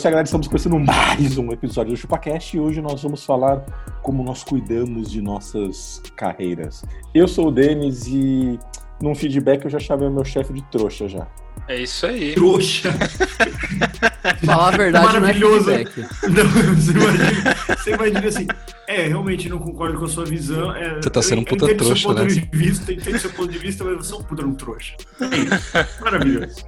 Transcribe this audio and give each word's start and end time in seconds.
Isso 0.00 0.08
galera. 0.08 0.24
Estamos 0.24 0.48
começando 0.48 0.80
mais 0.80 1.36
um 1.36 1.52
episódio 1.52 1.92
do 1.92 1.96
ChupaCast 1.96 2.56
e 2.56 2.60
hoje 2.60 2.80
nós 2.80 3.02
vamos 3.02 3.22
falar 3.22 3.62
como 4.00 4.24
nós 4.24 4.42
cuidamos 4.42 5.10
de 5.10 5.20
nossas 5.20 6.00
carreiras. 6.16 6.82
Eu 7.14 7.28
sou 7.28 7.48
o 7.48 7.50
Denis 7.50 8.06
e 8.06 8.58
num 9.02 9.14
feedback 9.14 9.64
eu 9.64 9.70
já 9.70 9.78
chamei 9.78 10.08
o 10.08 10.10
meu 10.10 10.24
chefe 10.24 10.52
de 10.52 10.62
trouxa 10.70 11.08
já. 11.08 11.26
É 11.68 11.80
isso 11.82 12.06
aí. 12.06 12.34
Trouxa. 12.34 12.92
Falar 14.44 14.74
a 14.74 14.76
verdade 14.76 15.06
não 15.06 15.16
é 15.16 15.20
Maravilhoso. 15.20 15.64
feedback. 15.64 16.08
Não, 16.30 16.74
você, 16.74 16.90
imagina, 16.92 17.56
você 17.76 17.90
imagina 17.94 18.28
assim, 18.28 18.46
é, 18.86 19.06
realmente 19.06 19.48
não 19.48 19.58
concordo 19.58 19.98
com 19.98 20.04
a 20.04 20.08
sua 20.08 20.24
visão. 20.24 20.74
É, 20.74 20.96
Você 20.96 21.10
tá 21.10 21.22
sendo 21.22 21.40
um 21.42 21.44
puta 21.44 21.74
trouxa, 21.74 21.96
seu 21.96 22.08
ponto 22.08 22.22
né? 22.22 22.28
de 22.28 22.48
vista, 22.52 22.92
entendo 22.92 23.18
seu 23.18 23.30
ponto 23.30 23.50
de 23.52 23.58
vista, 23.58 23.84
mas 23.84 23.96
você 23.96 24.12
é 24.12 24.16
um 24.16 24.22
puta 24.22 24.44
um 24.44 24.54
trouxa. 24.54 24.94
É. 25.20 25.86
Maravilhoso. 26.02 26.64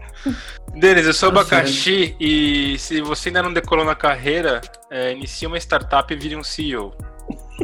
Denis, 0.74 1.04
eu 1.04 1.12
sou 1.12 1.32
Tá 1.32 1.40
abacaxi 1.40 2.14
e 2.20 2.78
se 2.78 3.00
você 3.00 3.28
ainda 3.28 3.42
não 3.42 3.52
decolou 3.52 3.84
na 3.84 3.94
carreira, 3.94 4.60
é, 4.90 5.12
inicie 5.12 5.46
uma 5.46 5.58
startup 5.58 6.12
e 6.12 6.16
vire 6.16 6.36
um 6.36 6.44
CEO. 6.44 6.94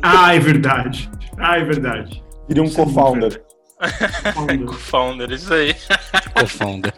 Ah, 0.03 0.35
é 0.35 0.39
verdade. 0.39 1.09
Ah, 1.39 1.57
é 1.59 1.65
verdade. 1.65 2.23
Iria 2.49 2.63
um 2.63 2.67
é 2.67 2.71
co-founder. 2.71 3.43
Co-founder, 4.67 5.31
isso 5.31 5.53
aí. 5.53 5.75
Co-founder. 6.39 6.93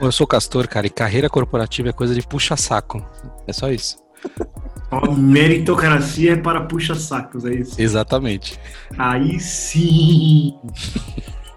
Eu 0.00 0.12
sou 0.12 0.26
castor, 0.26 0.68
cara, 0.68 0.86
e 0.86 0.90
carreira 0.90 1.28
corporativa 1.28 1.88
é 1.88 1.92
coisa 1.92 2.14
de 2.14 2.22
puxa-saco. 2.22 3.04
É 3.46 3.52
só 3.52 3.70
isso. 3.70 3.98
Ó, 4.90 5.10
meritocracia 5.12 6.32
é 6.32 6.36
para 6.36 6.62
puxa-sacos, 6.62 7.44
é 7.44 7.54
isso. 7.54 7.80
Exatamente. 7.80 8.58
Aí 8.96 9.38
sim. 9.38 10.56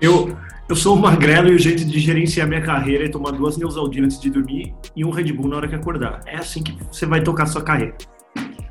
Eu, 0.01 0.37
eu 0.67 0.75
sou 0.75 0.97
um 0.97 0.99
magrelo 0.99 1.49
e 1.49 1.55
o 1.55 1.59
jeito 1.59 1.85
de 1.85 1.99
gerenciar 1.99 2.47
minha 2.47 2.61
carreira 2.61 3.05
é 3.05 3.09
tomar 3.09 3.31
duas 3.31 3.57
Neusaldina 3.57 4.05
antes 4.05 4.19
de 4.19 4.29
dormir 4.29 4.73
e 4.95 5.05
um 5.05 5.11
Red 5.11 5.31
Bull 5.31 5.47
na 5.47 5.57
hora 5.57 5.67
que 5.67 5.75
acordar. 5.75 6.21
É 6.25 6.37
assim 6.37 6.61
que 6.63 6.75
você 6.91 7.05
vai 7.05 7.21
tocar 7.21 7.45
sua 7.45 7.63
carreira. 7.63 7.95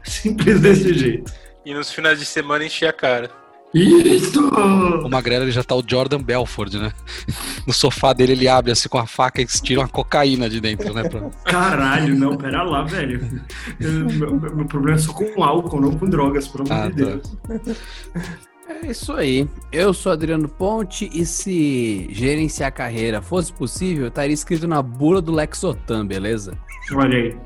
Simples 0.03 0.61
desse 0.61 0.93
jeito. 0.93 1.33
E 1.65 1.73
nos 1.73 1.93
finais 1.93 2.19
de 2.19 2.27
semana 2.27 2.65
encher 2.65 2.89
a 2.89 2.93
cara. 2.93 3.31
Isso! 3.73 4.49
O 5.05 5.09
Magrelo 5.09 5.45
ele 5.45 5.53
já 5.53 5.63
tá 5.63 5.77
o 5.77 5.85
Jordan 5.87 6.21
Belford, 6.21 6.79
né? 6.79 6.93
No 7.67 7.73
sofá 7.73 8.13
dele 8.13 8.33
ele 8.33 8.49
abre 8.49 8.73
assim 8.73 8.89
com 8.89 8.99
a 8.99 9.07
faca 9.07 9.41
e 9.41 9.47
tira 9.47 9.81
uma 9.81 9.89
cocaína 9.89 10.51
de 10.51 10.61
dentro, 10.61 10.93
né? 10.93 11.09
Pra- 11.09 11.31
Caralho, 11.45 12.17
não, 12.17 12.37
pera 12.37 12.63
lá, 12.65 12.83
velho. 12.83 13.43
Eu- 13.79 14.07
meu, 14.11 14.35
meu 14.41 14.65
problema 14.67 14.97
é 14.99 15.01
só 15.01 15.13
com 15.13 15.45
álcool, 15.45 15.81
não 15.81 15.93
com 15.97 16.07
drogas, 16.11 16.49
pelo 16.49 16.65
amor 16.73 16.87
Ah, 16.87 16.89
de 16.91 17.05
tá. 17.05 17.21
É 18.71 18.87
isso 18.87 19.13
aí. 19.13 19.47
Eu 19.73 19.93
sou 19.93 20.13
Adriano 20.13 20.49
Ponte 20.49 21.11
e 21.13 21.27
se 21.27 22.07
gerenciar 22.13 22.69
a 22.69 22.73
carreira 22.73 23.21
fosse 23.21 23.53
possível, 23.53 24.07
estaria 24.07 24.33
escrito 24.33 24.69
na 24.69 24.81
bula 24.81 25.21
do 25.21 25.33
Lexotan, 25.33 26.07
beleza? 26.07 26.57
Olha 26.95 27.19
aí, 27.19 27.37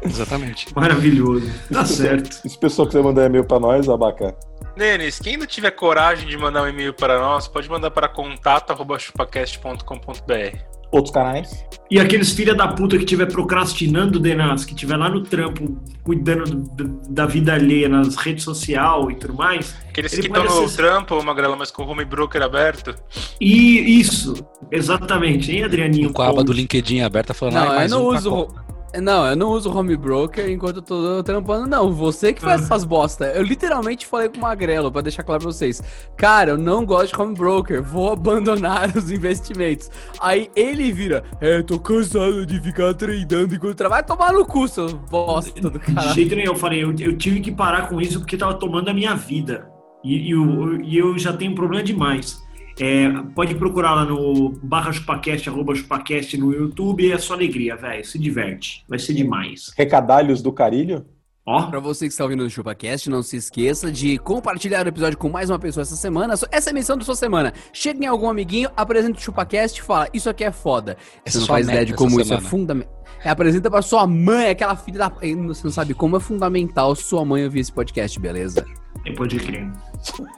Exatamente. 0.02 0.74
maravilhoso. 0.74 1.46
Tá 1.70 1.84
certo. 1.84 2.40
E 2.44 2.48
se 2.48 2.56
o 2.56 2.60
pessoal 2.60 2.88
quiser 2.88 3.02
mandar 3.02 3.26
e-mail 3.26 3.44
pra 3.44 3.60
nós, 3.60 3.86
abaca. 3.88 4.34
Denis, 4.76 5.18
quem 5.18 5.36
não 5.36 5.46
tiver 5.46 5.72
coragem 5.72 6.26
de 6.26 6.38
mandar 6.38 6.62
um 6.62 6.68
e-mail 6.68 6.94
para 6.94 7.18
nós, 7.18 7.46
pode 7.46 7.68
mandar 7.68 7.90
para 7.90 8.08
contato.chupacast.com.br. 8.08 10.77
Outros 10.90 11.12
canais. 11.12 11.64
E 11.90 11.98
aqueles 11.98 12.32
filha 12.32 12.54
da 12.54 12.68
puta 12.68 12.96
que 12.96 13.04
estiver 13.04 13.26
procrastinando, 13.26 14.18
Denas, 14.18 14.64
que 14.64 14.72
estiver 14.74 14.96
lá 14.96 15.08
no 15.08 15.22
trampo, 15.22 15.78
cuidando 16.02 16.54
do- 16.54 17.00
da 17.10 17.24
vida 17.26 17.54
alheia 17.54 17.88
nas 17.88 18.14
redes 18.16 18.44
sociais 18.44 19.06
e 19.10 19.14
tudo 19.14 19.34
mais. 19.34 19.74
Aqueles 19.88 20.12
Ele 20.12 20.22
que 20.22 20.28
estão 20.28 20.44
no 20.44 20.50
acessar- 20.64 20.76
trampo, 20.86 21.22
Magrela, 21.22 21.56
mas 21.56 21.70
com 21.70 21.82
o 21.82 21.88
home 21.88 22.04
broker 22.04 22.42
aberto. 22.42 22.94
E 23.40 23.98
isso, 24.00 24.34
exatamente, 24.70 25.50
hein, 25.52 25.64
Adrianinho? 25.64 26.12
Com 26.12 26.22
a 26.22 26.28
aba 26.28 26.44
do? 26.44 26.52
LinkedIn 26.52 27.00
aberta 27.00 27.32
falando, 27.34 27.54
Não, 27.54 27.62
"Ai, 27.62 27.68
eu 27.68 27.74
mais 27.74 27.90
não 27.90 28.04
um 28.04 28.14
uso. 28.14 28.30
pacote." 28.30 28.67
Não, 29.02 29.26
eu 29.26 29.36
não 29.36 29.50
uso 29.50 29.70
home 29.70 29.96
broker 29.96 30.48
enquanto 30.50 30.76
eu 30.76 30.82
tô 30.82 31.22
trampando, 31.22 31.66
não. 31.66 31.92
Você 31.92 32.32
que 32.32 32.40
faz 32.40 32.62
Ah. 32.62 32.64
essas 32.64 32.84
bosta. 32.84 33.26
Eu 33.26 33.42
literalmente 33.42 34.06
falei 34.06 34.28
com 34.28 34.38
o 34.38 34.40
Magrelo, 34.40 34.90
pra 34.90 35.02
deixar 35.02 35.22
claro 35.22 35.42
pra 35.42 35.52
vocês. 35.52 35.82
Cara, 36.16 36.50
eu 36.52 36.58
não 36.58 36.84
gosto 36.86 37.14
de 37.14 37.20
home 37.20 37.34
broker, 37.34 37.82
vou 37.82 38.12
abandonar 38.12 38.90
os 38.96 39.10
investimentos. 39.10 39.90
Aí 40.20 40.50
ele 40.56 40.90
vira, 40.90 41.22
é, 41.40 41.62
tô 41.62 41.78
cansado 41.78 42.46
de 42.46 42.58
ficar 42.60 42.94
treinando 42.94 43.54
enquanto 43.54 43.74
trabalho. 43.76 43.88
Vai 44.06 44.16
tomar 44.16 44.32
no 44.32 44.44
cu, 44.46 44.66
seu 44.68 44.88
bosta 44.88 45.60
do 45.60 45.70
De 45.78 45.78
cara. 45.94 46.08
jeito 46.14 46.34
nenhum, 46.34 46.52
eu 46.52 46.56
falei, 46.56 46.82
eu, 46.82 46.94
eu 46.98 47.16
tive 47.16 47.40
que 47.40 47.52
parar 47.52 47.88
com 47.88 48.00
isso 48.00 48.18
porque 48.20 48.36
tava 48.36 48.54
tomando 48.54 48.88
a 48.88 48.94
minha 48.94 49.14
vida. 49.14 49.68
E, 50.04 50.28
e 50.28 50.30
eu, 50.30 50.80
e 50.80 50.96
eu 50.96 51.18
já 51.18 51.32
tenho 51.32 51.52
um 51.52 51.54
problema 51.54 51.82
demais. 51.82 52.42
É, 52.80 53.08
pode 53.34 53.54
procurar 53.54 53.94
lá 53.94 54.04
no 54.04 54.50
barra 54.62 54.92
chupacast, 54.92 55.48
arroba 55.48 55.74
chupacast 55.74 56.36
no 56.38 56.52
YouTube, 56.52 57.10
é 57.10 57.18
só 57.18 57.34
alegria, 57.34 57.76
velho. 57.76 58.04
Se 58.04 58.18
diverte. 58.18 58.84
Vai 58.88 58.98
ser 58.98 59.14
demais. 59.14 59.72
Recadalhos 59.76 60.40
do 60.42 60.52
Carilho. 60.52 61.04
Ó, 61.44 61.62
Pra 61.70 61.80
você 61.80 62.04
que 62.06 62.12
está 62.12 62.24
ouvindo 62.24 62.44
o 62.44 62.50
ChupaCast, 62.50 63.08
não 63.08 63.22
se 63.22 63.34
esqueça 63.38 63.90
de 63.90 64.18
compartilhar 64.18 64.84
o 64.84 64.88
episódio 64.90 65.16
com 65.16 65.30
mais 65.30 65.48
uma 65.48 65.58
pessoa 65.58 65.80
essa 65.80 65.96
semana. 65.96 66.34
Essa 66.52 66.68
é 66.68 66.70
a 66.70 66.74
missão 66.74 66.94
da 66.98 67.04
sua 67.06 67.14
semana. 67.16 67.54
Chega 67.72 68.04
em 68.04 68.06
algum 68.06 68.28
amiguinho, 68.28 68.68
apresenta 68.76 69.18
o 69.18 69.20
ChupaCast 69.22 69.80
e 69.80 69.82
fala, 69.82 70.08
isso 70.12 70.28
aqui 70.28 70.44
é 70.44 70.52
foda. 70.52 70.98
Essa 71.24 71.38
Você 71.38 71.38
não 71.38 71.44
é 71.44 71.48
faz 71.48 71.66
ideia 71.68 71.86
de 71.86 71.94
como 71.94 72.10
isso 72.10 72.20
é 72.20 72.36
semana. 72.36 72.48
fundamental. 72.48 73.04
É, 73.24 73.30
apresenta 73.30 73.70
pra 73.70 73.80
sua 73.80 74.06
mãe, 74.06 74.50
aquela 74.50 74.76
filha 74.76 74.98
da... 74.98 75.08
Você 75.08 75.64
não 75.64 75.70
sabe 75.72 75.94
como 75.94 76.18
é 76.18 76.20
fundamental 76.20 76.94
sua 76.94 77.24
mãe 77.24 77.42
ouvir 77.44 77.60
esse 77.60 77.72
podcast, 77.72 78.20
beleza? 78.20 78.66
Pode 79.14 79.38
crer. 79.38 79.68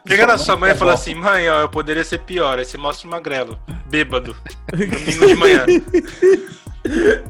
Chega 0.06 0.26
na 0.26 0.38
sua 0.38 0.56
mãe 0.56 0.72
e 0.72 0.74
fala 0.74 0.94
assim: 0.94 1.14
mãe, 1.14 1.48
ó, 1.48 1.60
eu 1.60 1.68
poderia 1.68 2.04
ser 2.04 2.20
pior. 2.20 2.58
Aí 2.58 2.64
você 2.64 2.78
mostra 2.78 3.06
o 3.06 3.10
Magrelo, 3.10 3.58
bêbado, 3.88 4.36
domingo 4.72 5.26
de 5.26 5.34
manhã. 5.34 5.66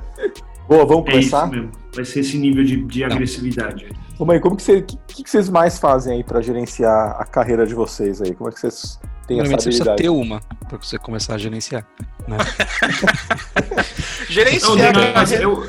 Boa, 0.69 0.87
vamos 0.87 1.09
É 1.09 1.19
isso 1.19 1.31
começar? 1.31 1.47
mesmo. 1.49 1.73
Vai 1.95 2.05
ser 2.05 2.21
esse 2.21 2.39
nível 2.39 2.63
de, 2.63 2.77
de 2.85 3.03
agressividade. 3.05 3.89
Ô, 4.19 4.25
mãe, 4.25 4.39
como 4.39 4.55
que 4.57 4.63
você, 4.63 4.83
que, 4.83 4.97
que 5.09 5.25
que 5.25 5.31
vocês 5.31 5.49
mais 5.49 5.79
fazem 5.79 6.19
aí 6.19 6.25
pra 6.25 6.41
gerenciar 6.41 7.17
a 7.19 7.25
carreira 7.25 7.67
de 7.67 7.75
vocês 7.75 8.23
aí? 8.23 8.35
Como 8.35 8.49
é 8.49 8.53
que 8.53 8.61
vocês 8.61 9.01
têm 9.31 9.41
essa 9.41 9.49
Primeiramente 9.57 9.63
você 9.63 9.69
precisa 9.69 9.93
habilidade? 9.93 10.03
ter 10.03 10.09
uma 10.09 10.41
pra 10.69 10.79
você 10.79 10.99
começar 10.99 11.35
a 11.35 11.39
gerenciar. 11.39 11.87
Né? 12.29 12.37
Não, 13.71 13.85
Gerenciar 14.29 14.93
Denis, 14.93 15.13
carreira. 15.13 15.43
eu, 15.45 15.65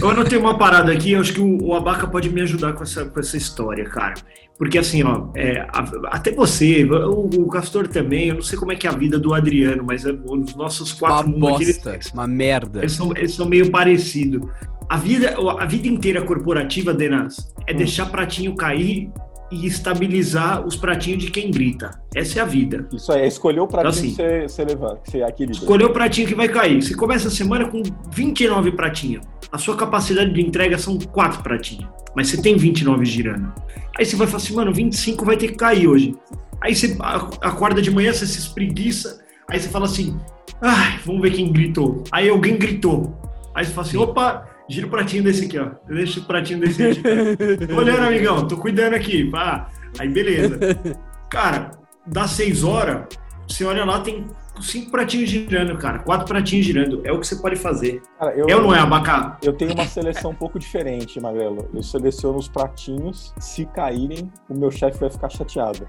eu 0.00 0.10
anotei 0.10 0.38
uma 0.38 0.56
parada 0.56 0.92
aqui, 0.92 1.12
eu 1.12 1.20
acho 1.20 1.32
que 1.32 1.40
o, 1.40 1.62
o 1.62 1.74
Abaca 1.74 2.06
pode 2.06 2.30
me 2.30 2.40
ajudar 2.42 2.72
com 2.74 2.82
essa, 2.82 3.04
com 3.04 3.18
essa 3.20 3.36
história, 3.36 3.84
cara. 3.84 4.14
Porque 4.56 4.78
assim, 4.78 5.02
ó, 5.04 5.28
é, 5.36 5.60
a- 5.60 5.90
até 6.08 6.32
você, 6.32 6.84
o, 6.84 7.28
o 7.42 7.48
Castor 7.48 7.86
também, 7.88 8.28
eu 8.28 8.34
não 8.36 8.42
sei 8.42 8.58
como 8.58 8.72
é 8.72 8.76
que 8.76 8.86
é 8.86 8.90
a 8.90 8.92
vida 8.94 9.18
do 9.18 9.32
Adriano, 9.34 9.84
mas 9.86 10.04
é, 10.04 10.10
os 10.12 10.54
nossos 10.54 10.92
Uma 10.92 10.98
quatro 11.08 11.30
mundos 11.30 11.52
aqui, 11.54 11.62
eles, 11.64 11.78
bosta, 11.78 12.10
uma 12.14 12.26
merda. 12.26 12.80
eles 12.80 12.92
são, 12.92 13.12
eles 13.16 13.34
são 13.34 13.48
meio 13.48 13.70
parecidos. 13.70 14.48
A 14.88 14.96
vida, 14.96 15.36
a 15.58 15.66
vida 15.66 15.86
inteira 15.86 16.22
corporativa, 16.22 16.94
Denas, 16.94 17.52
é 17.66 17.74
deixar 17.74 18.06
pratinho 18.06 18.54
cair 18.56 19.10
e 19.50 19.66
estabilizar 19.66 20.66
os 20.66 20.76
pratinhos 20.76 21.22
de 21.22 21.30
quem 21.30 21.50
grita. 21.50 22.00
Essa 22.14 22.40
é 22.40 22.42
a 22.42 22.44
vida. 22.44 22.86
Isso 22.92 23.10
aí, 23.12 23.22
é 23.22 23.26
escolher 23.26 23.60
o 23.60 23.66
pratinho 23.66 23.88
Assim. 23.88 24.14
que 24.14 24.48
você, 24.48 24.64
levanta, 24.64 25.00
que 25.04 25.10
você 25.10 25.22
equilibra. 25.22 25.56
Escolher 25.56 25.84
o 25.84 25.90
pratinho 25.90 26.28
que 26.28 26.34
vai 26.34 26.48
cair. 26.48 26.82
Você 26.82 26.94
começa 26.94 27.28
a 27.28 27.30
semana 27.30 27.66
com 27.68 27.82
29 28.12 28.72
pratinhos. 28.72 29.24
A 29.50 29.58
sua 29.58 29.76
capacidade 29.76 30.32
de 30.32 30.40
entrega 30.40 30.76
são 30.76 30.98
4 30.98 31.42
pratinhos. 31.42 31.88
Mas 32.14 32.28
você 32.28 32.40
tem 32.40 32.56
29 32.56 33.04
girando. 33.04 33.52
Aí 33.98 34.04
você 34.04 34.16
vai 34.16 34.26
falar 34.26 34.42
assim, 34.42 34.54
mano, 34.54 34.72
25 34.72 35.24
vai 35.24 35.36
ter 35.36 35.48
que 35.48 35.54
cair 35.54 35.88
hoje. 35.88 36.14
Aí 36.60 36.74
você 36.74 36.96
acorda 37.40 37.80
de 37.80 37.90
manhã, 37.90 38.12
você 38.12 38.26
se 38.26 38.38
espreguiça. 38.38 39.20
Aí 39.50 39.58
você 39.58 39.68
fala 39.68 39.86
assim, 39.86 40.18
ai, 40.60 40.98
vamos 41.04 41.22
ver 41.22 41.32
quem 41.32 41.50
gritou. 41.50 42.04
Aí 42.12 42.28
alguém 42.28 42.56
gritou. 42.56 43.16
Aí 43.54 43.64
você 43.64 43.72
fala 43.72 43.86
assim, 43.86 43.96
opa, 43.96 44.46
gira 44.68 44.86
o 44.86 44.90
pratinho 44.90 45.24
desse 45.24 45.46
aqui, 45.46 45.58
ó. 45.58 45.70
Deixa 45.88 46.20
o 46.20 46.24
pratinho 46.24 46.60
desse 46.60 46.82
aqui. 46.82 47.02
Tô 47.66 47.76
olhando, 47.76 48.02
amigão, 48.02 48.46
tô 48.46 48.56
cuidando 48.56 48.94
aqui. 48.94 49.30
Pá. 49.30 49.68
Aí 49.98 50.08
beleza. 50.08 50.58
Cara, 51.30 51.70
das 52.06 52.30
6 52.32 52.64
horas, 52.64 53.06
você 53.46 53.64
olha 53.64 53.84
lá, 53.84 54.00
tem 54.00 54.26
cinco 54.62 54.90
pratinhos 54.90 55.28
girando, 55.28 55.76
cara. 55.78 56.00
Quatro 56.00 56.26
pratinhos 56.26 56.66
girando. 56.66 57.00
É 57.04 57.12
o 57.12 57.20
que 57.20 57.26
você 57.26 57.36
pode 57.36 57.56
fazer. 57.56 58.02
Cara, 58.18 58.34
eu, 58.34 58.56
ou 58.56 58.62
não 58.62 58.74
é, 58.74 58.80
Abacá? 58.80 59.38
eu 59.42 59.52
tenho 59.52 59.72
uma 59.72 59.86
seleção 59.86 60.30
um 60.32 60.34
pouco 60.34 60.58
diferente, 60.58 61.20
Magrelo. 61.20 61.68
Eu 61.74 61.82
seleciono 61.82 62.38
os 62.38 62.48
pratinhos. 62.48 63.32
Se 63.38 63.64
caírem, 63.66 64.30
o 64.48 64.54
meu 64.54 64.70
chefe 64.70 64.98
vai 64.98 65.10
ficar 65.10 65.28
chateado. 65.28 65.86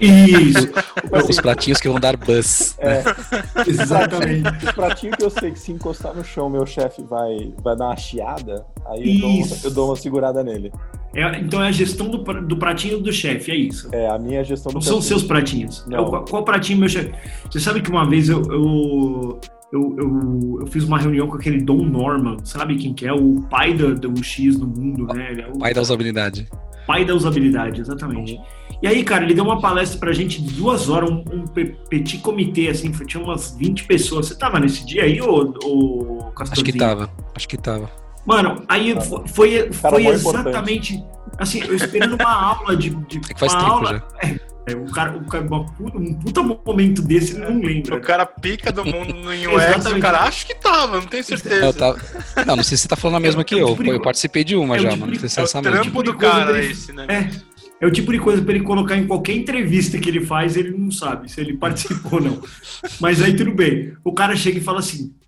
Isso, 0.00 0.70
Os 1.28 1.40
pratinhos 1.40 1.80
que 1.80 1.88
vão 1.88 1.98
dar 1.98 2.16
buzz. 2.16 2.76
É, 2.78 3.02
exatamente. 3.66 4.48
os 4.66 4.72
pratinhos 4.72 5.16
que 5.16 5.24
eu 5.24 5.30
sei 5.30 5.50
que 5.50 5.58
se 5.58 5.72
encostar 5.72 6.14
no 6.14 6.24
chão, 6.24 6.48
meu 6.48 6.66
chefe 6.66 7.02
vai, 7.02 7.52
vai 7.62 7.76
dar 7.76 7.86
uma 7.86 7.96
chiada. 7.96 8.66
Aí 8.86 9.16
eu 9.16 9.20
dou, 9.20 9.30
Isso. 9.30 9.66
eu 9.66 9.70
dou 9.70 9.88
uma 9.88 9.96
segurada 9.96 10.42
nele. 10.42 10.72
É, 11.14 11.38
então 11.40 11.62
é 11.62 11.68
a 11.68 11.72
gestão 11.72 12.08
do, 12.08 12.18
do 12.42 12.56
pratinho 12.56 13.00
do 13.00 13.12
chefe, 13.12 13.50
é 13.52 13.56
isso. 13.56 13.88
É, 13.92 14.08
a 14.08 14.18
minha 14.18 14.42
gestão 14.44 14.70
do 14.72 14.74
Não 14.76 14.80
são 14.82 14.94
pratinho. 14.94 15.08
seus 15.08 15.22
pratinhos. 15.22 15.86
É 15.90 16.00
o- 16.00 16.06
qual, 16.06 16.24
qual 16.24 16.44
pratinho 16.44 16.78
meu 16.80 16.88
chefe? 16.88 17.12
Você 17.50 17.60
sabe 17.60 17.80
que 17.82 17.90
uma 17.90 18.08
vez 18.08 18.28
eu, 18.28 18.42
eu, 18.50 19.40
eu, 19.72 19.96
eu, 19.98 20.58
eu 20.60 20.66
fiz 20.66 20.84
uma 20.84 20.98
reunião 20.98 21.26
com 21.28 21.36
aquele 21.36 21.60
Don 21.62 21.84
Norman, 21.84 22.36
sabe 22.44 22.76
quem 22.76 22.92
que 22.92 23.06
é? 23.06 23.12
O 23.12 23.40
pai 23.50 23.72
do, 23.74 23.94
do 23.94 24.22
X 24.24 24.58
no 24.58 24.66
mundo, 24.66 25.06
né? 25.14 25.30
Ele 25.32 25.42
é 25.42 25.48
o 25.48 25.58
Pai 25.58 25.72
da 25.74 25.80
usabilidade. 25.82 26.48
pai 26.86 27.04
da 27.04 27.14
usabilidade, 27.14 27.80
exatamente. 27.80 28.38
E 28.82 28.86
aí, 28.86 29.02
cara, 29.04 29.24
ele 29.24 29.32
deu 29.34 29.44
uma 29.44 29.60
palestra 29.60 29.98
pra 29.98 30.12
gente 30.12 30.42
de 30.42 30.52
duas 30.54 30.90
horas, 30.90 31.08
um, 31.10 31.24
um 31.32 31.44
pe- 31.46 31.76
petit 31.88 32.18
comitê, 32.18 32.68
assim, 32.68 32.92
foi- 32.92 33.06
tinha 33.06 33.22
umas 33.22 33.56
20 33.56 33.84
pessoas. 33.84 34.26
Você 34.26 34.36
tava 34.36 34.58
nesse 34.60 34.84
dia 34.84 35.04
aí, 35.04 35.20
ô, 35.22 35.54
ô 35.64 36.18
Acho 36.18 36.62
que 36.62 36.72
Castorzinho? 36.72 36.78
tava. 36.78 37.10
Acho 37.34 37.48
que 37.48 37.56
tava. 37.56 37.88
Mano, 38.26 38.62
aí 38.68 38.94
fo- 39.02 39.24
foi, 39.28 39.70
foi 39.72 40.02
mó 40.02 40.10
exatamente. 40.12 41.02
Assim, 41.38 41.62
eu 41.64 41.74
esperando 41.74 42.14
uma 42.14 42.32
aula 42.32 42.76
de. 42.76 42.90
de 42.90 43.18
É 43.18 43.34
que 43.34 43.40
faz 43.40 43.52
uma 43.52 43.60
tempo 43.62 43.72
aula, 43.72 44.02
já. 44.22 44.34
É, 44.66 44.74
o 44.74 44.86
cara, 44.90 45.14
o 45.18 45.24
cara 45.26 45.44
puta- 45.44 45.98
um 45.98 46.14
puta 46.14 46.42
momento 46.42 47.02
desse, 47.02 47.34
ele 47.36 47.44
não 47.44 47.60
lembra. 47.60 47.96
O 47.96 48.00
cara 48.00 48.24
pica 48.24 48.72
do 48.72 48.82
mundo 48.84 49.12
no 49.12 49.28
UX, 49.30 49.84
o 49.86 50.00
cara 50.00 50.20
acho 50.20 50.46
que 50.46 50.54
tava, 50.54 51.00
não 51.00 51.06
tenho 51.06 51.22
certeza. 51.22 51.66
Eu 51.66 51.72
tava- 51.74 52.00
Não, 52.46 52.56
não 52.56 52.62
sei 52.64 52.76
se 52.78 52.82
você 52.84 52.88
tá 52.88 52.96
falando 52.96 53.16
a 53.16 53.20
mesma 53.20 53.44
que 53.44 53.54
É 53.54 53.58
o 53.58 53.60
eu. 53.60 53.68
tipo 53.72 53.82
de 53.84 53.90
Eu 53.90 54.00
participei 54.00 54.42
de 54.42 54.56
uma 54.56 54.76
é 54.76 54.78
já, 54.78 54.88
tipo 54.90 55.00
mas 55.00 55.06
não 55.08 55.12
de- 55.14 55.20
sei 55.20 55.28
se 55.28 55.38
É 55.38 55.40
é 55.40 55.42
o 55.42 55.44
essa 55.44 55.60
mesma. 55.62 55.80
trampo 55.82 56.02
do 56.02 56.10
Tipo 56.12 56.18
cara 56.22 56.52
dele- 56.54 56.72
esse, 56.72 56.92
né? 56.94 57.06
É, 57.10 57.84
é 57.84 57.86
o 57.86 57.90
tipo 57.90 58.10
de 58.10 58.18
coisa 58.18 58.40
pra 58.40 58.54
ele 58.54 58.64
colocar 58.64 58.96
em 58.96 59.06
qualquer 59.06 59.34
entrevista 59.36 59.98
que 59.98 60.08
ele 60.08 60.24
faz, 60.24 60.56
ele 60.56 60.70
não 60.70 60.90
sabe 60.90 61.30
se 61.30 61.38
ele 61.42 61.54
participou 61.58 62.14
ou 62.14 62.20
não. 62.22 62.42
Mas 63.00 63.20
aí 63.20 63.36
tudo 63.36 63.52
bem. 63.52 63.92
O 64.02 64.14
cara 64.14 64.34
chega 64.34 64.56
e 64.58 64.62
fala 64.62 64.78
assim: 64.78 65.12
é, 65.20 65.23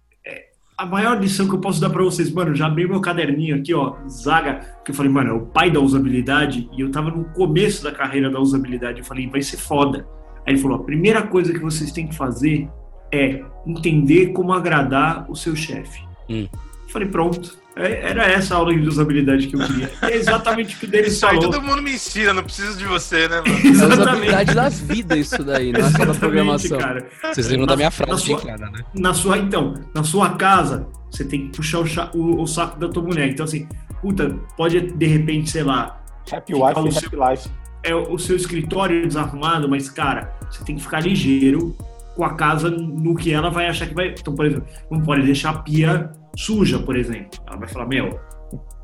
a 0.78 0.84
maior 0.84 1.18
lição 1.20 1.48
que 1.48 1.54
eu 1.54 1.60
posso 1.60 1.80
dar 1.80 1.90
pra 1.90 2.02
vocês, 2.02 2.30
mano, 2.30 2.54
já 2.54 2.66
abri 2.66 2.86
meu 2.86 3.00
caderninho 3.00 3.56
aqui, 3.56 3.72
ó, 3.72 3.96
Zaga, 4.08 4.60
que 4.84 4.90
eu 4.90 4.94
falei, 4.94 5.10
mano, 5.10 5.30
é 5.30 5.32
o 5.32 5.46
pai 5.46 5.70
da 5.70 5.80
usabilidade, 5.80 6.68
e 6.76 6.82
eu 6.82 6.90
tava 6.90 7.10
no 7.10 7.24
começo 7.26 7.82
da 7.82 7.92
carreira 7.92 8.30
da 8.30 8.38
usabilidade, 8.38 8.98
eu 8.98 9.04
falei, 9.04 9.26
vai 9.28 9.40
ser 9.40 9.56
foda. 9.56 10.06
Aí 10.46 10.54
ele 10.54 10.62
falou: 10.62 10.78
a 10.78 10.84
primeira 10.84 11.26
coisa 11.26 11.52
que 11.52 11.58
vocês 11.58 11.90
têm 11.90 12.06
que 12.06 12.14
fazer 12.14 12.68
é 13.12 13.42
entender 13.66 14.28
como 14.28 14.52
agradar 14.52 15.28
o 15.28 15.34
seu 15.34 15.56
chefe. 15.56 16.00
Hum. 16.30 16.46
Falei, 16.88 17.08
pronto. 17.08 17.58
É- 17.78 18.10
Era 18.10 18.24
essa 18.24 18.54
aula 18.56 18.74
de 18.74 18.88
usabilidade 18.88 19.48
que 19.48 19.54
eu 19.56 19.60
queria. 19.60 19.90
É 20.02 20.14
exatamente 20.16 20.74
o 20.74 20.78
que 20.78 20.86
o 20.86 20.88
deles 20.88 21.12
Isso 21.14 21.26
aí 21.26 21.34
falou. 21.36 21.50
todo 21.50 21.62
mundo 21.62 21.82
me 21.82 21.92
ensina, 21.92 22.32
não 22.32 22.42
preciso 22.42 22.78
de 22.78 22.86
você, 22.86 23.28
né, 23.28 23.42
mano? 23.42 23.48
É 23.48 23.50
a 23.68 23.70
Exatamente. 23.70 24.00
usabilidade 24.00 24.54
da 24.54 24.68
vida 24.70 25.16
isso 25.16 25.44
daí, 25.44 25.72
não 25.72 25.80
é 25.80 25.82
só 25.82 25.88
da 25.90 25.94
Exatamente, 26.04 26.18
programação. 26.18 26.78
cara. 26.78 27.06
Vocês 27.32 27.48
lembram 27.48 27.66
da 27.66 27.72
Na- 27.72 27.76
minha 27.76 27.86
na 27.88 27.90
frase 27.90 28.20
de 28.22 28.26
sua- 28.28 28.38
entrada, 28.38 28.70
né? 28.70 28.80
Na 28.94 29.12
sua, 29.14 29.38
então, 29.38 29.74
na 29.94 30.02
sua 30.02 30.30
casa, 30.36 30.88
você 31.10 31.24
tem 31.24 31.48
que 31.48 31.56
puxar 31.56 31.80
o, 31.80 31.86
cha- 31.86 32.10
o- 32.14 32.40
o 32.42 32.46
saco 32.46 32.80
da 32.80 32.88
tua 32.88 33.02
mulher. 33.02 33.28
Então, 33.28 33.44
assim, 33.44 33.68
puta, 34.00 34.34
pode 34.56 34.80
de 34.80 35.06
repente, 35.06 35.50
sei 35.50 35.62
lá, 35.62 36.02
Happy 36.32 36.54
Wife 36.54 36.80
o 36.80 36.92
seu- 36.92 37.08
Happy 37.08 37.30
Life. 37.30 37.48
é 37.82 37.94
o 37.94 38.14
o 38.14 38.18
seu 38.18 38.36
escritório 38.36 39.06
desarrumado, 39.06 39.68
mas, 39.68 39.90
cara, 39.90 40.32
você 40.50 40.64
tem 40.64 40.76
que 40.76 40.82
ficar 40.82 41.00
ligeiro 41.00 41.76
com 42.16 42.24
a 42.24 42.34
casa 42.34 42.70
no 42.70 43.14
que 43.14 43.30
ela 43.32 43.50
vai 43.50 43.68
achar 43.68 43.86
que 43.86 43.94
vai. 43.94 44.14
Então, 44.18 44.34
por 44.34 44.46
exemplo, 44.46 44.66
não 44.90 45.00
pode 45.02 45.22
deixar 45.22 45.50
a 45.50 45.58
pia 45.58 46.10
suja, 46.36 46.78
por 46.78 46.96
exemplo. 46.96 47.40
Ela 47.46 47.56
vai 47.56 47.68
falar, 47.68 47.86
meu, 47.86 48.20
ó 48.32 48.36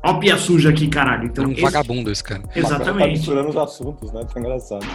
a 0.03 0.13
pia 0.15 0.37
suja 0.37 0.69
aqui, 0.69 0.89
caralho. 0.89 1.23
É 1.23 1.25
Então, 1.27 1.45
um 1.45 1.51
esse- 1.53 1.61
vagabundo 1.61 2.11
esse 2.11 2.21
cara. 2.21 2.41
Tá 2.41 2.49
Exatamente. 2.59 3.11
misturando 3.11 3.47
os 3.47 3.55
assuntos, 3.55 4.11
né? 4.11 4.21
Tá 4.33 4.37
engraçado. 4.37 4.85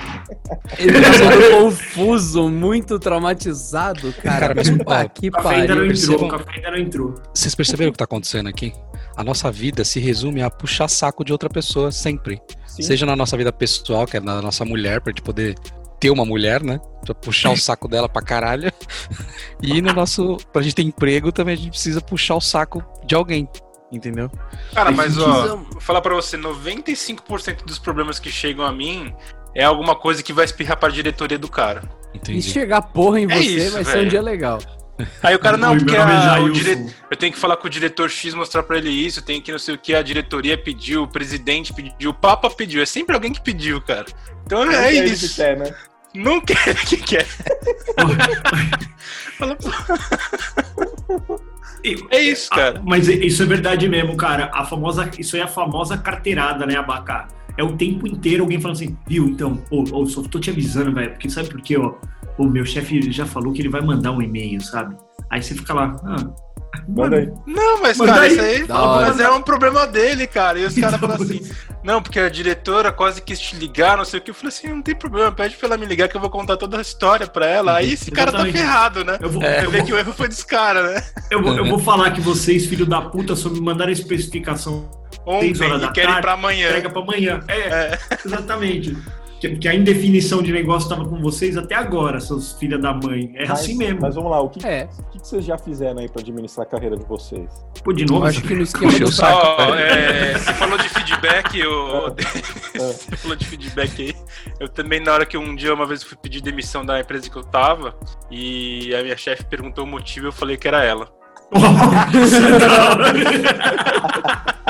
Ele 0.78 0.92
tá 1.00 1.08
todo 1.30 1.64
confuso, 1.64 2.50
muito 2.50 2.98
traumatizado, 2.98 4.12
cara. 4.22 4.40
Cara, 4.40 4.54
mas, 4.54 4.68
Puta 4.68 4.84
ó, 5.04 5.08
que 5.08 5.28
O 5.28 5.32
café 5.32 5.54
ainda 5.54 5.74
não 5.74 5.86
entrou, 5.86 6.24
o 6.24 6.28
café 6.28 6.50
ainda 6.56 6.70
não 6.70 6.78
entrou. 6.78 7.14
Vocês 7.32 7.54
perceberam 7.54 7.88
o 7.88 7.92
que 7.92 7.98
tá 7.98 8.04
acontecendo 8.04 8.48
aqui? 8.50 8.74
A 9.16 9.24
nossa 9.24 9.50
vida 9.50 9.82
se 9.82 9.98
resume 9.98 10.42
a 10.42 10.50
puxar 10.50 10.88
saco 10.88 11.24
de 11.24 11.32
outra 11.32 11.48
pessoa 11.48 11.90
sempre. 11.90 12.38
Sim. 12.66 12.82
Seja 12.82 13.06
na 13.06 13.16
nossa 13.16 13.34
vida 13.34 13.50
pessoal, 13.50 14.04
que 14.06 14.18
é 14.18 14.20
na 14.20 14.42
nossa 14.42 14.62
mulher, 14.64 15.00
pra 15.00 15.10
gente 15.10 15.22
poder 15.22 15.54
ter 16.00 16.10
uma 16.10 16.24
mulher, 16.24 16.62
né? 16.62 16.80
Pra 17.04 17.14
puxar 17.14 17.50
o 17.50 17.56
saco 17.56 17.88
dela 17.88 18.08
pra 18.08 18.22
caralho. 18.22 18.72
E 19.60 19.82
no 19.82 19.92
nosso. 19.92 20.36
Pra 20.52 20.62
gente 20.62 20.76
ter 20.76 20.82
emprego 20.82 21.32
também 21.32 21.54
a 21.54 21.56
gente 21.56 21.70
precisa 21.70 22.00
puxar 22.00 22.36
o 22.36 22.40
saco 22.40 22.84
de 23.04 23.14
alguém. 23.14 23.48
Entendeu? 23.90 24.30
Cara, 24.74 24.92
mas 24.92 25.18
ó, 25.18 25.56
vou 25.56 25.80
falar 25.80 26.00
pra 26.00 26.14
você, 26.14 26.36
95% 26.36 27.64
dos 27.64 27.78
problemas 27.78 28.18
que 28.18 28.30
chegam 28.30 28.64
a 28.64 28.70
mim 28.70 29.14
é 29.54 29.64
alguma 29.64 29.96
coisa 29.96 30.22
que 30.22 30.32
vai 30.32 30.44
espirrar 30.44 30.78
pra 30.78 30.90
diretoria 30.90 31.38
do 31.38 31.48
cara. 31.48 31.82
E 32.14 32.18
Entendi. 32.18 32.42
chegar 32.42 32.82
porra 32.82 33.20
em 33.20 33.24
É 33.24 33.34
você 33.34 33.42
isso, 33.42 33.72
vai 33.72 33.84
ser 33.84 34.04
um 34.04 34.08
dia 34.08 34.20
legal. 34.22 34.58
Aí 35.22 35.34
o 35.34 35.38
cara, 35.38 35.56
não, 35.56 35.76
porque 35.76 35.96
a- 35.96 36.40
o 36.40 36.50
dire... 36.50 36.86
eu 37.10 37.16
tenho 37.16 37.32
que 37.32 37.38
falar 37.38 37.56
com 37.56 37.66
o 37.68 37.70
diretor 37.70 38.10
X, 38.10 38.34
mostrar 38.34 38.62
pra 38.64 38.78
ele 38.78 38.90
isso, 38.90 39.22
tem 39.22 39.40
que 39.40 39.52
não 39.52 39.58
sei 39.58 39.74
o 39.74 39.78
que, 39.78 39.94
a 39.94 40.02
diretoria 40.02 40.58
pediu, 40.58 41.04
o 41.04 41.08
presidente 41.08 41.72
pediu, 41.72 42.10
o 42.10 42.14
Papa 42.14 42.50
pediu, 42.50 42.82
é 42.82 42.86
sempre 42.86 43.14
alguém 43.14 43.32
que 43.32 43.40
pediu, 43.40 43.80
cara. 43.80 44.06
Então 44.44 44.64
Não 44.64 44.72
é 44.72 44.94
ele 44.94 45.08
que 45.10 45.14
isso. 45.14 45.36
quer, 45.36 45.56
né? 45.56 45.72
Não 46.14 46.40
quer 46.40 46.74
que 46.86 46.96
quer. 46.96 47.26
Fala, 49.38 49.56
pô, 49.56 49.70
É 52.10 52.20
isso, 52.20 52.50
cara. 52.50 52.82
Mas 52.84 53.08
isso 53.08 53.42
é 53.42 53.46
verdade 53.46 53.88
mesmo, 53.88 54.16
cara. 54.16 54.50
A 54.52 54.64
famosa, 54.64 55.10
isso 55.18 55.36
é 55.36 55.42
a 55.42 55.48
famosa 55.48 55.96
carteirada, 55.96 56.66
né, 56.66 56.76
Abacá? 56.76 57.28
É 57.56 57.62
o 57.62 57.76
tempo 57.76 58.06
inteiro 58.06 58.44
alguém 58.44 58.60
falando 58.60 58.76
assim, 58.76 58.96
viu, 59.06 59.26
então, 59.28 59.62
ô, 59.70 59.82
ô, 60.00 60.06
só 60.06 60.22
tô 60.22 60.38
te 60.38 60.50
avisando, 60.50 60.92
velho, 60.92 61.10
porque 61.10 61.28
sabe 61.28 61.48
por 61.48 61.60
quê, 61.60 61.76
ó? 61.76 61.94
O 62.38 62.46
meu 62.48 62.64
chefe 62.64 63.10
já 63.10 63.26
falou 63.26 63.52
que 63.52 63.60
ele 63.60 63.68
vai 63.68 63.80
mandar 63.80 64.12
um 64.12 64.22
e-mail, 64.22 64.60
sabe? 64.60 64.96
Aí 65.30 65.42
você 65.42 65.54
fica 65.54 65.74
lá, 65.74 65.96
ah, 66.04 66.48
Manda 66.88 67.16
aí. 67.16 67.30
Não, 67.46 67.80
mas, 67.82 67.96
Manda 67.98 68.12
cara, 68.12 68.24
aí. 68.24 68.32
isso 68.32 68.40
aí 68.40 68.66
mas 68.68 69.20
é 69.20 69.30
um 69.30 69.42
problema 69.42 69.86
dele, 69.86 70.26
cara. 70.26 70.58
E 70.58 70.64
os 70.64 70.74
caras 70.78 71.00
falam 71.00 71.16
assim, 71.16 71.40
não, 71.82 72.02
porque 72.02 72.18
a 72.20 72.28
diretora 72.28 72.92
quase 72.92 73.20
quis 73.22 73.38
te 73.40 73.56
ligar, 73.56 73.96
não 73.96 74.04
sei 74.04 74.20
o 74.20 74.22
que. 74.22 74.30
Eu 74.30 74.34
falei 74.34 74.48
assim, 74.48 74.68
não 74.68 74.82
tem 74.82 74.94
problema, 74.94 75.32
pede 75.32 75.56
pra 75.56 75.66
ela 75.68 75.76
me 75.76 75.86
ligar 75.86 76.08
que 76.08 76.16
eu 76.16 76.20
vou 76.20 76.30
contar 76.30 76.56
toda 76.56 76.78
a 76.78 76.80
história 76.80 77.26
pra 77.26 77.46
ela. 77.46 77.76
Aí 77.76 77.92
esse 77.92 78.10
cara 78.10 78.30
tá 78.30 78.38
Exatamente. 78.38 78.58
ferrado, 78.58 79.04
né? 79.04 79.18
Eu 79.20 79.30
vou, 79.30 79.42
Você 79.42 79.66
eu, 79.66 79.70
vê 79.70 79.78
vou, 79.78 79.86
que 79.86 79.92
o 79.92 79.98
erro 79.98 80.12
foi 80.12 80.28
desse 80.28 80.46
cara, 80.46 80.82
né? 80.94 81.02
eu, 81.30 81.42
vou, 81.42 81.56
eu 81.56 81.64
vou 81.64 81.78
falar 81.78 82.10
que 82.12 82.20
vocês, 82.20 82.66
filho 82.66 82.86
da 82.86 83.00
puta, 83.02 83.34
só 83.34 83.48
me 83.48 83.60
mandaram 83.60 83.90
a 83.90 83.92
especificação, 83.92 84.88
horas 85.26 85.44
Ontem, 85.44 85.52
da 85.78 85.86
e 85.86 85.92
querem 85.92 86.08
tarde, 86.10 86.22
pra 86.22 86.32
amanhã. 86.32 86.68
entrega 86.68 86.90
pra 86.90 87.02
amanhã. 87.02 87.40
É, 87.48 87.58
É. 87.58 87.98
exatamente. 88.24 88.96
Que, 89.40 89.56
que 89.56 89.68
a 89.68 89.74
indefinição 89.74 90.42
de 90.42 90.52
negócio 90.52 90.88
tava 90.88 91.04
com 91.08 91.20
vocês 91.20 91.56
até 91.56 91.74
agora, 91.74 92.18
seus 92.20 92.52
filhos 92.54 92.80
da 92.82 92.92
mãe. 92.92 93.30
É 93.36 93.46
Mas- 93.46 93.60
assim 93.60 93.76
mesmo. 93.76 94.00
Mas 94.00 94.14
vamos 94.16 94.30
lá, 94.30 94.40
o 94.40 94.48
que, 94.48 94.66
É, 94.66 94.88
o 94.98 95.10
que 95.10 95.20
que 95.20 95.28
vocês 95.28 95.44
já 95.44 95.56
fizeram 95.56 96.00
aí 96.00 96.08
pra 96.08 96.20
administrar 96.20 96.66
a 96.66 96.70
carreira 96.70 96.96
de 96.96 97.04
vocês? 97.04 97.48
Pô, 97.84 97.92
de 97.92 98.02
eu 98.02 98.08
novo, 98.08 98.26
acho 98.26 98.42
que 98.42 98.54
no 98.54 98.62
esquema 98.62 98.90
Puxa 98.90 99.04
do 99.04 99.12
saco. 99.12 99.46
Ó, 99.46 99.74
é, 99.74 100.34
você 100.36 100.52
falou 100.54 100.76
de 100.78 100.88
feedback, 100.88 101.62
o... 101.66 102.08
É. 102.74 102.78
você 102.92 103.16
falou 103.16 103.36
de 103.36 103.44
feedback 103.46 104.02
aí. 104.02 104.14
Eu 104.58 104.68
também, 104.68 105.00
na 105.00 105.12
hora 105.12 105.24
que 105.26 105.36
um 105.38 105.54
dia, 105.54 105.72
uma 105.72 105.86
vez, 105.86 106.02
eu 106.02 106.08
fui 106.08 106.18
pedir 106.20 106.40
demissão 106.40 106.84
da 106.84 106.98
empresa 107.00 107.30
que 107.30 107.36
eu 107.36 107.44
tava, 107.44 107.94
e 108.30 108.94
a 108.94 109.02
minha 109.02 109.16
chefe 109.16 109.44
perguntou 109.44 109.84
o 109.84 109.86
motivo, 109.86 110.26
eu 110.26 110.32
falei 110.32 110.56
que 110.56 110.66
era 110.66 110.84
ela. 110.84 111.08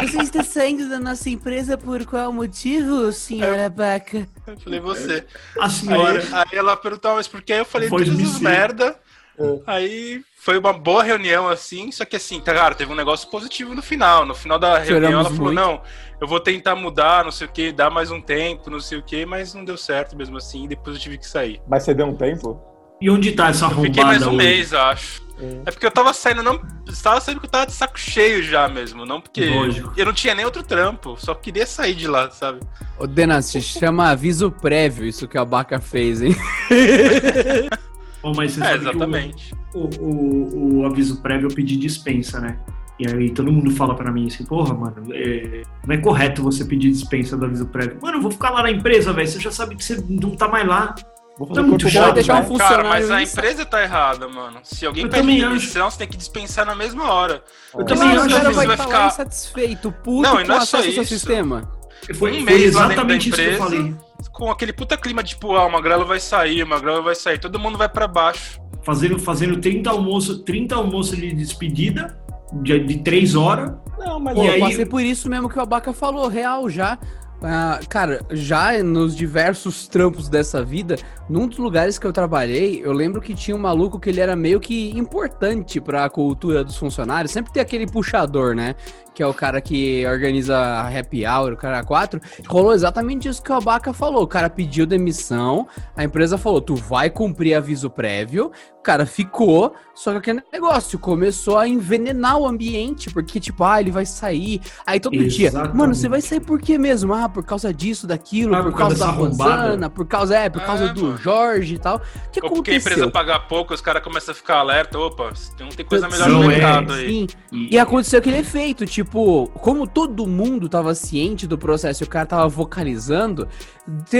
Você 0.00 0.18
está 0.22 0.42
saindo 0.44 0.88
da 0.88 1.00
nossa 1.00 1.28
empresa 1.28 1.76
por 1.76 2.04
qual 2.06 2.32
motivo, 2.32 3.12
senhora 3.12 3.68
Baca? 3.68 4.28
Eu 4.46 4.56
falei, 4.58 4.80
você. 4.80 5.24
a 5.60 5.68
senhora. 5.68 6.20
Aí, 6.20 6.44
aí 6.52 6.58
ela 6.58 6.76
perguntou, 6.76 7.14
mas 7.14 7.26
por 7.26 7.42
que? 7.42 7.52
Eu 7.52 7.64
falei, 7.64 7.88
todas 7.88 8.08
as 8.08 8.40
merda. 8.40 8.96
É. 9.38 9.60
Aí 9.66 10.22
foi 10.36 10.58
uma 10.58 10.72
boa 10.72 11.02
reunião, 11.02 11.48
assim, 11.48 11.92
só 11.92 12.04
que 12.04 12.16
assim, 12.16 12.40
tá, 12.40 12.52
cara, 12.52 12.74
teve 12.74 12.92
um 12.92 12.96
negócio 12.96 13.28
positivo 13.28 13.74
no 13.74 13.82
final. 13.82 14.24
No 14.24 14.34
final 14.34 14.58
da 14.58 14.78
reunião 14.78 15.20
ela 15.20 15.24
falou, 15.24 15.52
muito. 15.52 15.54
não, 15.54 15.82
eu 16.20 16.26
vou 16.26 16.40
tentar 16.40 16.74
mudar, 16.74 17.24
não 17.24 17.30
sei 17.30 17.46
o 17.46 17.50
que, 17.50 17.70
dar 17.70 17.90
mais 17.90 18.10
um 18.10 18.20
tempo, 18.20 18.70
não 18.70 18.80
sei 18.80 18.98
o 18.98 19.02
que, 19.02 19.24
mas 19.24 19.54
não 19.54 19.64
deu 19.64 19.76
certo 19.76 20.16
mesmo 20.16 20.36
assim, 20.36 20.64
e 20.64 20.68
depois 20.68 20.96
eu 20.96 21.02
tive 21.02 21.18
que 21.18 21.26
sair. 21.26 21.60
Mas 21.68 21.82
você 21.84 21.94
deu 21.94 22.06
um 22.06 22.16
tempo? 22.16 22.60
E 23.00 23.08
onde 23.10 23.32
tá 23.32 23.48
essa 23.48 23.66
Eu 23.66 23.70
arrombada 23.70 23.86
fiquei 23.88 24.04
mais 24.04 24.22
um 24.22 24.28
hoje? 24.28 24.36
mês, 24.36 24.72
eu 24.72 24.80
acho. 24.80 25.22
É. 25.40 25.60
É 25.66 25.70
porque 25.70 25.86
eu 25.86 25.90
tava 25.90 26.12
saindo, 26.12 26.42
não. 26.42 26.58
Tava 27.00 27.20
saindo 27.20 27.36
porque 27.36 27.46
eu 27.46 27.50
tava 27.50 27.66
de 27.66 27.72
saco 27.72 27.98
cheio 27.98 28.42
já 28.42 28.68
mesmo. 28.68 29.06
Não 29.06 29.20
porque. 29.20 29.44
Lógico. 29.48 29.92
Eu 29.96 30.06
não 30.06 30.12
tinha 30.12 30.34
nem 30.34 30.44
outro 30.44 30.64
trampo. 30.64 31.14
Só 31.16 31.32
queria 31.34 31.64
sair 31.64 31.94
de 31.94 32.08
lá, 32.08 32.28
sabe? 32.30 32.58
Ô, 32.98 33.06
Denas, 33.06 33.44
se 33.46 33.60
chama 33.60 34.08
aviso 34.10 34.50
prévio 34.50 35.06
isso 35.06 35.28
que 35.28 35.38
a 35.38 35.44
Baca 35.44 35.78
fez, 35.80 36.22
hein? 36.22 36.34
Bom, 38.20 38.32
mas 38.34 38.52
você 38.52 38.60
É, 38.62 38.64
sabe 38.64 38.78
que 38.80 38.86
o- 38.86 38.90
exatamente. 38.90 39.54
o, 39.74 39.88
o, 40.00 40.78
o 40.80 40.86
aviso 40.86 41.22
prévio 41.22 41.48
eu 41.48 41.54
pedi 41.54 41.76
dispensa, 41.76 42.40
né? 42.40 42.58
E 42.98 43.06
aí 43.08 43.30
todo 43.30 43.52
mundo 43.52 43.70
fala 43.70 43.94
pra 43.94 44.10
mim 44.10 44.26
assim, 44.26 44.44
porra, 44.44 44.74
mano, 44.74 44.96
é, 45.14 45.62
não 45.86 45.94
é 45.94 45.98
correto 45.98 46.42
você 46.42 46.64
pedir 46.64 46.90
dispensa 46.90 47.36
do 47.36 47.44
aviso 47.44 47.66
prévio. 47.66 47.96
Mano, 48.02 48.18
eu 48.18 48.22
vou 48.22 48.30
ficar 48.32 48.50
lá 48.50 48.60
na 48.62 48.72
empresa, 48.72 49.12
velho. 49.12 49.28
Você 49.28 49.38
já 49.38 49.52
sabe 49.52 49.76
que 49.76 49.84
você 49.84 50.02
não 50.08 50.34
tá 50.34 50.48
mais 50.48 50.66
lá. 50.66 50.96
Vou 51.38 51.46
Tá 51.46 51.54
fazer 51.54 51.66
muito 51.68 51.82
corpo 51.84 51.90
chato, 51.98 52.14
deixar 52.14 52.34
um 52.34 52.40
né? 52.40 52.46
funcionário 52.46 52.76
Cara, 52.84 52.88
mas 52.88 53.10
a 53.10 53.22
empresa 53.22 53.64
tá 53.64 53.82
errada, 53.82 54.28
mano. 54.28 54.58
Se 54.64 54.84
alguém 54.84 55.04
Eu 55.04 55.10
pede 55.10 55.26
demissão, 55.40 55.88
você 55.90 55.98
tem 55.98 56.08
que 56.08 56.16
dispensar 56.16 56.66
na 56.66 56.74
mesma 56.74 57.12
hora. 57.12 57.34
Eu 57.34 57.78
Porque 57.78 57.94
também 57.94 58.08
senão 58.10 58.24
acho 58.24 58.34
você 58.34 58.40
que 58.48 58.52
vai 58.56 58.66
vai 58.66 58.76
ficar- 58.76 59.06
insatisfeito, 59.06 59.92
puto 59.92 60.22
Não, 60.22 60.40
e 60.40 60.42
com 60.42 60.48
não 60.48 60.56
é 60.56 60.60
só 60.64 60.80
isso. 60.80 61.04
sistema. 61.04 61.70
Foi, 62.14 62.30
Um 62.30 62.34
foi 62.34 62.40
mês 62.42 62.74
da 62.74 62.86
exatamente 62.86 63.28
isso 63.28 63.36
que 63.38 63.44
eu 63.44 63.56
falei. 63.58 63.94
Com 64.32 64.50
aquele 64.50 64.72
puta 64.72 64.96
clima 64.96 65.22
de, 65.22 65.30
tipo, 65.30 65.54
ah, 65.54 65.64
o 65.66 65.70
Magrelo 65.70 66.04
vai 66.04 66.18
sair, 66.18 66.62
o 66.62 66.66
Magrelo 66.66 67.02
vai 67.02 67.14
sair. 67.14 67.38
Todo 67.38 67.58
mundo 67.58 67.78
vai 67.78 67.88
pra 67.88 68.08
baixo. 68.08 68.60
Fazendo, 68.84 69.18
fazendo 69.18 69.60
30 69.60 69.90
almoços 69.90 70.38
30 70.42 70.74
almoços 70.74 71.16
de 71.16 71.32
despedida 71.34 72.18
de, 72.52 72.78
de 72.80 72.98
3 72.98 73.34
horas. 73.36 73.72
Não, 73.98 74.18
mas 74.18 74.34
Pô, 74.34 74.42
E 74.42 74.46
eu 74.46 74.52
aí- 74.54 74.60
passei 74.60 74.86
por 74.86 75.02
isso 75.02 75.28
mesmo 75.28 75.48
que 75.48 75.58
o 75.58 75.62
Abaca 75.62 75.92
falou, 75.92 76.26
real, 76.28 76.68
já. 76.70 76.98
Ah, 77.42 77.78
cara, 77.88 78.20
já 78.30 78.82
nos 78.82 79.14
diversos 79.14 79.86
trampos 79.86 80.28
dessa 80.28 80.64
vida, 80.64 80.96
num 81.28 81.46
dos 81.46 81.58
lugares 81.58 81.96
que 81.96 82.06
eu 82.06 82.12
trabalhei, 82.12 82.80
eu 82.84 82.92
lembro 82.92 83.20
que 83.20 83.32
tinha 83.32 83.56
um 83.56 83.60
maluco 83.60 84.00
que 84.00 84.10
ele 84.10 84.20
era 84.20 84.34
meio 84.34 84.58
que 84.58 84.90
importante 84.98 85.80
pra 85.80 86.08
cultura 86.10 86.64
dos 86.64 86.76
funcionários. 86.76 87.30
Sempre 87.30 87.52
tem 87.52 87.62
aquele 87.62 87.86
puxador, 87.86 88.56
né? 88.56 88.74
Que 89.18 89.22
é 89.24 89.26
o 89.26 89.34
cara 89.34 89.60
que 89.60 90.06
organiza 90.06 90.56
a 90.56 90.86
happy 90.96 91.26
hour, 91.26 91.52
o 91.54 91.56
cara 91.56 91.82
4. 91.82 92.20
Rolou 92.46 92.72
exatamente 92.72 93.26
isso 93.28 93.42
que 93.42 93.50
o 93.50 93.56
Abaca 93.56 93.92
falou. 93.92 94.22
O 94.22 94.28
cara 94.28 94.48
pediu 94.48 94.86
demissão, 94.86 95.66
a 95.96 96.04
empresa 96.04 96.38
falou: 96.38 96.60
tu 96.60 96.76
vai 96.76 97.10
cumprir 97.10 97.54
aviso 97.54 97.90
prévio. 97.90 98.52
O 98.78 98.80
cara 98.88 99.04
ficou, 99.04 99.74
só 99.92 100.12
que 100.12 100.18
aquele 100.18 100.42
negócio 100.52 100.98
começou 101.00 101.58
a 101.58 101.68
envenenar 101.68 102.38
o 102.38 102.46
ambiente, 102.46 103.10
porque, 103.10 103.38
tipo, 103.40 103.62
ah, 103.64 103.80
ele 103.80 103.90
vai 103.90 104.06
sair. 104.06 104.62
Aí 104.86 104.98
todo 105.00 105.18
dia, 105.26 105.48
Exatamente. 105.48 105.76
mano, 105.76 105.94
você 105.94 106.08
vai 106.08 106.20
sair 106.22 106.40
por 106.40 106.58
quê 106.60 106.78
mesmo? 106.78 107.12
Ah, 107.12 107.28
por 107.28 107.44
causa 107.44 107.74
disso, 107.74 108.06
daquilo, 108.06 108.54
Ah, 108.54 108.62
por, 108.62 108.70
por 108.70 108.78
causa, 108.78 108.96
causa 108.96 109.04
da 109.04 109.10
arrombada. 109.24 109.62
Rosana, 109.64 109.90
por 109.90 110.06
causa, 110.06 110.36
é, 110.38 110.48
por 110.48 110.62
causa 110.62 110.84
É, 110.84 110.92
do 110.92 111.02
mano. 111.02 111.18
Jorge 111.18 111.74
e 111.74 111.78
tal. 111.78 111.96
O 111.96 112.30
que 112.30 112.40
Ou 112.40 112.50
porque 112.50 112.70
a 112.70 112.76
empresa 112.76 113.02
aconteceu? 113.02 113.10
pagar 113.10 113.40
pouco, 113.48 113.74
os 113.74 113.80
caras 113.82 114.02
começam 114.02 114.32
a 114.32 114.34
ficar 114.34 114.58
alerta. 114.58 114.96
Opa, 114.98 115.32
não 115.60 115.68
tem 115.68 115.84
coisa 115.84 116.08
melhor 116.08 116.28
no 116.30 116.44
é. 116.44 116.46
mercado 116.46 116.92
aí. 116.94 117.08
Sim, 117.08 117.26
E, 117.52 117.74
e 117.74 117.78
aconteceu 117.78 118.20
aquele 118.20 118.38
efeito, 118.38 118.86
tipo, 118.86 119.07
como 119.10 119.86
todo 119.86 120.26
mundo 120.26 120.68
tava 120.68 120.94
ciente 120.94 121.46
do 121.46 121.56
processo 121.56 122.02
e 122.02 122.06
o 122.06 122.08
cara 122.08 122.26
tava 122.26 122.48
vocalizando, 122.48 123.48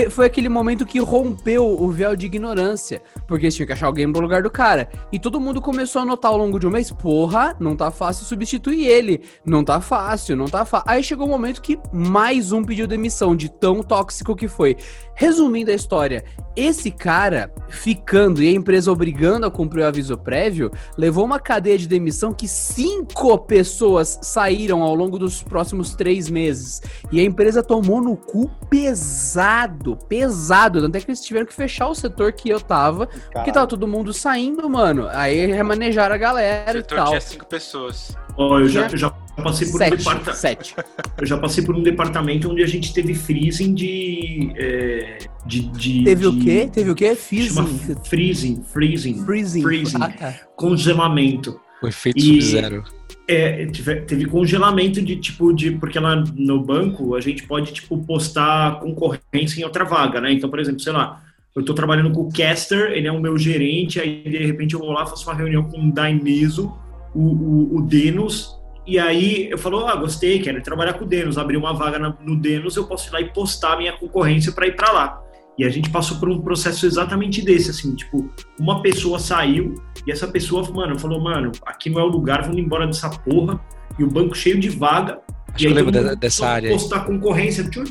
foi 0.09 0.25
aquele 0.25 0.49
momento 0.49 0.85
que 0.85 0.99
rompeu 0.99 1.65
o 1.65 1.89
véu 1.91 2.15
de 2.15 2.25
ignorância, 2.25 3.01
porque 3.27 3.45
eles 3.45 3.55
tinham 3.55 3.67
que 3.67 3.73
achar 3.73 3.87
alguém 3.87 4.11
pro 4.11 4.21
lugar 4.21 4.41
do 4.41 4.49
cara. 4.49 4.89
E 5.11 5.19
todo 5.19 5.39
mundo 5.39 5.61
começou 5.61 6.01
a 6.01 6.05
notar 6.05 6.31
ao 6.31 6.37
longo 6.37 6.59
de 6.59 6.67
um 6.67 6.71
mês, 6.71 6.91
porra, 6.91 7.55
não 7.59 7.75
tá 7.75 7.91
fácil 7.91 8.25
substituir 8.25 8.87
ele, 8.87 9.21
não 9.45 9.63
tá 9.63 9.79
fácil, 9.79 10.35
não 10.35 10.45
tá 10.45 10.65
fácil. 10.65 10.89
Aí 10.89 11.03
chegou 11.03 11.25
o 11.25 11.29
um 11.29 11.31
momento 11.31 11.61
que 11.61 11.79
mais 11.93 12.51
um 12.51 12.63
pediu 12.63 12.87
demissão, 12.87 13.35
de 13.35 13.49
tão 13.49 13.83
tóxico 13.83 14.35
que 14.35 14.47
foi. 14.47 14.75
Resumindo 15.13 15.69
a 15.69 15.75
história, 15.75 16.23
esse 16.55 16.91
cara 16.91 17.53
ficando 17.69 18.41
e 18.41 18.47
a 18.47 18.51
empresa 18.51 18.91
obrigando 18.91 19.45
a 19.45 19.51
cumprir 19.51 19.81
o 19.81 19.87
aviso 19.87 20.17
prévio, 20.17 20.71
levou 20.97 21.25
uma 21.25 21.39
cadeia 21.39 21.77
de 21.77 21.87
demissão 21.87 22.33
que 22.33 22.47
cinco 22.47 23.37
pessoas 23.37 24.19
saíram 24.21 24.78
ao 24.81 24.95
longo 24.95 25.17
dos 25.19 25.41
próximos 25.43 25.95
três 25.95 26.29
meses. 26.29 26.81
E 27.11 27.19
a 27.19 27.23
empresa 27.23 27.61
tomou 27.63 28.01
no 28.01 28.15
cu 28.17 28.49
pesado, 28.69 29.97
pesado. 30.07 30.81
Tanto 30.81 30.95
é 30.95 30.99
que 31.01 31.09
eles 31.09 31.21
tiveram 31.21 31.45
que 31.45 31.53
fechar 31.53 31.87
o 31.87 31.95
setor 31.95 32.31
que 32.33 32.49
eu 32.49 32.59
tava, 32.59 33.07
porque 33.33 33.51
tava 33.51 33.67
todo 33.67 33.87
mundo 33.87 34.13
saindo, 34.13 34.69
mano. 34.69 35.07
Aí 35.11 35.45
remanejaram 35.47 36.13
a 36.15 36.17
O 36.17 36.21
galera 36.21 36.71
e 36.71 36.81
setor 36.81 36.95
tal. 36.95 37.07
tinha 37.09 37.21
cinco 37.21 37.45
pessoas. 37.47 38.15
ó, 38.37 38.59
eu, 38.59 38.67
já, 38.69 38.87
eu 38.87 38.97
já 38.97 39.09
passei 39.09 39.67
por 39.67 39.75
um 39.75 39.77
Sete, 39.79 39.97
departamento. 39.97 40.37
sete. 40.37 40.75
Eu 41.17 41.25
já 41.25 41.37
passei 41.37 41.63
por 41.63 41.75
um 41.75 41.81
departamento 41.83 42.49
onde 42.51 42.63
a 42.63 42.67
gente 42.67 42.93
teve 42.93 43.13
freezing 43.13 43.73
de. 43.73 44.51
é, 44.57 45.17
de, 45.45 45.61
de 45.69 46.03
Teve 46.03 46.27
o 46.27 46.31
de- 46.31 46.43
quê? 46.43 46.69
Teve 46.71 46.91
o 46.91 46.95
quê? 46.95 47.15
Chama 47.15 47.67
Fizzing. 47.67 47.95
freezing, 48.03 48.63
freezing, 48.63 49.23
Freezing. 49.25 49.61
freezing. 49.61 49.97
Ah, 50.01 50.09
tá. 50.09 50.33
congelamento. 50.55 51.59
O 51.81 51.87
efeito 51.87 52.17
E- 52.19 52.41
Sub-Zero. 52.41 52.83
É, 53.31 53.67
teve 54.07 54.25
congelamento 54.25 54.99
de 55.03 55.15
tipo 55.15 55.53
de. 55.53 55.71
Porque 55.71 55.99
lá 55.99 56.23
no 56.35 56.63
banco 56.63 57.15
a 57.15 57.21
gente 57.21 57.43
pode, 57.43 57.71
tipo, 57.71 57.95
postar 57.99 58.79
concorrência 58.79 59.61
em 59.61 59.63
outra 59.63 59.85
vaga, 59.85 60.19
né? 60.19 60.33
Então, 60.33 60.49
por 60.49 60.59
exemplo, 60.59 60.79
sei 60.79 60.91
lá, 60.91 61.21
eu 61.55 61.63
tô 61.63 61.75
trabalhando 61.75 62.11
com 62.11 62.21
o 62.21 62.31
Caster, 62.31 62.91
ele 62.91 63.07
é 63.07 63.11
o 63.11 63.21
meu 63.21 63.37
gerente, 63.37 63.99
aí 63.99 64.23
de 64.23 64.45
repente 64.45 64.73
eu 64.73 64.79
vou 64.79 64.91
lá, 64.91 65.05
faço 65.05 65.29
uma 65.29 65.35
reunião 65.35 65.63
com 65.63 65.79
o 65.79 65.91
Dainiso, 65.91 66.73
o, 67.13 67.21
o, 67.21 67.77
o 67.77 67.81
Denos, 67.83 68.59
e 68.87 68.97
aí 68.97 69.47
eu 69.51 69.57
falo, 69.59 69.85
ah, 69.85 69.95
gostei, 69.95 70.39
quero 70.39 70.59
trabalhar 70.63 70.93
com 70.93 71.05
o 71.05 71.07
Denos, 71.07 71.37
abrir 71.37 71.57
uma 71.57 71.73
vaga 71.73 71.99
no 71.99 72.35
Denos, 72.35 72.75
eu 72.75 72.87
posso 72.87 73.09
ir 73.09 73.13
lá 73.13 73.21
e 73.21 73.25
postar 73.31 73.77
minha 73.77 73.93
concorrência 73.93 74.51
para 74.51 74.65
ir 74.65 74.75
para 74.75 74.91
lá. 74.91 75.21
E 75.59 75.65
a 75.65 75.69
gente 75.69 75.89
passou 75.89 76.17
por 76.17 76.29
um 76.29 76.39
processo 76.39 76.85
exatamente 76.85 77.41
desse, 77.41 77.69
assim, 77.69 77.93
tipo, 77.93 78.29
uma 78.57 78.81
pessoa 78.81 79.19
saiu 79.19 79.75
e 80.07 80.11
essa 80.11 80.25
pessoa, 80.25 80.65
mano, 80.71 80.97
falou, 80.97 81.21
mano, 81.21 81.51
aqui 81.65 81.89
não 81.89 81.99
é 81.99 82.03
o 82.03 82.07
lugar, 82.07 82.43
vamos 82.43 82.57
embora 82.57 82.87
dessa 82.87 83.09
porra. 83.09 83.59
E 83.99 84.03
o 84.05 84.07
banco 84.07 84.33
cheio 84.33 84.57
de 84.57 84.69
vaga. 84.69 85.19
Acho 85.53 85.55
e 85.55 85.57
que 85.57 85.65
eu 85.65 85.69
aí 85.71 85.75
lembro 85.75 86.01
mundo 86.01 86.15
dessa 86.15 86.47
área. 86.47 86.69
aí. 86.69 86.73
Postar 86.73 87.01
concorrência, 87.01 87.69
tchu. 87.69 87.83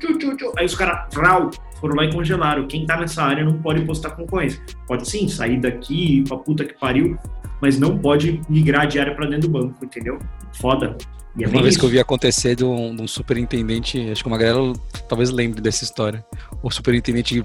Aí 0.56 0.64
os 0.64 0.74
caras, 0.74 1.14
vrau, 1.14 1.50
foram 1.78 1.96
lá 1.96 2.06
e 2.06 2.10
congelaram. 2.10 2.66
Quem 2.66 2.86
tá 2.86 2.98
nessa 2.98 3.22
área 3.22 3.44
não 3.44 3.60
pode 3.60 3.82
postar 3.82 4.12
concorrência. 4.12 4.62
Pode 4.86 5.06
sim, 5.06 5.28
sair 5.28 5.60
daqui, 5.60 6.24
pra 6.26 6.38
puta 6.38 6.64
que 6.64 6.72
pariu, 6.72 7.18
mas 7.60 7.78
não 7.78 7.98
pode 7.98 8.40
migrar 8.48 8.86
de 8.86 8.98
área 8.98 9.14
pra 9.14 9.26
dentro 9.26 9.46
do 9.46 9.58
banco, 9.60 9.84
entendeu? 9.84 10.18
Foda. 10.58 10.96
E 11.38 11.44
é 11.44 11.48
Uma 11.48 11.62
vez 11.62 11.76
que 11.76 11.84
eu 11.84 11.86
isso. 11.86 11.94
vi 11.94 12.00
acontecer 12.00 12.56
de 12.56 12.64
um, 12.64 12.96
de 12.96 13.00
um 13.02 13.06
superintendente, 13.06 14.10
acho 14.10 14.22
que 14.22 14.28
o 14.28 14.30
Magrelo 14.30 14.72
talvez 15.08 15.30
lembre 15.30 15.60
dessa 15.60 15.84
história. 15.84 16.24
O 16.62 16.70
superintendente, 16.70 17.40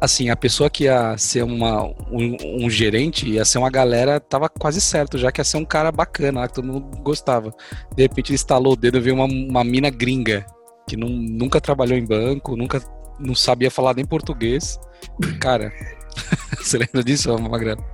assim, 0.00 0.30
a 0.30 0.36
pessoa 0.36 0.68
que 0.68 0.84
ia 0.84 1.16
ser 1.16 1.44
uma, 1.44 1.84
um, 2.10 2.64
um 2.64 2.68
gerente 2.68 3.28
ia 3.28 3.44
ser 3.44 3.58
uma 3.58 3.70
galera, 3.70 4.18
tava 4.18 4.48
quase 4.48 4.80
certo, 4.80 5.16
já 5.16 5.30
que 5.30 5.40
ia 5.40 5.44
ser 5.44 5.58
um 5.58 5.64
cara 5.64 5.92
bacana 5.92 6.48
que 6.48 6.54
todo 6.54 6.66
mundo 6.66 6.98
gostava. 7.02 7.54
De 7.94 8.02
repente 8.02 8.30
ele 8.30 8.34
instalou 8.34 8.72
o 8.72 8.76
dedo 8.76 8.98
e 8.98 9.00
veio 9.00 9.14
uma, 9.14 9.26
uma 9.26 9.62
mina 9.62 9.90
gringa, 9.90 10.44
que 10.88 10.96
não, 10.96 11.08
nunca 11.08 11.60
trabalhou 11.60 11.96
em 11.96 12.04
banco, 12.04 12.56
nunca 12.56 12.82
não 13.20 13.34
sabia 13.36 13.70
falar 13.70 13.94
nem 13.94 14.04
português. 14.04 14.80
Cara, 15.40 15.72
você 16.58 16.78
lembra 16.78 17.04
disso, 17.04 17.32
Magrelo? 17.38 17.84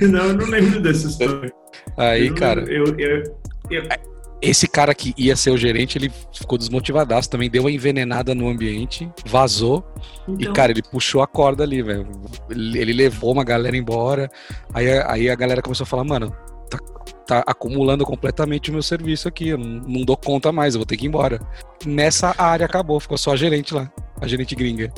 Não, 0.00 0.26
eu 0.26 0.34
não 0.34 0.46
lembro 0.46 0.82
dessa 0.82 1.06
história. 1.06 1.52
Aí, 1.96 2.26
Eu 2.26 2.34
cara, 2.34 2.62
lembro. 2.62 3.00
Eu, 3.00 3.22
eu, 3.70 4.11
Esse 4.42 4.66
cara 4.66 4.92
que 4.92 5.14
ia 5.16 5.36
ser 5.36 5.50
o 5.52 5.56
gerente, 5.56 5.96
ele 5.96 6.10
ficou 6.32 6.58
desmotivadaço, 6.58 7.30
também 7.30 7.48
deu 7.48 7.62
uma 7.62 7.70
envenenada 7.70 8.34
no 8.34 8.48
ambiente, 8.48 9.08
vazou. 9.24 9.84
então, 10.28 10.50
E, 10.50 10.52
cara, 10.52 10.72
ele 10.72 10.82
puxou 10.82 11.22
a 11.22 11.26
corda 11.28 11.62
ali, 11.62 11.80
velho. 11.80 12.08
Ele, 12.50 12.92
levou 12.92 13.32
uma 13.32 13.44
galera 13.44 13.76
embora. 13.76 14.28
Aí, 14.74 14.90
a- 14.90 15.12
aí 15.12 15.30
a 15.30 15.34
galera 15.36 15.62
começou 15.62 15.84
a 15.84 15.86
falar, 15.86 16.02
mano, 16.02 16.34
tá, 16.68 16.78
tá 17.24 17.44
acumulando 17.46 18.04
completamente 18.04 18.68
o 18.70 18.72
meu 18.72 18.82
serviço 18.82 19.28
aqui. 19.28 19.50
Eu 19.50 19.58
não, 19.58 19.80
não 19.86 20.04
dou 20.04 20.16
conta 20.16 20.50
mais, 20.50 20.74
eu 20.74 20.80
vou 20.80 20.86
ter 20.86 20.96
que 20.96 21.04
ir 21.04 21.08
embora. 21.08 21.40
Nessa 21.86 22.34
área 22.36 22.66
acabou, 22.66 22.98
ficou 22.98 23.16
só 23.16 23.32
a 23.34 23.36
gerente 23.36 23.72
lá. 23.72 23.88
A 24.20 24.26
gerente 24.26 24.56
gringa. 24.56 24.92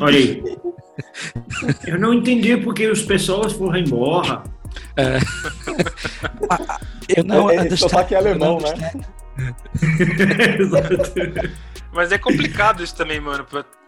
olha 0.00 0.18
aí. 0.18 0.42
Eu 1.86 1.96
não 1.98 2.12
entendi 2.12 2.56
porque 2.56 2.86
os 2.88 3.02
pessoas 3.02 3.52
foram 3.52 3.78
embora. 3.78 4.42
Eu 7.08 7.50
É, 7.50 7.56
é, 7.56 7.66
esse 7.66 7.76
sotaque 7.78 8.14
é 8.14 8.18
alemão, 8.18 8.58
né? 8.60 8.92
Exato. 10.58 11.50
Mas 11.92 12.12
é 12.12 12.18
complicado 12.18 12.82
isso 12.82 12.94
também, 12.94 13.20
mano. 13.20 13.46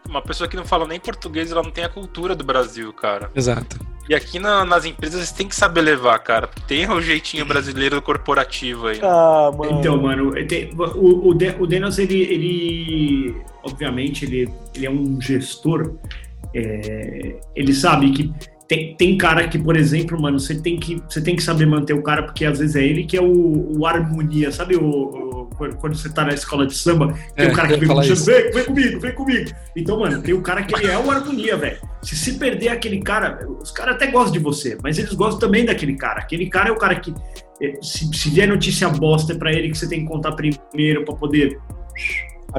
Uma 0.09 0.21
pessoa 0.21 0.49
que 0.49 0.55
não 0.55 0.65
fala 0.65 0.87
nem 0.87 0.99
português, 0.99 1.51
ela 1.51 1.61
não 1.61 1.69
tem 1.71 1.83
a 1.83 1.89
cultura 1.89 2.35
do 2.35 2.43
Brasil, 2.43 2.91
cara. 2.91 3.29
Exato. 3.35 3.79
E 4.09 4.15
aqui 4.15 4.39
na- 4.39 4.65
nas 4.65 4.83
empresas 4.85 5.29
você 5.29 5.35
tem 5.35 5.47
que 5.47 5.55
saber 5.55 5.81
levar, 5.81 6.17
cara. 6.19 6.47
Porque 6.47 6.63
tem 6.67 6.89
o 6.89 6.99
jeitinho 6.99 7.45
brasileiro 7.45 8.01
corporativo 8.01 8.87
aí. 8.87 8.99
né? 8.99 9.07
Ah, 9.07 9.51
mano. 9.55 9.79
Então, 9.79 10.01
mano, 10.01 10.33
o, 10.95 11.29
o, 11.29 11.33
De- 11.35 11.55
o 11.59 11.67
Denas, 11.67 11.99
ele, 11.99 12.21
ele 12.23 13.35
obviamente, 13.63 14.25
ele, 14.25 14.51
ele 14.75 14.85
é 14.87 14.89
um 14.89 15.21
gestor. 15.21 15.93
é, 16.55 17.39
ele 17.55 17.73
sabe 17.73 18.11
que 18.11 18.33
tem, 18.71 18.95
tem 18.95 19.17
cara 19.17 19.45
que, 19.49 19.59
por 19.59 19.75
exemplo, 19.75 20.17
mano, 20.21 20.39
você 20.39 20.55
tem 20.55 20.79
que, 20.79 21.03
você 21.09 21.19
tem 21.21 21.35
que 21.35 21.43
saber 21.43 21.65
manter 21.65 21.91
o 21.93 22.01
cara, 22.01 22.23
porque 22.23 22.45
às 22.45 22.57
vezes 22.59 22.77
é 22.77 22.81
ele 22.85 23.03
que 23.03 23.17
é 23.17 23.21
o, 23.21 23.77
o 23.77 23.85
harmonia, 23.85 24.49
sabe? 24.49 24.77
O, 24.77 24.85
o- 24.85 25.49
quando 25.77 25.95
você 25.97 26.09
tá 26.09 26.23
na 26.23 26.33
escola 26.33 26.65
de 26.65 26.73
samba, 26.73 27.13
tem 27.35 27.47
É, 27.47 27.51
o 27.51 27.53
cara 27.53 27.67
que 27.67 27.85
vem 27.85 27.99
isso. 27.99 28.25
vem, 28.25 28.49
vem 28.51 28.63
comigo, 28.63 28.99
vem 29.01 29.13
comigo. 29.13 29.51
Então, 29.75 29.99
mano, 29.99 30.21
tem 30.21 30.33
o 30.33 30.41
cara 30.41 30.63
que 30.63 30.73
ele 30.73 30.87
é 30.87 30.97
o 30.97 31.11
harmonia, 31.11 31.57
velho. 31.57 31.77
Se 32.01 32.15
se 32.15 32.39
perder 32.39 32.69
aquele 32.69 33.01
cara, 33.01 33.45
os 33.61 33.71
caras 33.71 33.95
até 33.95 34.07
gostam 34.07 34.31
de 34.31 34.39
você, 34.39 34.77
mas 34.81 34.97
eles 34.97 35.13
gostam 35.13 35.39
também 35.39 35.65
daquele 35.65 35.95
cara. 35.95 36.21
Aquele 36.21 36.47
cara 36.49 36.69
é 36.69 36.71
o 36.71 36.77
cara 36.77 36.95
que, 36.95 37.13
eh, 37.61 37.77
se, 37.81 38.05
se 38.13 38.29
vier 38.29 38.47
notícia 38.47 38.87
bosta, 38.87 39.33
é 39.33 39.35
pra 39.37 39.51
ele 39.51 39.69
que 39.69 39.77
você 39.77 39.87
tem 39.89 39.99
que 40.01 40.07
contar 40.07 40.31
primeiro 40.31 41.03
pra 41.03 41.13
poder 41.13 41.59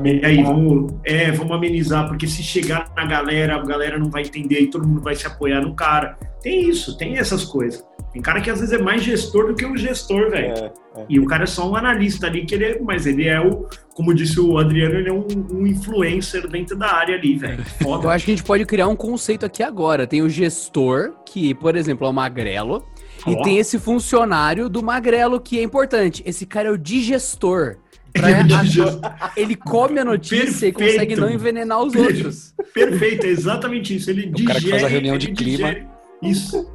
e 0.05 0.25
aí, 0.25 0.43
vamos, 0.43 0.95
é, 1.05 1.31
vamos 1.31 1.53
amenizar, 1.53 2.09
porque 2.09 2.27
se 2.27 2.43
chegar 2.43 2.91
na 2.97 3.05
galera, 3.05 3.57
a 3.57 3.65
galera 3.65 3.99
não 3.99 4.11
vai 4.11 4.23
entender 4.23 4.61
e 4.61 4.67
todo 4.69 4.87
mundo 4.87 5.03
vai 5.03 5.15
se 5.15 5.27
apoiar 5.27 5.61
no 5.61 5.75
cara. 5.75 6.17
Tem 6.43 6.69
isso, 6.69 6.97
tem 6.97 7.19
essas 7.19 7.45
coisas. 7.45 7.85
Tem 8.13 8.21
cara 8.21 8.41
que 8.41 8.51
às 8.51 8.61
vezes 8.61 8.75
é 8.75 8.83
mais 8.83 9.03
gestor 9.03 9.47
do 9.49 9.55
que 9.55 9.65
o 9.65 9.77
gestor, 9.77 10.31
velho. 10.31 10.55
É, 10.55 10.73
é. 10.97 11.07
E 11.09 11.19
o 11.19 11.27
cara 11.27 11.45
é 11.45 11.47
só 11.47 11.71
um 11.71 11.75
analista 11.75 12.27
ali, 12.27 12.45
que 12.45 12.55
ele 12.55 12.65
é, 12.65 12.81
mas 12.81 13.07
ele 13.07 13.27
é 13.27 13.41
o, 13.41 13.67
como 13.95 14.13
disse 14.13 14.39
o 14.39 14.59
Adriano, 14.59 14.97
ele 14.97 15.09
é 15.09 15.13
um, 15.13 15.27
um 15.51 15.67
influencer 15.67 16.47
dentro 16.49 16.77
da 16.77 16.95
área 16.95 17.17
ali, 17.17 17.37
velho. 17.37 17.65
Eu 17.81 17.87
Foda. 17.87 18.11
acho 18.11 18.27
que 18.27 18.33
a 18.33 18.35
gente 18.37 18.47
pode 18.47 18.67
criar 18.67 18.89
um 18.89 18.97
conceito 18.97 19.47
aqui 19.47 19.63
agora. 19.63 20.07
Tem 20.07 20.21
o 20.21 20.29
gestor, 20.29 21.15
que, 21.25 21.55
por 21.55 21.75
exemplo, 21.75 22.07
é 22.07 22.11
o 22.11 22.13
magrelo. 22.13 22.85
E 23.27 23.35
Ó. 23.35 23.43
tem 23.43 23.59
esse 23.59 23.79
funcionário 23.79 24.69
do 24.69 24.83
magrelo 24.83 25.41
que 25.41 25.59
é 25.59 25.63
importante. 25.63 26.23
Esse 26.27 26.45
cara 26.45 26.69
é 26.69 26.73
o 26.73 26.77
digestor. 26.77 27.77
Pra- 28.13 29.33
Ele 29.37 29.57
come 29.57 29.99
a 29.99 30.05
notícia 30.05 30.67
e 30.67 30.73
consegue 30.73 30.97
Perfeito. 30.99 31.21
não 31.21 31.31
envenenar 31.31 31.81
os 31.83 31.95
outros. 31.95 32.55
Perfeito, 32.75 33.27
é 33.27 33.31
exatamente 33.31 33.97
isso. 33.97 34.11
Ele 34.11 34.31
O 34.31 34.45
cara 34.45 34.61
que 34.61 34.71
faz 34.71 34.85
a 34.85 34.89
reunião 34.89 35.17
de 35.19 35.33
clima. 35.33 35.69
digere- 35.69 35.87
Isso. 36.23 36.71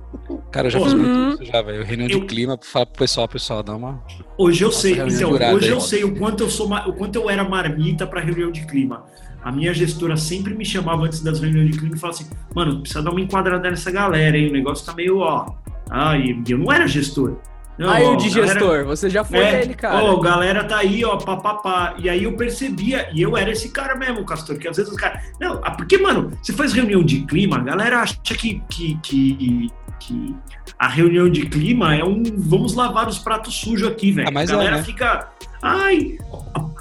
Cara, 0.51 0.67
eu 0.67 0.71
já 0.71 0.77
Pô, 0.79 0.83
fiz 0.85 0.93
uhum. 0.93 0.99
muito 0.99 1.43
isso 1.43 1.51
já, 1.51 1.61
velho. 1.61 1.81
Reunião 1.85 2.09
Eu- 2.09 2.19
de 2.19 2.25
clima, 2.25 2.59
falar 2.61 2.85
pro 2.85 2.99
pessoal, 2.99 3.27
pessoal, 3.29 3.63
dá 3.63 3.75
uma. 3.75 4.03
Hoje 4.37 4.61
eu 4.63 4.71
sei, 4.73 4.93
então, 4.93 5.31
hoje 5.55 5.65
aí. 5.65 5.69
eu 5.71 5.79
sei 5.79 6.03
o 6.03 6.13
quanto 6.17 6.43
eu 6.43 6.49
sou, 6.49 6.69
o 6.69 6.93
quanto 6.93 7.15
eu 7.15 7.29
era 7.29 7.47
marmita 7.47 8.05
para 8.05 8.19
reunião 8.19 8.51
de 8.51 8.65
clima. 8.67 9.05
A 9.41 9.49
minha 9.51 9.73
gestora 9.73 10.17
sempre 10.17 10.53
me 10.53 10.65
chamava 10.65 11.05
antes 11.05 11.21
das 11.21 11.39
reuniões 11.39 11.71
de 11.71 11.77
clima 11.79 11.95
e 11.95 11.99
falava 11.99 12.19
assim: 12.19 12.29
"Mano, 12.53 12.81
precisa 12.81 13.01
dar 13.01 13.11
uma 13.11 13.21
enquadrada 13.21 13.69
nessa 13.69 13.89
galera, 13.89 14.37
hein? 14.37 14.49
O 14.49 14.51
negócio 14.51 14.85
tá 14.85 14.93
meio, 14.93 15.19
ó. 15.19 15.53
Ah, 15.89 16.17
e 16.17 16.43
eu 16.49 16.57
não 16.57 16.69
era 16.69 16.85
gestor. 16.85 17.37
Não, 17.77 17.89
Aí 17.89 18.03
ó, 18.03 18.13
o 18.13 18.17
digestor, 18.17 18.59
galera- 18.69 18.83
você 18.85 19.09
já 19.09 19.23
foi 19.23 19.37
É, 19.37 19.61
ele, 19.61 19.73
cara. 19.75 20.03
Ó, 20.03 20.19
galera 20.19 20.63
tá 20.63 20.77
aí, 20.77 21.05
ó, 21.05 21.15
papapá. 21.17 21.95
E 21.99 22.09
aí 22.09 22.23
eu 22.23 22.35
percebia, 22.35 23.07
e 23.13 23.21
eu 23.21 23.37
era 23.37 23.51
esse 23.51 23.69
cara 23.69 23.95
mesmo, 23.95 24.25
Castor, 24.25 24.57
que 24.57 24.67
às 24.67 24.75
vezes 24.77 24.91
os 24.91 24.97
caras. 24.97 25.21
Não, 25.39 25.61
ah, 25.63 25.71
porque, 25.71 25.97
mano, 25.97 26.31
você 26.41 26.53
faz 26.53 26.73
reunião 26.73 27.03
de 27.03 27.21
clima, 27.25 27.57
a 27.57 27.61
galera 27.61 27.99
acha 28.01 28.15
que, 28.23 28.61
que, 28.67 28.97
que, 29.03 29.67
que 29.99 30.35
a 30.79 30.87
reunião 30.87 31.29
de 31.29 31.45
clima 31.45 31.95
é 31.95 32.03
um. 32.03 32.23
Vamos 32.37 32.73
lavar 32.73 33.07
os 33.07 33.19
pratos 33.19 33.53
sujos 33.55 33.87
aqui, 33.87 34.11
velho. 34.11 34.27
Ah, 34.35 34.39
a 34.39 34.43
é, 34.43 34.45
galera 34.47 34.77
né? 34.77 34.83
fica. 34.83 35.29
Ai. 35.61 36.17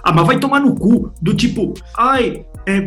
Ah, 0.03 0.13
mas 0.13 0.27
vai 0.27 0.39
tomar 0.39 0.61
no 0.61 0.75
cu. 0.75 1.13
Do 1.21 1.35
tipo, 1.35 1.75
ai, 1.99 2.47
é, 2.67 2.81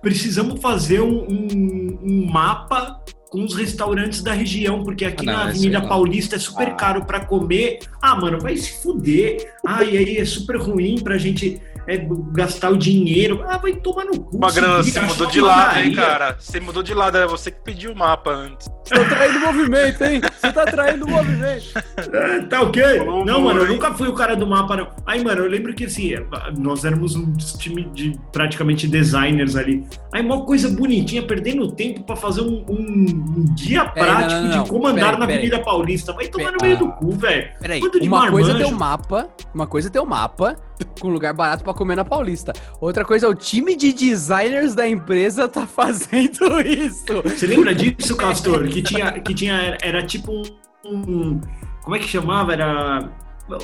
precisamos 0.00 0.60
fazer 0.60 1.00
um, 1.02 1.24
um- 1.28 1.98
um 2.02 2.32
mapa 2.32 3.00
com 3.34 3.44
os 3.44 3.54
restaurantes 3.56 4.22
da 4.22 4.32
região, 4.32 4.84
porque 4.84 5.04
aqui 5.04 5.28
Ah, 5.28 5.32
não, 5.32 5.32
na 5.44 5.50
isso 5.50 5.58
Avenida. 5.58 5.82
Paulista 5.88 6.36
é 6.36 6.38
super 6.38 6.68
Ah. 6.68 6.74
caro 6.74 7.04
pra 7.04 7.18
comer. 7.18 7.80
Ah, 8.00 8.14
mano, 8.14 8.38
vai 8.40 8.56
se 8.56 8.80
fuder. 8.80 9.52
Ah, 9.66 9.82
e 9.82 9.98
aí 9.98 10.16
é 10.18 10.24
super 10.24 10.56
ruim 10.56 11.00
pra 11.02 11.18
gente 11.18 11.60
é, 11.86 12.06
gastar 12.32 12.70
o 12.70 12.76
dinheiro. 12.76 13.44
Ah, 13.48 13.58
vai 13.58 13.74
tomar 13.74 14.04
no 14.04 14.20
cu. 14.20 14.38
Magrão, 14.38 14.82
se 14.82 14.90
você 14.92 15.00
mudou 15.00 15.26
de 15.26 15.40
lado, 15.40 15.78
hein, 15.78 15.94
cara? 15.94 16.36
Você 16.38 16.60
mudou 16.60 16.82
de 16.82 16.94
lado, 16.94 17.18
é 17.18 17.26
você 17.26 17.50
que 17.50 17.60
pediu 17.62 17.92
o 17.92 17.96
mapa 17.96 18.30
antes. 18.30 18.68
Você 18.84 18.94
tá 18.94 19.04
traindo 19.04 19.38
o 19.38 19.40
movimento, 19.40 20.04
hein? 20.04 20.20
Você 20.40 20.52
tá 20.52 20.64
traindo 20.66 21.06
o 21.06 21.10
movimento. 21.10 21.64
É, 22.12 22.40
tá 22.42 22.60
ok? 22.62 22.98
Falou, 22.98 23.24
não, 23.24 23.40
mano, 23.40 23.60
eu 23.62 23.68
nunca 23.68 23.92
fui 23.94 24.08
o 24.08 24.12
cara 24.14 24.34
do 24.36 24.46
mapa, 24.46 24.76
não. 24.76 24.88
Aí, 25.06 25.22
mano, 25.24 25.42
eu 25.42 25.48
lembro 25.50 25.74
que 25.74 25.84
assim, 25.84 26.10
nós 26.58 26.84
éramos 26.84 27.14
um 27.16 27.32
time 27.58 27.84
de 27.92 28.18
praticamente 28.32 28.86
designers 28.86 29.56
ali. 29.56 29.84
Aí, 30.12 30.22
uma 30.22 30.44
coisa 30.44 30.68
bonitinha, 30.68 31.22
perdendo 31.22 31.70
tempo 31.72 32.02
pra 32.04 32.14
fazer 32.16 32.42
um, 32.42 32.64
um- 32.68 33.34
um 33.38 33.54
guia 33.54 33.84
prático 33.86 34.42
não, 34.42 34.42
não, 34.48 34.56
não. 34.56 34.62
de 34.64 34.70
como 34.70 34.86
andar 34.86 35.18
na. 35.18 35.24
Avenida 35.24 35.58
Paulista. 35.58 36.12
Vai 36.12 36.26
tomar 36.28 36.52
no 36.52 36.58
Peraí. 36.58 36.76
meio 36.76 36.86
do 36.86 36.92
cu, 36.92 37.10
velho. 37.12 37.48
Peraí, 37.60 37.80
uma 38.02 38.30
coisa 38.30 38.50
é 38.50 38.54
ter 38.54 38.60
marmanjo. 38.60 38.76
o 38.76 38.78
mapa, 38.78 39.28
uma 39.54 39.66
coisa 39.66 39.88
é 39.88 39.90
ter 39.90 39.98
o 40.00 40.06
mapa 40.06 40.56
com 41.00 41.08
lugar 41.08 41.32
barato 41.34 41.62
pra 41.64 41.72
comer 41.74 41.96
na 41.96 42.04
Paulista. 42.04 42.52
Outra 42.80 43.04
coisa 43.04 43.26
é 43.26 43.28
o 43.28 43.34
time 43.34 43.76
de 43.76 43.92
designers 43.92 44.74
da 44.74 44.88
empresa 44.88 45.48
tá 45.48 45.66
fazendo 45.68 46.60
isso. 46.66 47.04
Você 47.24 47.46
lembra 47.46 47.74
disso, 47.74 48.16
Castor? 48.16 48.66
Que 48.68 48.82
tinha, 48.82 49.12
que 49.20 49.34
tinha 49.34 49.76
era 49.82 50.04
tipo 50.04 50.32
um, 50.32 50.96
um- 50.96 51.40
como 51.82 51.96
é 51.96 51.98
que 51.98 52.08
chamava? 52.08 52.52
Era 52.52 53.10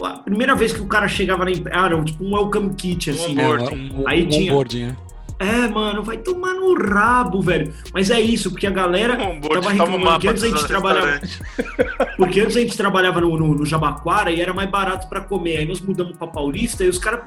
a 0.04 0.18
primeira 0.18 0.54
vez 0.54 0.72
que 0.72 0.80
o 0.80 0.86
cara 0.86 1.08
chegava 1.08 1.44
na 1.44 1.50
empresa, 1.50 1.70
ah, 1.80 1.86
era 1.86 2.04
tipo 2.04 2.22
um 2.22 2.34
welcome 2.34 2.74
kit 2.74 3.10
assim, 3.10 3.34
né? 3.34 3.48
um, 3.48 4.02
um, 4.02 4.08
Aí 4.08 4.24
um 4.24 4.28
tinha- 4.28 4.52
onboarding, 4.52 4.86
né? 4.88 4.96
É, 5.40 5.66
mano, 5.68 6.02
vai 6.02 6.18
tomar 6.18 6.52
no 6.52 6.74
rabo, 6.74 7.40
velho. 7.40 7.72
Mas 7.94 8.10
é 8.10 8.20
isso, 8.20 8.50
porque 8.50 8.66
a 8.66 8.70
galera 8.70 9.14
Um 9.14 9.40
tava 9.40 9.70
reclamando 9.70 10.20
que 10.20 10.28
antes 10.28 10.42
a 10.42 10.48
gente 10.48 10.66
trabalhava, 10.66 11.20
porque 12.18 12.40
antes 12.42 12.56
a 12.58 12.60
gente 12.60 12.76
trabalhava 12.76 13.22
no, 13.22 13.38
no, 13.38 13.54
no 13.54 13.64
Jabaquara 13.64 14.30
e 14.30 14.38
era 14.38 14.52
mais 14.52 14.70
barato 14.70 15.08
pra 15.08 15.22
comer. 15.22 15.56
Aí 15.56 15.66
nós 15.66 15.80
mudamos 15.80 16.14
pra 16.18 16.26
Paulista 16.26 16.84
e 16.84 16.90
os 16.90 16.98
caras 16.98 17.22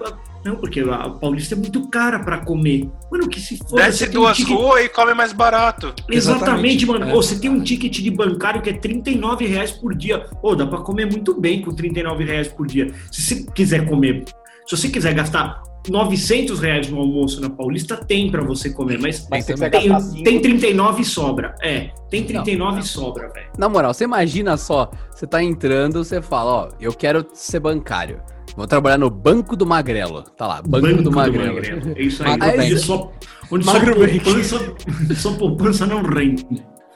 não, 0.46 0.58
porque 0.58 0.82
a 0.82 1.10
Paulista 1.10 1.56
é 1.56 1.58
muito 1.58 1.90
cara 1.90 2.20
pra 2.20 2.38
comer. 2.38 2.88
Mano, 3.12 3.28
que 3.28 3.40
se 3.40 3.58
for 3.58 3.78
Desce 3.78 4.08
duas 4.08 4.40
ruas 4.44 4.86
e 4.86 4.90
come 4.90 5.16
mais 5.16 5.34
barato. 5.34 5.92
Exatamente, 6.08 6.18
Exatamente, 6.18 6.86
mano. 6.86 7.10
é. 7.10 7.14
Ô, 7.16 7.16
você 7.16 7.40
tem 7.40 7.50
um 7.50 7.64
ticket 7.64 8.00
de 8.00 8.12
bancário 8.12 8.62
que 8.62 8.70
é 8.70 8.74
39 8.74 9.48
reais 9.48 9.72
por 9.72 9.96
dia. 9.96 10.28
Ô, 10.40 10.54
dá 10.54 10.68
pra 10.68 10.80
comer 10.80 11.10
muito 11.10 11.34
bem 11.40 11.64
com 11.64 11.74
39 11.74 12.24
reais 12.26 12.48
por 12.48 12.68
dia. 12.68 12.94
Se 13.12 13.22
você 13.22 13.46
quiser 13.56 13.88
comer, 13.88 14.24
se 14.68 14.78
você 14.78 14.88
quiser 14.88 15.16
gastar 15.16 15.64
900 15.90 16.60
reais 16.60 16.90
no 16.90 17.00
almoço 17.00 17.42
na 17.42 17.50
Paulista, 17.50 17.98
tem 17.98 18.32
pra 18.32 18.42
você 18.42 18.70
comer, 18.72 19.00
mas 19.00 19.28
Mas 19.30 19.46
tem, 19.46 19.58
cinco- 19.58 20.24
tem 20.24 20.40
39 20.42 21.02
e 21.02 21.06
sobra. 21.06 21.56
É, 21.62 21.90
tem 22.10 22.24
39 22.24 22.80
e 22.80 22.84
sobra, 22.84 23.30
velho. 23.34 23.48
Na 23.58 23.68
moral, 23.68 23.94
você 23.94 24.06
imagina 24.06 24.56
só, 24.58 24.90
você 25.12 25.28
tá 25.28 25.44
entrando, 25.44 26.04
você 26.04 26.22
fala, 26.22 26.52
ó, 26.52 26.70
eu 26.80 26.94
quero 26.94 27.26
ser 27.34 27.60
bancário. 27.60 28.22
Vou 28.56 28.68
trabalhar 28.68 28.98
no 29.00 29.10
Banco 29.10 29.56
do 29.56 29.66
Magrelo. 29.66 30.22
Tá 30.38 30.46
lá, 30.48 30.62
Banco, 30.62 31.02
do 31.02 31.12
Magrelo. 31.12 31.60
É 31.98 32.02
isso 32.02 32.24
aí. 32.24 32.38
Magro 32.38 32.62
onde 32.62 32.78
só, 32.80 33.12
onde 33.52 33.66
só 33.66 33.74
Magro 33.74 34.00
Bank. 34.00 34.20
poupança, 34.20 34.74
só 35.16 35.34
poupança 35.34 35.86
não 35.88 36.04
rende. 36.04 36.46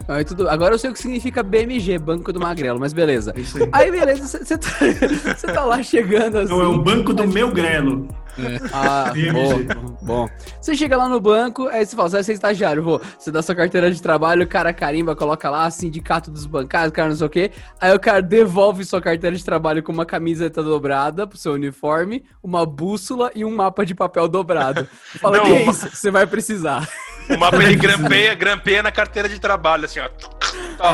Aí 0.07 0.23
tudo, 0.23 0.49
agora 0.49 0.73
eu 0.73 0.79
sei 0.79 0.89
o 0.89 0.93
que 0.93 0.99
significa 0.99 1.43
BMG, 1.43 1.97
Banco 1.99 2.31
do 2.31 2.39
Magrelo, 2.39 2.79
mas 2.79 2.93
beleza. 2.93 3.33
É 3.35 3.41
isso 3.41 3.57
aí. 3.61 3.69
Aí 3.73 3.91
beleza, 3.91 4.25
você- 4.25 4.57
tá, 4.57 4.69
tá 5.53 5.65
lá 5.65 5.83
chegando 5.83 6.37
assim. 6.39 6.49
Não, 6.53 6.61
é 6.61 6.67
o 6.67 6.77
banco 6.81 7.13
do 7.13 7.27
meu 7.27 7.51
grelo. 7.51 8.07
Ah, 8.71 9.11
bom, 9.33 9.97
bom. 10.01 10.29
Você 10.61 10.75
chega 10.75 10.95
lá 10.95 11.09
no 11.09 11.19
banco, 11.19 11.67
aí 11.69 11.83
você 11.85 11.95
fala, 11.95 12.07
você 12.07 12.15
vai 12.17 12.23
ser 12.23 12.33
estagiário, 12.33 12.83
vou. 12.83 13.01
Você 13.17 13.31
dá 13.31 13.41
sua 13.41 13.55
carteira 13.55 13.91
de 13.91 13.99
trabalho, 14.01 14.43
o 14.43 14.47
cara 14.47 14.71
carimba, 14.71 15.15
coloca 15.15 15.49
lá, 15.49 15.69
sindicato 15.71 16.29
dos 16.29 16.45
bancários, 16.45 16.93
cara 16.93 17.09
não 17.09 17.15
sei 17.15 17.25
o 17.27 17.29
quê. 17.29 17.51
Aí 17.81 17.93
o 17.95 17.99
cara 17.99 18.21
devolve 18.21 18.85
sua 18.85 19.01
carteira 19.01 19.35
de 19.35 19.43
trabalho 19.43 19.81
com 19.81 19.91
uma 19.91 20.05
camiseta 20.05 20.61
dobrada 20.61 21.25
pro 21.25 21.37
seu 21.37 21.53
uniforme, 21.53 22.23
uma 22.43 22.63
bússola 22.65 23.31
e 23.33 23.43
um 23.43 23.53
mapa 23.55 23.83
de 23.85 23.95
papel 23.95 24.27
dobrado. 24.27 24.87
Fala 25.19 25.37
Não, 25.37 25.45
que 25.45 25.51
é 25.53 25.65
isso, 25.69 25.89
você 25.91 26.11
vai 26.11 26.27
precisar. 26.27 26.87
O 27.29 27.37
mapa 27.37 27.57
ele 27.63 27.75
grampeia, 27.75 28.33
grampeia 28.35 28.83
na 28.83 28.91
carteira 28.91 29.27
de 29.29 29.39
trabalho, 29.39 29.85
assim, 29.85 29.99
ó. 29.99 30.09
Tá. 30.77 30.93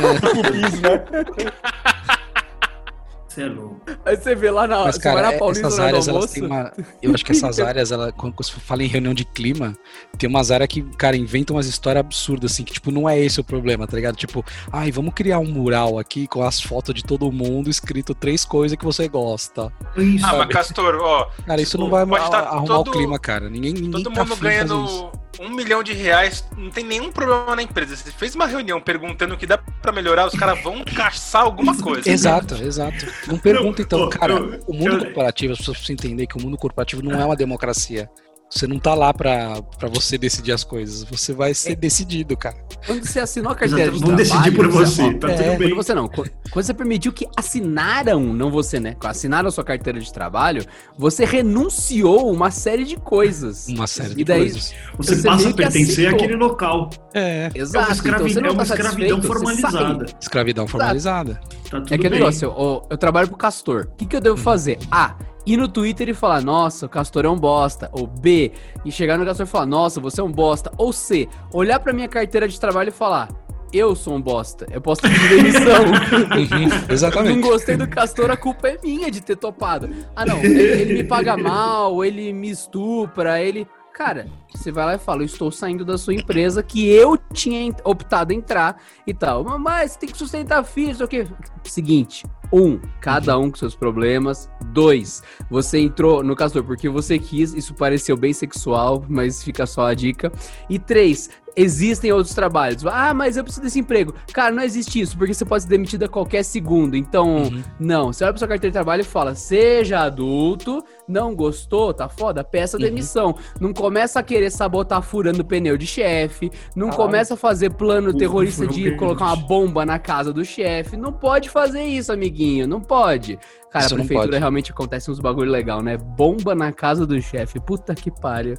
Você 3.27 3.41
é 3.41 3.45
louco. 3.47 3.81
Aí 4.05 4.15
você 4.15 4.35
vê 4.35 4.51
lá 4.51 4.67
na, 4.67 4.83
Mas, 4.83 4.95
você 4.95 5.01
cara, 5.01 5.15
vai 5.15 5.23
na 5.23 5.33
é- 5.33 5.39
Paulista 5.39 5.65
essas 5.67 5.79
áreas, 5.79 6.07
elas 6.07 6.31
têm 6.31 6.43
uma. 6.45 6.71
Eu 7.01 7.13
acho 7.15 7.25
que 7.25 7.31
essas 7.31 7.59
áreas, 7.59 7.91
ela, 7.91 8.11
quando 8.11 8.35
você 8.37 8.51
fala 8.59 8.83
em 8.83 8.87
reunião 8.87 9.11
de 9.13 9.25
clima, 9.25 9.75
tem 10.19 10.29
umas 10.29 10.51
áreas 10.51 10.67
que, 10.67 10.83
cara, 10.97 11.17
inventam 11.17 11.55
umas 11.55 11.65
histórias 11.65 12.01
absurdas, 12.01 12.51
assim, 12.51 12.63
que, 12.63 12.73
tipo, 12.73 12.91
não 12.91 13.09
é 13.09 13.19
esse 13.19 13.39
o 13.39 13.43
problema, 13.43 13.87
tá 13.87 13.95
ligado? 13.95 14.15
Tipo, 14.15 14.45
ai, 14.71 14.91
vamos 14.91 15.15
criar 15.15 15.39
um 15.39 15.45
mural 15.47 15.97
aqui 15.97 16.27
com 16.27 16.43
as 16.43 16.61
fotos 16.61 16.93
de 16.93 17.03
todo 17.03 17.31
mundo, 17.31 17.71
escrito 17.71 18.13
três 18.13 18.45
coisas 18.45 18.77
que 18.77 18.85
você 18.85 19.07
gosta. 19.07 19.73
Isso. 19.97 20.23
Ah, 20.27 20.37
mas 20.37 20.47
Castor, 20.49 20.95
ó, 21.01 21.25
Cara, 21.47 21.59
isso 21.59 21.75
não 21.77 21.85
Pô, 21.89 21.95
vai 21.95 22.05
pode 22.05 22.25
a- 22.25 22.29
tá 22.29 22.39
arrumar 22.49 22.67
todo- 22.67 22.89
o 22.89 22.91
clima, 22.91 23.17
cara. 23.17 23.49
Ninguém, 23.49 23.73
ninguém 23.73 24.03
todo 24.03 24.13
tá 24.13 24.23
mundo 24.23 24.35
ganhando 24.35 25.11
um 25.39 25.49
milhão 25.49 25.83
de 25.83 25.93
reais, 25.93 26.45
não 26.57 26.69
tem 26.69 26.83
nenhum 26.83 27.11
problema 27.11 27.55
na 27.55 27.63
empresa. 27.63 27.95
Você 27.95 28.11
fez 28.11 28.35
uma 28.35 28.45
reunião 28.45 28.79
perguntando 28.79 29.33
o 29.33 29.37
que 29.37 29.47
dá 29.47 29.57
pra 29.57 29.91
melhorar, 29.91 30.27
os 30.27 30.33
caras 30.33 30.61
vão 30.61 30.83
caçar 30.83 31.43
alguma 31.43 31.75
coisa. 31.77 32.09
Exato, 32.09 32.55
exato. 32.55 33.05
Não 33.27 33.37
pergunta, 33.37 33.81
então, 33.81 34.09
cara, 34.09 34.35
o 34.67 34.73
mundo 34.73 34.99
corporativo, 34.99 35.53
as 35.53 35.59
pessoas 35.59 35.77
precisam 35.77 35.95
entender 35.95 36.27
que 36.27 36.37
o 36.37 36.41
mundo 36.41 36.57
corporativo 36.57 37.01
não 37.01 37.19
é 37.19 37.25
uma 37.25 37.35
democracia. 37.35 38.09
Você 38.49 38.67
não 38.67 38.77
tá 38.77 38.93
lá 38.93 39.11
pra, 39.11 39.63
pra 39.79 39.89
você 39.89 40.15
decidir 40.15 40.51
as 40.51 40.63
coisas. 40.63 41.03
Você 41.05 41.33
vai 41.33 41.55
ser 41.55 41.75
decidido, 41.75 42.37
cara. 42.37 42.55
Quando 42.85 43.03
você 43.03 43.19
assinou 43.19 43.51
a 43.51 43.55
carteira 43.55 43.91
Exato, 43.91 43.97
de 43.97 44.05
vão 44.05 44.15
trabalho... 44.15 44.29
decidir 44.29 44.55
por 44.55 44.67
você, 44.67 45.01
ó, 45.01 45.13
tá 45.17 45.31
é, 45.31 45.35
tudo 45.35 45.57
bem. 45.57 45.69
Quando 45.69 45.75
você 45.83 45.93
não, 45.95 46.07
quando 46.07 46.31
você 46.53 46.73
permitiu 46.73 47.11
que 47.11 47.27
assinaram, 47.35 48.21
não 48.31 48.51
você, 48.51 48.79
né? 48.79 48.95
Assinaram 49.03 49.47
a 49.47 49.51
sua 49.51 49.63
carteira 49.63 49.99
de 49.99 50.13
trabalho, 50.13 50.63
você 50.95 51.25
renunciou 51.25 52.31
uma 52.31 52.51
série 52.51 52.83
de 52.83 52.95
coisas. 52.95 53.67
Uma 53.69 53.87
série 53.87 54.11
E 54.11 54.15
de 54.17 54.23
daí- 54.23 54.39
coisas. 54.41 54.73
Você, 54.97 55.15
Você 55.15 55.27
passa 55.27 55.49
a 55.49 55.53
pertencer 55.53 56.13
àquele 56.13 56.35
local. 56.35 56.91
É. 57.11 57.49
Exato, 57.55 57.85
é 57.85 57.87
uma, 57.87 57.91
escravi- 57.93 58.23
então 58.23 58.33
você 58.33 58.41
não 58.41 58.49
é 58.49 58.51
uma 58.51 58.57
tá 58.65 58.75
escravidão 58.75 59.21
satisfeito, 59.21 59.21
você 59.21 59.61
sai. 59.61 59.71
formalizada. 59.71 60.05
Escravidão 60.21 60.67
formalizada. 60.67 61.33
Tá 61.71 61.79
tudo 61.81 61.91
É 61.91 61.95
aquele 61.95 62.09
bem. 62.09 62.19
negócio, 62.19 62.45
eu, 62.55 62.87
eu 62.87 62.97
trabalho 62.99 63.27
pro 63.29 63.37
Castor. 63.37 63.87
O 63.93 63.95
que, 63.95 64.05
que 64.05 64.15
eu 64.15 64.21
devo 64.21 64.37
fazer? 64.37 64.77
A. 64.91 65.15
Ir 65.45 65.57
no 65.57 65.67
Twitter 65.67 66.07
e 66.09 66.13
falar, 66.13 66.41
nossa, 66.41 66.85
o 66.85 66.89
Castor 66.89 67.25
é 67.25 67.29
um 67.29 67.37
bosta. 67.37 67.89
Ou 67.91 68.07
B. 68.07 68.51
E 68.85 68.91
chegar 68.91 69.17
no 69.17 69.25
Castor 69.25 69.45
e 69.45 69.49
falar, 69.49 69.65
nossa, 69.65 69.99
você 69.99 70.21
é 70.21 70.23
um 70.23 70.31
bosta. 70.31 70.71
Ou 70.77 70.93
C. 70.93 71.27
Olhar 71.53 71.79
pra 71.79 71.91
minha 71.93 72.07
carteira 72.07 72.47
de 72.47 72.59
trabalho 72.59 72.89
e 72.89 72.91
falar, 72.91 73.29
eu 73.73 73.95
sou 73.95 74.15
um 74.15 74.21
bosta. 74.21 74.67
Eu 74.71 74.79
posso 74.79 75.01
pedir 75.01 75.29
demissão. 75.29 75.63
Uhum, 76.33 76.69
não 76.69 76.93
exatamente. 76.93 77.41
gostei 77.41 77.75
do 77.75 77.87
Castor, 77.87 78.29
a 78.31 78.37
culpa 78.37 78.69
é 78.69 78.77
minha 78.83 79.09
de 79.09 79.21
ter 79.21 79.35
topado. 79.35 79.89
Ah, 80.15 80.25
não, 80.25 80.37
ele, 80.43 80.61
ele 80.61 80.93
me 80.93 81.03
paga 81.03 81.35
mal, 81.35 82.03
ele 82.03 82.31
me 82.31 82.49
estupra, 82.49 83.41
ele. 83.41 83.67
Cara, 83.93 84.27
você 84.51 84.71
vai 84.71 84.85
lá 84.85 84.95
e 84.95 84.97
fala, 84.97 85.21
eu 85.21 85.25
estou 85.25 85.51
saindo 85.51 85.85
da 85.85 85.97
sua 85.97 86.15
empresa 86.15 86.63
que 86.63 86.87
eu 86.89 87.17
tinha 87.31 87.71
optado 87.83 88.33
entrar 88.33 88.81
e 89.05 89.13
tal. 89.13 89.43
Mas 89.59 89.91
você 89.91 89.99
tem 89.99 90.09
que 90.09 90.17
sustentar 90.17 90.63
filhos, 90.63 90.99
o 90.99 91.07
quê. 91.07 91.27
Seguinte, 91.63 92.25
um, 92.53 92.79
cada 93.01 93.37
um 93.39 93.49
com 93.49 93.57
seus 93.57 93.75
problemas. 93.75 94.47
Dois, 94.67 95.23
você 95.49 95.79
entrou 95.79 96.23
no 96.23 96.35
castor 96.35 96.63
porque 96.63 96.87
você 96.87 97.17
quis, 97.17 97.53
isso 97.53 97.73
pareceu 97.73 98.15
bem 98.15 98.31
sexual, 98.31 99.03
mas 99.09 99.43
fica 99.43 99.65
só 99.65 99.87
a 99.87 99.93
dica. 99.95 100.31
E 100.69 100.77
três, 100.77 101.31
existem 101.55 102.11
outros 102.11 102.33
trabalhos. 102.33 102.85
Ah, 102.85 103.13
mas 103.13 103.37
eu 103.37 103.43
preciso 103.43 103.61
desse 103.63 103.79
emprego. 103.79 104.13
Cara, 104.33 104.53
não 104.53 104.63
existe 104.63 104.99
isso, 104.99 105.17
porque 105.17 105.33
você 105.33 105.45
pode 105.45 105.63
ser 105.63 105.69
demitido 105.69 106.03
a 106.03 106.07
qualquer 106.07 106.43
segundo. 106.43 106.95
Então, 106.95 107.43
Uhum. 107.43 107.63
não. 107.79 108.11
Você 108.13 108.23
olha 108.23 108.33
pra 108.33 108.39
sua 108.39 108.47
carteira 108.47 108.71
de 108.71 108.73
trabalho 108.73 109.01
e 109.01 109.05
fala: 109.05 109.35
seja 109.35 109.99
adulto, 110.01 110.83
não 111.07 111.35
gostou, 111.35 111.93
tá 111.93 112.07
foda? 112.09 112.43
Peça 112.43 112.77
Uhum. 112.77 112.83
demissão. 112.83 113.35
Não 113.59 113.73
começa 113.73 114.19
a 114.19 114.23
querer 114.23 114.49
sabotar 114.51 115.01
furando 115.01 115.43
pneu 115.45 115.77
de 115.77 115.85
chefe. 115.85 116.51
Não 116.75 116.89
começa 116.89 117.33
a 117.35 117.37
fazer 117.37 117.71
plano 117.71 118.13
terrorista 118.13 118.65
de 118.67 118.95
colocar 118.95 119.25
uma 119.25 119.35
bomba 119.35 119.85
na 119.85 119.99
casa 119.99 120.31
do 120.33 120.43
chefe. 120.43 120.97
Não 120.97 121.11
pode 121.13 121.49
fazer 121.49 121.83
isso, 121.83 122.11
amiguinho. 122.11 122.67
Não 122.67 122.81
pode. 122.81 123.37
Cara, 123.71 123.85
Isso 123.85 123.95
a 123.95 123.97
não 123.97 124.05
prefeitura 124.05 124.29
pode. 124.33 124.39
realmente 124.39 124.71
acontece 124.71 125.09
uns 125.09 125.19
bagulho 125.19 125.49
legal, 125.49 125.81
né? 125.81 125.97
Bomba 125.97 126.53
na 126.53 126.71
casa 126.71 127.07
do 127.07 127.19
chefe. 127.21 127.59
Puta 127.59 127.95
que 127.95 128.11
pariu. 128.11 128.55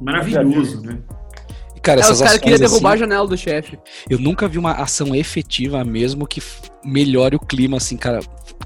Maravilhoso, 0.00 0.82
né? 0.82 0.98
Cara, 1.82 2.00
É, 2.00 2.02
essas 2.02 2.18
os 2.18 2.22
caras 2.26 2.38
queriam 2.38 2.58
derrubar 2.58 2.90
a 2.90 2.92
assim, 2.92 3.00
janela 3.00 3.26
do 3.26 3.36
chefe. 3.36 3.78
eu 4.08 4.18
nunca 4.18 4.46
vi 4.46 4.58
uma 4.58 4.72
ação 4.72 5.14
efetiva 5.14 5.82
mesmo 5.84 6.26
que 6.26 6.42
melhore 6.84 7.36
o 7.36 7.40
clima, 7.40 7.76
assim, 7.78 7.96
cara. 7.96 8.20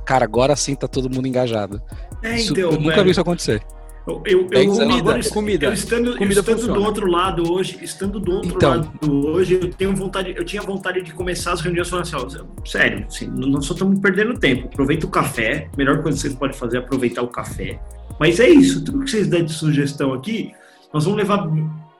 Cara, 0.04 0.24
agora 0.24 0.54
sim 0.56 0.74
tá 0.74 0.88
todo 0.88 1.08
mundo 1.08 1.26
engajado. 1.28 1.80
É, 2.22 2.36
Isso- 2.36 2.52
então, 2.52 2.70
eu 2.72 2.80
nunca 2.80 2.90
velho. 2.96 3.04
vi 3.04 3.10
isso 3.10 3.20
acontecer. 3.20 3.62
Eu, 4.06 4.22
eu, 4.26 4.40
eu- 4.50 4.66
Comida, 4.74 4.94
agora, 4.98 5.30
comida. 5.30 5.66
eu 5.66 5.72
estando, 5.72 6.16
Comida 6.18 6.40
estando 6.40 6.56
funciona. 6.58 6.78
do 6.78 6.84
outro 6.84 7.06
lado 7.10 7.50
hoje, 7.50 7.78
estando 7.80 8.20
do 8.20 8.32
outro 8.32 8.50
Então. 8.56 8.70
lado 8.70 9.26
hoje, 9.28 9.54
eu 9.54 9.70
tenho 9.72 9.96
vontade, 9.96 10.34
eu 10.36 10.44
tinha 10.44 10.60
vontade 10.60 11.00
de 11.00 11.14
começar 11.14 11.52
as 11.52 11.62
reuniões 11.62 11.88
falando 11.88 12.04
assim, 12.06 12.16
ó, 12.16 12.66
sério, 12.66 13.06
assim, 13.08 13.26
nós 13.28 13.64
só 13.64 13.72
estamos 13.72 13.98
perdendo 14.00 14.38
tempo. 14.38 14.66
Aproveita 14.66 15.06
o 15.06 15.08
café, 15.08 15.68
a 15.72 15.76
melhor 15.78 16.02
coisa 16.02 16.16
que 16.18 16.22
vocês 16.22 16.34
podem 16.34 16.54
fazer 16.54 16.76
é 16.76 16.80
aproveitar 16.80 17.22
o 17.22 17.28
café. 17.28 17.78
Mas 18.20 18.38
é 18.40 18.48
isso, 18.48 18.84
tudo 18.84 19.04
que 19.04 19.10
vocês 19.10 19.26
dão 19.26 19.42
de 19.42 19.52
sugestão 19.54 20.12
aqui, 20.12 20.52
nós 20.92 21.04
vamos 21.04 21.18
levar 21.18 21.48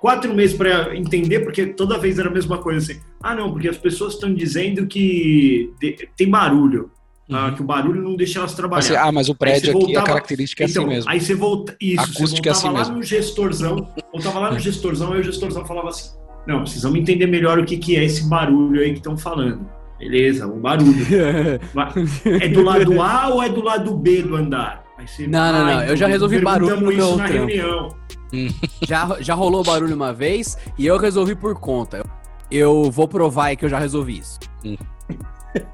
quatro 0.05 0.35
meses 0.35 0.55
para 0.55 0.95
entender, 0.95 1.41
porque 1.41 1.65
toda 1.65 1.97
vez 1.99 2.19
era 2.19 2.29
a 2.29 2.33
mesma 2.33 2.59
coisa 2.59 2.79
assim. 2.93 3.01
Ah, 3.23 3.35
não, 3.35 3.51
porque 3.51 3.67
as 3.69 3.79
pessoas 3.79 4.13
estão 4.13 4.35
dizendo 4.35 4.87
que 4.87 5.73
tem 6.15 6.29
barulho. 6.29 6.91
ah, 7.33 7.47
Uhum. 7.47 7.55
que 7.55 7.63
o 7.63 7.65
barulho 7.65 8.03
não 8.03 8.15
deixa 8.17 8.39
elas 8.41 8.53
trabalhar. 8.55 8.81
Assim, 8.81 8.95
ah, 8.97 9.11
mas 9.11 9.31
o 9.31 9.35
prédio 9.35 9.63
você 9.63 9.71
aqui, 9.71 9.79
a 9.79 9.85
voltava- 9.87 10.07
característica 10.09 10.63
é 10.63 10.67
então, 10.67 10.83
assim 10.85 10.93
mesmo. 10.95 11.11
Aí 11.11 11.19
você 11.23 11.35
volta. 11.35 11.75
Isso, 11.81 12.01
A 12.03 12.05
você 12.05 12.13
acústica 12.19 12.51
é 12.51 12.53
voltava 12.53 12.69
assim 12.69 12.69
lá 12.77 12.79
mesmo. 12.85 12.97
no 12.97 13.03
gestorzão, 13.03 13.89
voltava 14.13 14.39
lá 14.41 14.53
no 14.53 14.59
gestorzão, 14.59 15.13
aí 15.15 15.21
o 15.21 15.25
gestorzão 15.25 15.65
falava 15.65 15.89
assim: 15.89 16.11
Não, 16.47 16.61
precisamos 16.61 16.99
entender 16.99 17.27
melhor 17.27 17.59
o 17.59 17.65
que, 17.65 17.79
que 17.79 17.97
é 17.97 18.05
esse 18.05 18.29
barulho 18.29 18.79
aí 18.83 18.91
que 18.91 18.99
estão 18.99 19.17
falando. 19.17 19.67
Beleza, 19.99 20.47
o 20.47 20.61
barulho. 20.61 20.93
É 22.43 22.49
do 22.49 22.63
lado 22.63 23.01
A 23.01 23.29
ou 23.29 23.43
é 23.43 23.49
do 23.49 23.63
lado 23.63 23.97
B 23.97 24.21
do 24.23 24.37
andar? 24.37 24.85
Aí 24.99 25.09
você, 25.09 25.27
Não, 25.27 25.51
não, 25.53 25.65
não, 25.67 25.79
"Ah, 25.79 25.87
eu 25.87 25.97
já 25.97 26.07
resolvi 26.07 26.39
barulho 26.41 26.79
no 26.79 26.87
meu 26.93 27.17
na 27.17 27.25
trampo." 27.27 27.47
reunião. 27.47 27.89
já, 28.87 29.17
já 29.21 29.35
rolou 29.35 29.63
barulho 29.63 29.95
uma 29.95 30.13
vez 30.13 30.57
e 30.79 30.87
eu 30.87 30.99
resolvi 30.99 31.35
por 31.35 31.55
conta. 31.55 32.05
Eu 32.51 32.91
vou 32.91 33.09
provar 33.09 33.47
aí 33.47 33.57
que 33.57 33.65
eu 33.65 33.69
já 33.69 33.79
resolvi 33.79 34.19
isso. 34.19 34.39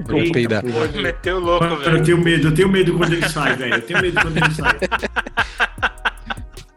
Vou 0.07 0.19
Eita. 0.19 0.63
Meteu 1.01 1.39
louco, 1.41 1.65
Mano, 1.65 1.77
eu 1.83 1.93
velho. 1.93 2.05
tenho 2.05 2.19
medo, 2.19 2.49
eu 2.49 2.55
tenho 2.55 2.69
medo 2.69 2.97
quando 2.97 3.13
ele 3.15 3.29
sai, 3.29 3.57
velho. 3.57 3.75
Eu 3.75 3.83
tenho 3.83 4.01
medo 4.03 4.21
quando 4.21 4.37
ele 4.37 4.55
sai. 4.55 4.79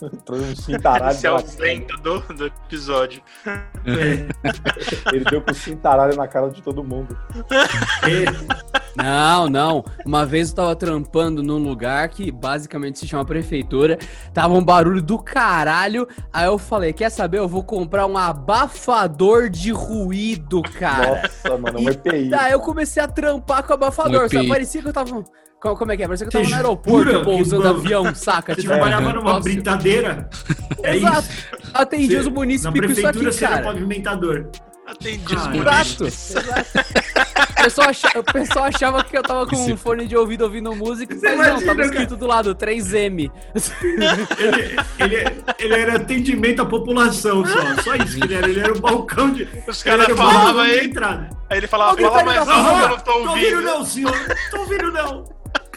Entrou 0.14 0.40
um 0.40 0.56
cintaralho 0.56 1.16
Esse 1.16 1.28
é 1.28 1.32
o 1.32 1.36
na 1.36 1.44
cara. 1.44 1.56
lento 1.60 1.98
do, 1.98 2.20
do 2.34 2.46
episódio. 2.48 3.22
É, 3.46 5.14
Ele 5.14 5.26
deu 5.26 5.42
com 5.42 5.54
cintaralho 5.54 6.16
na 6.16 6.28
cara 6.28 6.50
de 6.50 6.62
todo 6.62 6.84
mundo. 6.84 7.18
Não, 8.96 9.50
não. 9.50 9.84
Uma 10.06 10.26
vez 10.26 10.50
eu 10.50 10.56
tava 10.56 10.76
trampando 10.76 11.42
num 11.42 11.58
lugar 11.58 12.08
que 12.10 12.32
basicamente 12.32 13.00
se 13.00 13.08
chama 13.08 13.26
prefeitura. 13.26 13.98
Tava 14.34 14.54
um 14.54 14.64
barulho 14.64 15.02
do 15.02 15.18
caralho. 15.18 16.08
Aí 16.32 16.46
eu 16.46 16.58
falei: 16.58 16.94
Quer 16.94 17.10
saber? 17.10 17.40
Eu 17.40 17.48
vou 17.48 17.64
comprar 17.64 18.06
um 18.06 18.18
abafador 18.18 19.50
de 19.50 19.72
ruído, 19.72 20.62
cara. 20.62 21.22
Nossa, 21.24 21.58
mano, 21.58 21.80
um 21.80 21.90
EPI. 21.90 22.30
Daí 22.30 22.52
eu 22.52 22.60
comecei 22.60 23.02
a 23.02 23.08
trampar 23.08 23.64
com 23.64 23.72
o 23.72 23.76
abafador. 23.76 24.26
Um 24.26 24.30
Só 24.30 24.48
parecia 24.48 24.82
que 24.82 24.88
eu 24.88 24.94
tava. 24.94 25.24
Como, 25.64 25.78
como 25.78 25.92
é 25.94 25.96
que 25.98 26.04
é? 26.04 26.08
Parecia 26.08 26.28
que 26.28 26.36
eu 26.36 26.42
tava 26.42 26.50
no 26.52 26.56
aeroporto 26.58 27.24
pousando 27.24 27.62
Que- 27.64 27.68
avião, 27.70 28.14
saca? 28.14 28.54
você 28.54 28.62
Tipo, 28.62 28.74
trabalhava 28.74 29.14
numa 29.14 29.22
nossa. 29.34 29.40
britadeira. 29.50 30.30
É 30.84 30.98
Exato. 30.98 31.20
isso. 31.30 31.48
Atendi 31.74 32.16
os 32.18 32.28
munícipes 32.28 32.70
com 32.82 32.86
isso 32.86 32.94
prefeitura 33.02 33.30
aqui, 33.30 33.38
você 33.38 33.46
era 33.46 33.54
cara. 33.56 33.66
pavimentador. 33.68 34.50
Atendi 34.86 35.34
os 35.36 35.48
munícipes. 35.48 36.36
O 37.64 37.64
pessoal, 37.64 37.90
acha- 37.90 38.20
o 38.20 38.24
pessoal 38.26 38.66
achava 38.66 39.04
que 39.06 39.18
eu 39.18 39.24
tava 39.24 39.48
com 39.48 39.56
um 39.56 39.78
fone 39.78 40.06
de 40.06 40.18
ouvido 40.18 40.42
ouvindo 40.44 40.76
música, 40.76 41.16
Você 41.16 41.28
mas 41.28 41.38
não, 41.38 41.46
imagina, 41.46 41.66
tava 41.66 41.76
cara. 41.78 41.86
escrito 41.88 42.18
do 42.18 42.28
lado 42.28 42.54
3M. 42.54 43.32
Ele, 44.38 44.76
ele, 45.00 45.44
ele 45.60 45.74
era 45.74 45.96
atendimento 45.96 46.62
à 46.62 46.66
população 46.66 47.46
só. 47.46 47.82
Só 47.82 47.96
isso 47.96 48.18
que 48.18 48.24
ele 48.26 48.34
era. 48.36 48.50
Ele 48.50 48.60
era 48.60 48.74
o 48.74 48.82
balcão 48.82 49.30
de. 49.32 49.48
Os 49.66 49.86
era 49.86 50.04
caras 50.04 50.18
falavam 50.18 50.60
aí, 50.62 50.86
entrada. 50.88 51.30
aí 51.50 51.58
ele 51.58 51.68
falava, 51.68 51.96
fala 51.98 52.18
tá 52.20 52.26
mais 52.26 52.38
alto 52.50 52.52
que 52.52 52.84
eu 52.84 52.90
não 52.90 52.98
tô 52.98 53.04
Tô 53.04 53.30
ouvindo 53.30 53.56
ouvindo. 53.56 53.62
não, 53.62 53.86
senhor. 53.86 54.36
Tô 54.52 54.60
ouvindo 54.60 54.92
não. 54.92 55.24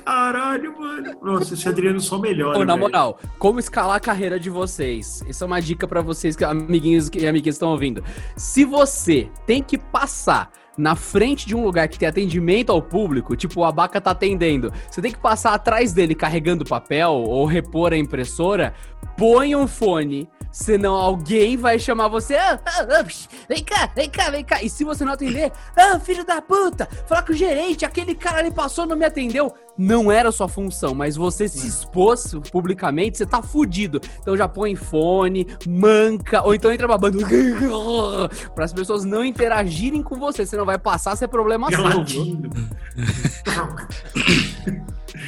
Caralho, 0.07 0.79
mano. 0.79 1.17
Nossa, 1.21 1.55
esse 1.55 1.69
Adriano 1.69 2.01
só 2.01 2.17
melhora. 2.17 2.57
Pô, 2.59 2.65
na 2.65 2.75
velho. 2.75 2.87
moral, 2.87 3.19
como 3.39 3.59
escalar 3.59 3.97
a 3.97 4.01
carreira 4.01 4.39
de 4.39 4.49
vocês? 4.49 5.23
Essa 5.29 5.45
é 5.45 5.47
uma 5.47 5.61
dica 5.61 5.87
pra 5.89 6.01
vocês, 6.01 6.37
que- 6.37 6.45
amiguinhos 6.45 7.11
e 7.13 7.27
amiguinhas 7.27 7.57
estão 7.57 7.71
ouvindo. 7.71 8.05
Se 8.37 8.65
você 8.65 9.29
tem 9.45 9.61
que 9.63 9.77
passar 9.77 10.51
na 10.79 10.95
frente 10.95 11.47
de 11.47 11.57
um 11.57 11.65
lugar 11.65 11.89
que 11.89 11.99
tem 11.99 12.07
atendimento 12.07 12.71
ao 12.71 12.81
público, 12.81 13.35
tipo 13.35 13.61
o 13.61 13.65
Abaca 13.65 14.01
tá 14.01 14.13
atendendo, 14.13 14.73
você 14.89 15.03
tem 15.03 15.11
que 15.11 15.19
passar 15.19 15.55
atrás 15.55 15.93
dele 15.93 16.15
carregando 16.15 16.65
papel 16.65 17.11
ou 17.13 17.45
repor 17.47 17.93
a 17.93 17.97
impressora, 17.97 18.75
põe 19.17 19.57
um 19.57 19.67
fone. 19.67 20.29
Senão 20.53 20.95
alguém 20.95 21.55
vai 21.57 21.79
chamar 21.79 22.09
você. 22.09 22.35
Ah, 22.37 22.59
ah, 22.65 22.87
ah, 23.01 23.05
vem 23.47 23.63
cá, 23.63 23.91
vem 23.95 24.09
cá, 24.09 24.31
vem 24.31 24.43
cá. 24.45 24.63
E 24.63 24.71
se 24.71 24.85
você 24.85 25.05
não 25.05 25.13
atender, 25.13 25.53
ah, 25.77 25.99
filho 25.99 26.25
da 26.25 26.41
puta, 26.41 26.89
fala 27.07 27.23
com 27.23 27.33
o 27.33 27.37
gerente, 27.37 27.85
aquele 27.85 28.15
cara 28.15 28.39
ali 28.39 28.51
passou, 28.51 28.87
não 28.87 28.97
me 28.97 29.05
atendeu. 29.05 29.53
Não 29.79 30.11
era 30.11 30.33
sua 30.33 30.49
função, 30.49 30.95
mas 30.95 31.17
você 31.17 31.49
se 31.49 31.67
expôs 31.67 32.35
publicamente, 32.51 33.19
você 33.19 33.27
tá 33.27 33.43
fudido. 33.43 34.01
Então 34.21 34.37
já 34.37 34.49
põe 34.49 34.75
fone, 34.75 35.47
manca, 35.69 36.43
ou 36.43 36.55
então 36.55 36.73
entra 36.73 36.89
babando. 36.89 37.19
para 38.55 38.65
as 38.65 38.73
pessoas 38.73 39.05
não 39.05 39.25
interagirem 39.25 40.03
com 40.03 40.17
você, 40.17 40.47
senão 40.47 40.65
vai 40.65 40.79
passar 40.79 41.13
a 41.13 41.17
ser 41.17 41.29
problema 41.29 41.69
seu. 41.71 42.07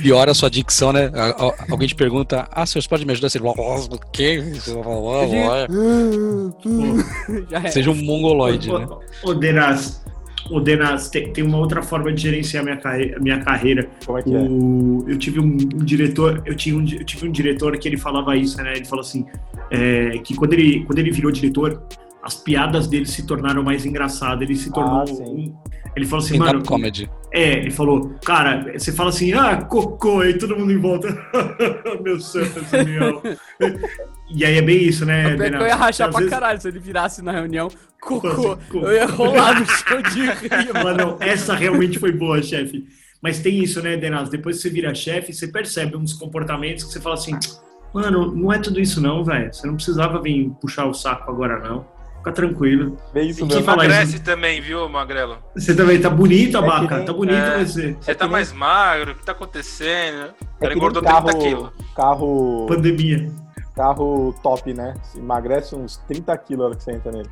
Piora 0.02 0.30
a 0.30 0.34
sua 0.34 0.48
dicção, 0.48 0.92
né? 0.92 1.10
Alguém 1.70 1.88
te 1.88 1.94
pergunta, 1.94 2.48
ah, 2.50 2.64
senhor, 2.64 2.82
você 2.82 2.88
pode 2.88 3.04
me 3.04 3.12
ajudar? 3.12 3.28
Você 3.30 3.38
o 3.38 3.98
quê? 4.12 4.42
É. 7.52 7.68
Seja 7.70 7.90
um 7.90 7.94
mongoloide, 7.94 8.72
né? 8.72 8.86
Ô, 9.22 9.34
Denas, 9.34 10.04
Denas, 10.62 11.10
tem, 11.10 11.32
tem 11.32 11.44
uma 11.44 11.58
outra 11.58 11.82
forma 11.82 12.12
de 12.12 12.22
gerenciar 12.22 12.64
minha, 12.64 12.76
carre 12.76 13.14
minha 13.20 13.38
carreira. 13.40 13.88
Como 14.04 14.18
é 14.18 14.22
que 14.22 14.34
é? 14.34 14.38
O, 14.38 15.04
eu 15.08 15.18
tive 15.18 15.40
um, 15.40 15.44
um 15.44 15.84
diretor, 15.84 16.42
eu, 16.46 16.54
tinha 16.54 16.76
um, 16.76 16.80
eu 16.80 17.04
tive 17.04 17.28
um 17.28 17.32
diretor 17.32 17.76
que 17.78 17.86
ele 17.88 17.96
falava 17.96 18.36
isso, 18.36 18.56
né? 18.62 18.76
Ele 18.76 18.84
falou 18.84 19.02
assim, 19.02 19.26
é, 19.70 20.18
que 20.18 20.34
quando 20.34 20.54
ele, 20.54 20.84
quando 20.84 20.98
ele 20.98 21.10
virou 21.10 21.30
diretor, 21.30 21.82
as 22.22 22.34
piadas 22.34 22.86
dele 22.88 23.06
se 23.06 23.26
tornaram 23.26 23.62
mais 23.62 23.84
engraçadas. 23.84 24.42
Ele 24.42 24.56
se 24.56 24.70
tornou 24.72 25.00
Ah, 25.00 25.04
um, 25.04 25.54
ele 25.96 26.06
falou 26.06 26.24
assim, 26.24 26.38
mano, 26.38 26.60
Stand-up 26.60 26.68
comedy. 26.68 27.10
É, 27.32 27.58
ele 27.58 27.70
falou, 27.70 28.14
cara, 28.24 28.72
você 28.76 28.92
fala 28.92 29.10
assim, 29.10 29.32
ah, 29.32 29.56
cocô, 29.62 30.20
aí 30.20 30.36
todo 30.38 30.56
mundo 30.56 30.72
em 30.72 30.78
volta, 30.78 31.08
meu 32.02 32.18
santo 32.20 32.64
Simeão. 32.64 33.20
e 34.30 34.44
aí 34.44 34.56
é 34.58 34.62
bem 34.62 34.82
isso, 34.82 35.04
né, 35.04 35.36
Denas? 35.36 35.60
eu 35.60 35.66
ia 35.66 35.76
rachar 35.76 36.08
Às 36.08 36.12
pra 36.14 36.18
vezes- 36.20 36.30
caralho 36.34 36.60
se 36.60 36.68
ele 36.68 36.78
virasse 36.78 37.22
na 37.22 37.32
reunião. 37.32 37.68
Cocô. 38.00 38.30
Cocô. 38.30 38.78
Eu 38.86 38.92
ia 38.94 39.06
rolar 39.06 39.58
no 39.60 39.66
chão 39.66 40.00
de 40.02 40.20
rir, 40.22 40.72
mano. 40.82 40.96
não, 40.96 41.16
essa 41.20 41.54
realmente 41.54 41.98
foi 41.98 42.12
boa, 42.12 42.40
chefe. 42.42 42.86
Mas 43.20 43.40
tem 43.40 43.58
isso, 43.62 43.82
né, 43.82 43.96
Denas? 43.96 44.28
Depois 44.30 44.56
que 44.56 44.62
você 44.62 44.70
vira 44.70 44.94
chefe, 44.94 45.32
você 45.32 45.48
percebe 45.48 45.96
uns 45.96 46.12
comportamentos 46.12 46.84
que 46.84 46.92
você 46.92 47.00
fala 47.00 47.16
assim, 47.16 47.32
mano, 47.92 48.32
não 48.34 48.52
é 48.52 48.58
tudo 48.60 48.80
isso 48.80 49.00
não, 49.00 49.24
velho. 49.24 49.52
Você 49.52 49.66
não 49.66 49.74
precisava 49.74 50.22
vir 50.22 50.50
puxar 50.60 50.86
o 50.86 50.94
saco 50.94 51.28
agora, 51.30 51.58
não. 51.58 51.84
Fica 52.18 52.32
tranquilo. 52.32 52.96
É 53.14 53.22
isso 53.22 53.40
E 53.40 53.44
mesmo. 53.44 53.60
que 53.60 53.64
fala 53.66 53.84
isso? 53.86 53.94
Emagrece 53.94 54.18
também, 54.20 54.60
viu, 54.60 54.88
Magrelo? 54.88 55.38
Você 55.56 55.74
também 55.74 56.00
tá 56.00 56.10
bonito, 56.10 56.56
É 56.56 56.60
Abaca. 56.60 56.96
nem- 56.96 57.06
Tá 57.06 57.12
bonito 57.12 57.34
É. 57.36 57.64
você. 57.64 57.96
Você 58.00 58.14
tá 58.14 58.14
que 58.14 58.22
nem- 58.24 58.30
mais 58.32 58.52
magro, 58.52 59.12
o 59.12 59.14
que 59.14 59.24
tá 59.24 59.32
acontecendo? 59.32 60.24
O 60.24 60.44
É 60.58 60.60
cara 60.60 60.74
engordou 60.74 61.02
carro, 61.02 61.26
30 61.28 61.38
quilos. 61.44 61.70
carro, 61.94 62.66
Pandemia. 62.68 63.30
carro 63.76 64.34
top, 64.42 64.74
né? 64.74 64.94
Se 65.04 65.18
emagrece 65.18 65.74
uns 65.76 65.96
30 66.08 66.36
quilos 66.36 66.60
na 66.62 66.66
hora 66.68 66.76
que 66.76 66.82
você 66.82 66.92
entra 66.92 67.12
nele. 67.12 67.28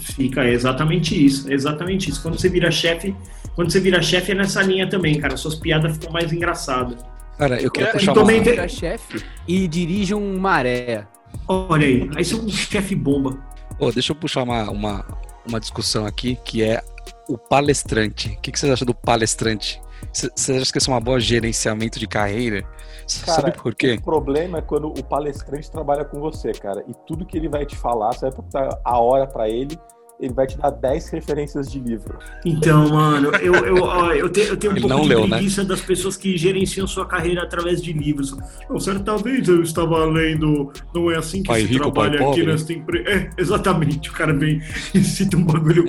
Fica, 0.00 0.44
é 0.44 0.52
exatamente 0.52 1.22
isso. 1.24 1.48
É 1.50 1.54
exatamente 1.54 2.10
isso. 2.10 2.20
Quando 2.22 2.38
você 2.38 2.48
vira 2.48 2.70
chefe, 2.70 3.14
quando 3.54 3.70
você 3.70 3.78
vira 3.78 4.02
chefe 4.02 4.32
é 4.32 4.34
nessa 4.34 4.62
linha 4.62 4.88
também, 4.88 5.18
cara. 5.20 5.36
Suas 5.36 5.54
piadas 5.54 5.92
ficam 5.92 6.12
mais 6.12 6.32
engraçadas. 6.32 6.96
Cara, 7.38 7.60
eu 7.60 7.70
queria 7.70 7.90
É, 7.90 7.92
puxar 7.92 8.12
e 8.12 8.14
também 8.14 8.36
uma... 8.38 8.44
Vira 8.44 8.66
chefe 8.68 9.22
e 9.46 9.68
dirige 9.68 10.14
um 10.14 10.38
maré. 10.38 11.06
Olha 11.46 11.86
aí, 11.86 12.10
aí 12.16 12.24
você 12.24 12.34
é 12.34 12.38
um 12.38 12.48
chefe 12.48 12.94
bomba. 12.96 13.38
Pô, 13.78 13.92
deixa 13.92 14.12
eu 14.12 14.16
puxar 14.16 14.42
uma, 14.42 14.70
uma, 14.70 15.04
uma 15.46 15.60
discussão 15.60 16.06
aqui, 16.06 16.36
que 16.36 16.62
é 16.62 16.82
o 17.28 17.36
palestrante. 17.36 18.30
O 18.30 18.40
que, 18.40 18.52
que 18.52 18.58
vocês 18.58 18.72
acham 18.72 18.86
do 18.86 18.94
palestrante? 18.94 19.80
Vocês 20.12 20.62
acham 20.62 20.72
que 20.72 20.78
isso 20.78 20.90
é 20.90 20.94
uma 20.94 21.00
boa 21.00 21.20
gerenciamento 21.20 21.98
de 21.98 22.06
carreira? 22.06 22.62
Cara, 22.62 23.40
Sabe 23.40 23.52
por 23.52 23.74
quê? 23.74 23.96
O 24.00 24.02
problema 24.02 24.58
é 24.58 24.62
quando 24.62 24.88
o 24.88 25.04
palestrante 25.04 25.70
trabalha 25.70 26.04
com 26.04 26.20
você, 26.20 26.52
cara. 26.52 26.84
E 26.88 26.94
tudo 27.06 27.26
que 27.26 27.36
ele 27.36 27.48
vai 27.48 27.66
te 27.66 27.76
falar, 27.76 28.12
você 28.12 28.30
vai 28.30 28.32
botar 28.32 28.80
a 28.84 28.98
hora 28.98 29.26
pra 29.26 29.48
ele, 29.48 29.78
ele 30.18 30.32
vai 30.32 30.46
te 30.46 30.56
dar 30.56 30.70
10 30.70 31.10
referências 31.10 31.70
de 31.70 31.78
livro. 31.78 32.18
Então, 32.44 32.88
mano, 32.88 33.28
eu, 33.36 33.54
eu, 33.54 33.76
eu, 34.14 34.28
tenho, 34.30 34.46
eu 34.48 34.56
tenho 34.56 34.72
um 34.72 34.76
Ele 34.76 34.80
pouco 34.82 34.96
não 34.96 35.02
de 35.02 35.08
leu, 35.08 35.26
né? 35.28 35.36
preguiça 35.36 35.62
das 35.64 35.80
pessoas 35.80 36.16
que 36.16 36.36
gerenciam 36.38 36.86
sua 36.86 37.04
carreira 37.06 37.42
através 37.42 37.82
de 37.82 37.92
livros. 37.92 38.34
Não, 38.68 38.80
certa 38.80 39.16
vez 39.18 39.46
eu 39.46 39.62
estava 39.62 40.04
lendo 40.06 40.72
Não 40.94 41.10
é 41.10 41.16
assim 41.16 41.42
que 41.42 41.48
Pai 41.48 41.60
se 41.60 41.66
rico, 41.66 41.82
trabalha 41.90 42.14
aqui 42.14 42.24
pobre. 42.24 42.46
nesta 42.46 42.72
empresa. 42.72 43.08
É, 43.10 43.30
exatamente. 43.36 44.08
O 44.08 44.12
cara 44.14 44.32
vem 44.32 44.62
e 44.94 45.04
cita 45.04 45.36
um 45.36 45.44
bagulho 45.44 45.84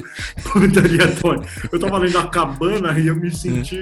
muito 0.55 0.79
aleatório. 0.79 1.43
Eu 1.71 1.79
tava 1.79 1.97
lendo 1.97 2.17
A 2.17 2.27
Cabana 2.27 2.99
e 2.99 3.07
eu 3.07 3.15
me 3.15 3.31
senti 3.31 3.79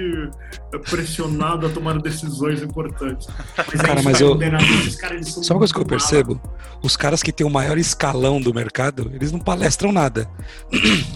pressionado 0.90 1.66
a 1.66 1.70
tomar 1.70 1.98
decisões 2.00 2.62
importantes. 2.62 3.26
Mas 3.56 3.80
Cara, 3.82 4.02
mas 4.02 4.20
eu- 4.20 4.38
esses 4.40 4.96
caras, 4.96 5.28
são 5.28 5.42
Sabe 5.42 5.54
uma 5.54 5.58
coisa 5.60 5.74
que 5.74 5.80
eu 5.80 5.84
percebo? 5.86 6.40
Os 6.82 6.96
caras 6.96 7.22
que 7.22 7.32
têm 7.32 7.46
o 7.46 7.50
maior 7.50 7.78
escalão 7.78 8.40
do 8.40 8.54
mercado, 8.54 9.10
eles 9.14 9.32
não 9.32 9.38
palestram 9.40 9.92
nada. 9.92 10.28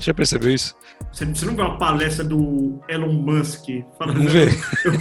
Já 0.00 0.14
percebeu 0.14 0.52
isso? 0.52 0.74
Você 1.12 1.24
você 1.24 1.46
não 1.46 1.54
viu 1.54 1.64
a 1.64 1.76
palestra 1.76 2.24
do 2.24 2.80
Elon 2.88 3.12
Musk 3.12 3.64
falando? 3.98 4.18
Não 4.18 4.28
vê. 4.28 4.48
Eu, 4.84 4.92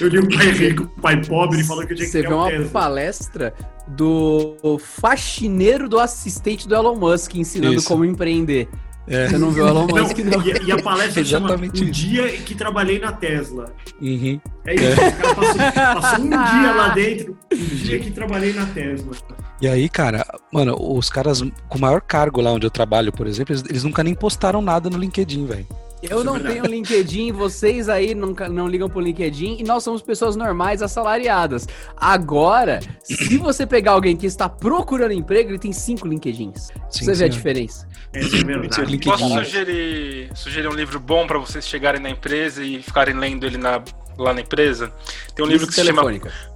eu 0.00 0.08
li 0.08 0.18
um 0.20 0.28
pai 0.28 0.50
rico, 0.50 0.86
pai 1.02 1.24
pobre, 1.24 1.60
e 1.60 1.64
falou 1.64 1.86
que 1.86 1.92
eu 1.92 1.96
tinha 1.96 2.06
que 2.06 2.12
Você 2.12 2.26
um 2.28 2.36
uma 2.36 2.48
Tesla. 2.48 2.70
palestra 2.70 3.54
do 3.88 4.78
faxineiro 4.78 5.88
do 5.88 5.98
assistente 5.98 6.68
do 6.68 6.74
Elon 6.74 6.96
Musk 6.96 7.34
ensinando 7.34 7.74
Isso. 7.74 7.88
como 7.88 8.04
empreender. 8.04 8.68
É. 9.06 9.28
Você 9.28 9.38
não 9.38 9.50
viu 9.50 9.64
o 9.64 9.68
Elon 9.68 9.86
Não, 9.86 10.02
Musk, 10.02 10.18
não. 10.18 10.40
E, 10.40 10.66
e 10.66 10.72
a 10.72 10.80
palestra 10.80 11.24
chama 11.24 11.56
O 11.56 11.64
isso. 11.64 11.84
Dia 11.86 12.28
que 12.28 12.54
Trabalhei 12.54 12.98
na 13.00 13.12
Tesla. 13.12 13.74
Uhum. 14.00 14.40
É 14.64 14.74
isso, 14.74 14.92
o 14.92 14.96
cara 14.96 15.34
passou, 15.34 16.00
passou 16.02 16.24
um 16.24 16.28
dia 16.28 16.72
lá 16.74 16.88
dentro, 16.94 17.38
o 17.52 17.56
dia 17.56 17.98
que 17.98 18.10
trabalhei 18.10 18.52
na 18.52 18.66
Tesla. 18.66 19.12
E 19.60 19.68
aí, 19.68 19.88
cara, 19.88 20.24
mano, 20.52 20.74
os 20.78 21.10
caras 21.10 21.42
com 21.68 21.78
o 21.78 21.80
maior 21.80 22.00
cargo 22.00 22.40
lá 22.40 22.50
onde 22.50 22.66
eu 22.66 22.70
trabalho, 22.70 23.12
por 23.12 23.26
exemplo, 23.26 23.52
eles, 23.54 23.64
eles 23.68 23.84
nunca 23.84 24.02
nem 24.02 24.14
postaram 24.14 24.62
nada 24.62 24.88
no 24.88 24.96
LinkedIn, 24.96 25.46
velho. 25.46 25.66
Eu 26.02 26.24
não 26.24 26.36
é 26.36 26.40
tenho 26.40 26.64
LinkedIn, 26.64 27.30
vocês 27.32 27.86
aí 27.90 28.14
nunca, 28.14 28.48
não 28.48 28.66
ligam 28.66 28.88
pro 28.88 29.00
LinkedIn 29.00 29.58
e 29.60 29.62
nós 29.62 29.84
somos 29.84 30.00
pessoas 30.00 30.34
normais, 30.34 30.80
assalariadas. 30.80 31.68
Agora, 31.94 32.80
se 33.04 33.36
você 33.36 33.66
pegar 33.66 33.92
alguém 33.92 34.16
que 34.16 34.24
está 34.24 34.48
procurando 34.48 35.12
emprego, 35.12 35.50
ele 35.50 35.58
tem 35.58 35.74
cinco 35.74 36.08
LinkedIns. 36.08 36.70
Sim, 36.88 37.04
você 37.04 37.12
vê 37.14 37.24
a 37.24 37.28
diferença. 37.28 37.86
É 38.14 38.20
verdade. 38.20 38.90
LinkedIn. 38.90 39.10
Posso 39.10 39.28
sugerir, 39.44 40.30
sugerir 40.34 40.68
um 40.68 40.72
livro 40.74 40.98
bom 40.98 41.26
pra 41.26 41.38
vocês 41.38 41.68
chegarem 41.68 42.00
na 42.00 42.08
empresa 42.08 42.64
e 42.64 42.82
ficarem 42.82 43.14
lendo 43.14 43.44
ele 43.44 43.58
na- 43.58 43.82
lá 44.16 44.32
na 44.32 44.40
empresa? 44.40 44.90
Tem 45.34 45.44
um 45.44 45.48
livro 45.48 45.66
que 45.66 45.74
se 45.74 45.84
chama. 45.84 46.02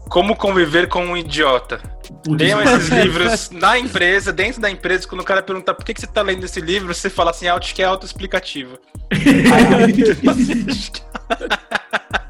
Como 0.09 0.37
Conviver 0.37 0.89
com 0.89 1.05
um 1.05 1.17
Idiota. 1.17 1.81
Leiam 2.29 2.63
esses 2.63 2.89
livros 2.89 3.51
na 3.51 3.79
empresa, 3.79 4.33
dentro 4.33 4.61
da 4.61 4.71
empresa, 4.71 5.09
quando 5.09 5.23
o 5.23 5.25
cara 5.25 5.43
perguntar 5.43 5.75
por 5.75 5.85
que, 5.85 5.93
que 5.95 6.01
você 6.01 6.07
tá 6.07 6.23
lendo 6.23 6.45
esse 6.45 6.61
livro, 6.61 6.95
você 6.95 7.11
fala 7.11 7.31
assim, 7.31 7.49
ah, 7.49 7.57
acho 7.57 7.75
que 7.75 7.83
é 7.83 7.87
autoexplicativo. 7.87 8.79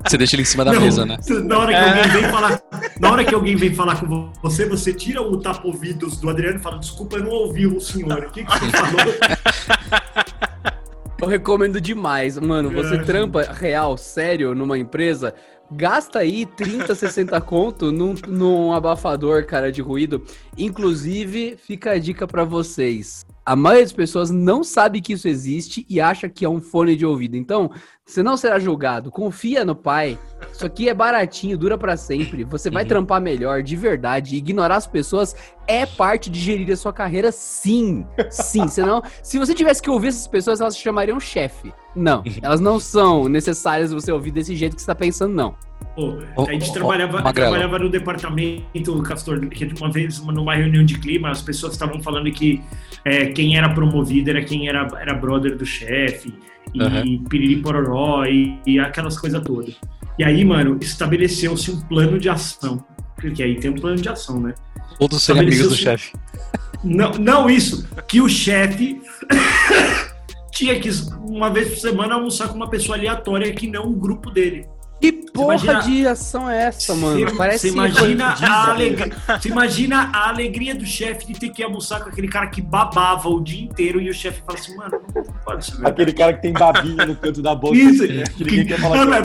Você 0.07 0.19
deixa 0.19 0.37
ele 0.37 0.43
em 0.43 0.45
cima 0.45 0.67
da 0.67 0.73
Não, 0.73 0.83
mesa, 0.83 1.07
né? 1.07 1.17
Na 1.45 1.59
hora 1.59 1.73
que 1.73 1.79
É. 1.79 1.89
alguém 1.89 2.11
vem 2.21 2.31
falar, 2.31 2.61
na 3.01 3.11
hora 3.11 3.25
que 3.25 3.35
alguém 3.35 3.57
vem 3.57 3.75
falar 3.75 3.97
com 3.99 4.31
você, 4.43 4.67
você 4.67 4.93
tira 4.93 5.23
o 5.23 5.39
tapa-ouvidos 5.41 6.19
do 6.21 6.29
Adriano 6.29 6.59
e 6.59 6.63
fala: 6.63 6.79
Desculpa, 6.79 7.17
eu 7.17 7.25
não 7.25 7.31
ouvi 7.31 7.67
o 7.67 7.81
senhor. 7.81 8.19
O 8.19 8.31
que, 8.31 8.45
que 8.45 8.53
você 8.53 8.71
falou? 8.71 9.15
Eu 11.23 11.27
recomendo 11.29 11.81
demais. 11.81 12.39
Mano, 12.39 12.71
você 12.71 12.97
É. 12.97 13.03
trampa 13.03 13.45
real, 13.51 13.97
sério, 13.97 14.55
numa 14.55 14.77
empresa, 14.77 15.35
gasta 15.71 16.21
aí 16.21 16.47
30, 16.47 16.95
60 16.95 17.41
conto 17.43 17.91
num, 17.93 18.15
num 18.27 18.73
abafador, 18.73 19.47
cara, 19.47 19.73
de 19.73 19.83
ruído. 19.83 20.23
Inclusive, 20.57 21.57
fica 21.57 21.93
a 21.93 21.99
dica 21.99 22.27
pra 22.27 22.45
vocês. 22.45 23.25
A 23.47 23.55
maioria 23.55 23.85
das 23.85 23.93
pessoas 23.93 24.31
não 24.31 24.65
sabe 24.65 25.01
que 25.03 25.13
isso 25.13 25.29
existe 25.29 25.85
e 25.89 26.01
acha 26.01 26.29
que 26.31 26.45
é 26.47 26.49
um 26.49 26.63
fone 26.63 26.97
de 26.97 27.05
ouvido. 27.05 27.37
Então, 27.37 27.71
você 28.07 28.23
não 28.23 28.39
será 28.39 28.59
julgado. 28.59 29.11
Confia 29.11 29.65
no 29.67 29.75
pai. 29.77 30.19
Isso 30.51 30.65
aqui 30.65 30.89
é 30.89 30.95
baratinho, 30.95 31.59
dura 31.59 31.77
pra 31.77 31.95
sempre. 31.97 32.45
Você 32.45 32.71
vai 32.71 32.85
Uhum. 32.85 32.89
trampar 32.89 33.21
melhor, 33.21 33.63
de 33.63 33.77
verdade. 33.77 34.37
Ignorar 34.37 34.77
as 34.77 34.87
pessoas 34.87 35.37
é 35.67 35.85
parte 35.85 36.31
de 36.31 36.41
gerir 36.41 36.71
a 36.73 36.77
sua 36.77 36.93
carreira, 36.93 37.31
sim. 37.31 38.07
Sim. 38.31 38.67
Senão, 38.69 39.03
se 39.23 39.39
você 39.39 39.55
tivesse 39.55 39.83
que 39.83 39.91
ouvir 39.91 40.09
essas 40.09 40.27
pessoas, 40.27 40.61
elas 40.63 40.75
se 40.75 40.81
chamariam 40.81 41.21
chefe. 41.21 41.71
Não, 41.95 42.23
elas 42.43 42.61
não 42.61 42.81
são 42.81 43.29
necessárias 43.29 43.93
você 43.93 44.11
ouvir 44.11 44.31
desse 44.31 44.57
jeito 44.57 44.75
que 44.75 44.81
você 44.83 44.87
tá 44.87 44.95
pensando, 44.95 45.35
não. 45.35 45.55
Pô, 45.95 46.19
a 46.49 46.53
gente 46.53 46.71
ô, 46.71 46.73
trabalhava, 46.73 47.21
Magrelo. 47.23 47.51
trabalhava 47.51 47.79
no 47.79 47.89
departamento, 47.91 49.03
Castor, 49.03 49.39
que 49.49 49.65
uma 49.79 49.93
vez, 49.93 50.19
numa 50.21 50.55
reunião 50.55 50.85
de 50.85 50.99
clima, 50.99 51.31
as 51.31 51.41
pessoas 51.43 51.75
estavam 51.75 52.03
falando 52.03 52.31
que 52.33 52.61
é, 53.05 53.27
quem 53.27 53.57
era 53.57 53.69
promovido 53.69 54.31
era 54.31 54.43
quem 54.43 54.69
era, 54.69 54.89
era 54.99 55.15
brother 55.15 55.57
do 55.57 55.67
chefe, 55.67 56.35
e 56.73 56.83
Aham. 56.83 57.25
piriri 57.29 57.57
pororó, 57.57 58.25
e, 58.25 58.59
e 58.67 58.79
aquelas 58.79 59.19
coisas 59.19 59.43
todas. 59.43 59.77
E 60.19 60.25
aí, 60.25 60.45
mano, 60.45 60.79
estabeleceu-se 60.81 61.71
um 61.71 61.81
plano 61.81 62.19
de 62.19 62.29
ação. 62.29 62.85
Porque 63.17 63.43
aí 63.43 63.57
tem 63.57 63.71
um 63.71 63.75
plano 63.75 63.97
de 63.97 64.09
ação, 64.09 64.41
né? 64.41 64.55
Todos 64.99 65.23
serem 65.23 65.43
amigos 65.43 65.69
do 65.69 65.77
chefe. 65.77 66.13
Não, 66.83 67.13
não 67.13 67.49
isso, 67.49 67.89
que 68.07 68.21
o 68.21 68.29
chefe 68.29 69.01
tinha 70.53 70.79
que, 70.79 70.91
uma 71.21 71.51
vez 71.51 71.69
por 71.69 71.79
semana, 71.79 72.15
almoçar 72.15 72.49
com 72.49 72.55
uma 72.55 72.69
pessoa 72.69 72.97
aleatória 72.97 73.53
que 73.53 73.67
não 73.67 73.87
o 73.87 73.97
grupo 73.97 74.31
dele. 74.31 74.67
Que 75.13 75.31
porra 75.33 75.55
imagina- 75.57 75.81
de 75.81 76.07
ação 76.07 76.49
é 76.49 76.65
essa, 76.65 76.95
mano? 76.95 77.19
Você- 77.29 77.37
Parece 77.37 77.69
você 77.69 77.75
imagina, 77.75 78.31
Disney. 78.33 78.49
a 78.49 78.71
alegria, 78.71 79.13
você 79.41 79.49
imagina 79.49 80.11
a 80.13 80.29
alegria 80.29 80.75
do 80.75 80.87
chefe 80.87 81.27
de 81.27 81.39
ter 81.39 81.49
que 81.51 81.63
almoçar 81.63 82.01
com 82.03 82.09
aquele 82.09 82.29
cara 82.29 82.47
que 82.47 82.63
babava 82.63 83.29
o 83.29 83.41
dia 83.43 83.63
inteiro 83.65 84.01
e 84.01 84.09
o 84.09 84.15
chefe 84.15 84.43
fala 84.47 84.59
assim, 84.59 84.77
mano, 84.77 85.01
não 85.15 85.23
pode 85.45 85.67
ser. 85.67 85.87
Aquele 85.87 86.13
cara 86.13 86.33
que 86.35 86.43
tem 86.43 86.53
babinha 86.53 87.05
no 87.07 87.17
canto 87.17 87.43
da 87.43 87.55
boca. 87.55 87.77
Isso, 87.77 88.07
né? 88.07 88.25
que 88.37 88.45
que, 88.45 88.55
ele. 88.61 88.79
não, 88.79 89.05
não, 89.05 89.23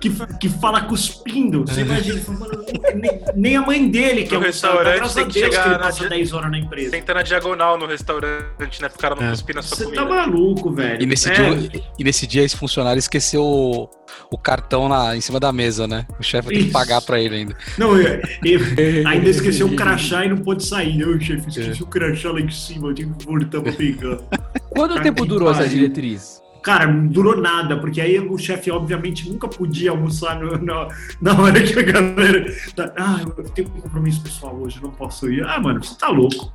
que, 0.00 0.10
que 0.38 0.48
fala 0.48 0.82
cuspindo. 0.82 1.64
Você 1.66 1.82
imagina, 1.82 2.14
ele 2.16 2.24
fala, 2.24 2.38
mano, 2.38 2.64
nem, 2.94 3.20
nem 3.34 3.56
a 3.56 3.62
mãe 3.62 3.88
dele 3.88 4.24
quer 4.24 4.36
almoçar. 4.36 4.68
restaurante 4.72 4.96
Graças 4.96 5.14
tem 5.14 5.24
a 5.24 5.26
que 5.26 5.32
Deus 5.34 5.44
que 5.46 5.52
chegar 5.54 5.66
ele 5.66 5.74
na 5.78 5.84
passa 5.84 6.00
dia- 6.00 6.08
10 6.10 6.32
horas 6.32 6.50
na 6.50 6.58
empresa. 6.58 6.90
Tenta 6.90 7.14
na 7.14 7.22
diagonal 7.22 7.78
no 7.78 7.86
restaurante, 7.86 8.82
né? 8.82 8.88
Pro 8.88 8.98
cara 8.98 9.14
não 9.14 9.24
É. 9.26 9.30
cuspir 9.30 9.54
na 9.54 9.62
sua 9.62 9.76
Você 9.76 9.84
comida. 9.84 10.02
tá 10.04 10.08
maluco, 10.08 10.70
velho. 10.72 11.02
E 11.02 11.06
nesse, 11.06 11.30
É, 11.30 11.34
dia, 11.54 11.82
e 11.98 12.04
nesse 12.04 12.26
dia 12.26 12.42
esse 12.42 12.56
funcionário 12.56 12.98
esqueceu 12.98 13.42
o, 13.42 13.88
o 14.30 14.36
cartão 14.38 14.88
na, 14.88 15.16
em 15.16 15.20
cima 15.22 15.40
da 15.40 15.52
mesa, 15.52 15.86
né? 15.88 16.06
O 16.18 16.22
chefe 16.22 16.48
tem 16.48 16.64
que 16.66 16.70
pagar 16.70 17.00
pra 17.00 17.20
ele 17.20 17.36
ainda. 17.36 17.56
Não, 17.78 17.96
eu, 17.96 18.20
eu 18.44 18.60
ainda 19.08 19.28
esqueceu 19.30 19.66
o 19.66 19.74
crachá 19.76 20.24
e 20.24 20.28
não 20.28 20.36
pôde 20.38 20.64
sair. 20.64 20.98
Não, 20.98 21.18
chefe, 21.20 21.48
esqueci 21.48 21.82
o 21.82 21.86
crachá 21.86 22.30
lá 22.30 22.40
em 22.40 22.50
cima, 22.50 22.88
eu 22.88 22.94
tive 22.94 23.14
que 23.14 23.24
voltar 23.24 23.60
pra 23.60 23.72
pegar. 23.72 24.18
Quanto 24.70 24.90
Cara, 24.92 25.02
tempo 25.02 25.24
durou 25.24 25.50
essa 25.50 25.66
diretriz? 25.68 26.42
Cara, 26.62 26.86
não 26.86 27.08
durou 27.08 27.36
nada, 27.40 27.76
porque 27.80 28.00
aí 28.00 28.20
o 28.20 28.38
chefe, 28.38 28.70
obviamente, 28.70 29.28
nunca 29.28 29.48
podia 29.48 29.90
almoçar 29.90 30.38
no- 30.38 30.56
na, 30.58 30.86
na 31.20 31.40
hora 31.40 31.60
que 31.60 31.76
a 31.76 31.82
galera. 31.82 32.54
Tá, 32.76 32.92
ah, 32.96 33.20
eu 33.24 33.44
tenho 33.50 33.68
um 33.68 33.80
compromisso 33.80 34.20
pessoal 34.22 34.56
hoje, 34.56 34.76
eu 34.76 34.82
não 34.82 34.90
posso 34.92 35.28
ir. 35.28 35.42
Ah, 35.44 35.58
mano, 35.58 35.82
você 35.82 35.96
tá 35.98 36.08
louco. 36.08 36.52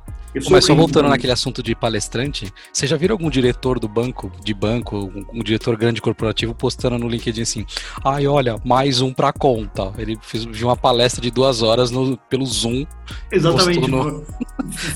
Mas 0.50 0.64
só 0.64 0.74
voltando 0.74 1.08
naquele 1.08 1.32
assunto 1.32 1.62
de 1.62 1.74
palestrante, 1.74 2.52
você 2.72 2.86
já 2.86 2.96
viram 2.96 3.14
algum 3.14 3.30
diretor 3.30 3.78
do 3.78 3.88
banco, 3.88 4.30
de 4.44 4.54
banco, 4.54 4.96
um, 4.96 5.40
um 5.40 5.42
diretor 5.42 5.76
grande 5.76 6.00
corporativo 6.00 6.54
postando 6.54 6.98
no 6.98 7.08
LinkedIn 7.08 7.42
assim, 7.42 7.66
ai, 8.04 8.26
olha, 8.26 8.56
mais 8.64 9.00
um 9.00 9.12
pra 9.12 9.32
conta. 9.32 9.92
Ele 9.98 10.16
fez, 10.20 10.44
viu 10.44 10.68
uma 10.68 10.76
palestra 10.76 11.20
de 11.20 11.30
duas 11.30 11.62
horas 11.62 11.90
no, 11.90 12.16
pelo 12.28 12.46
Zoom. 12.46 12.84
Exatamente. 13.30 13.80
postou 13.80 14.26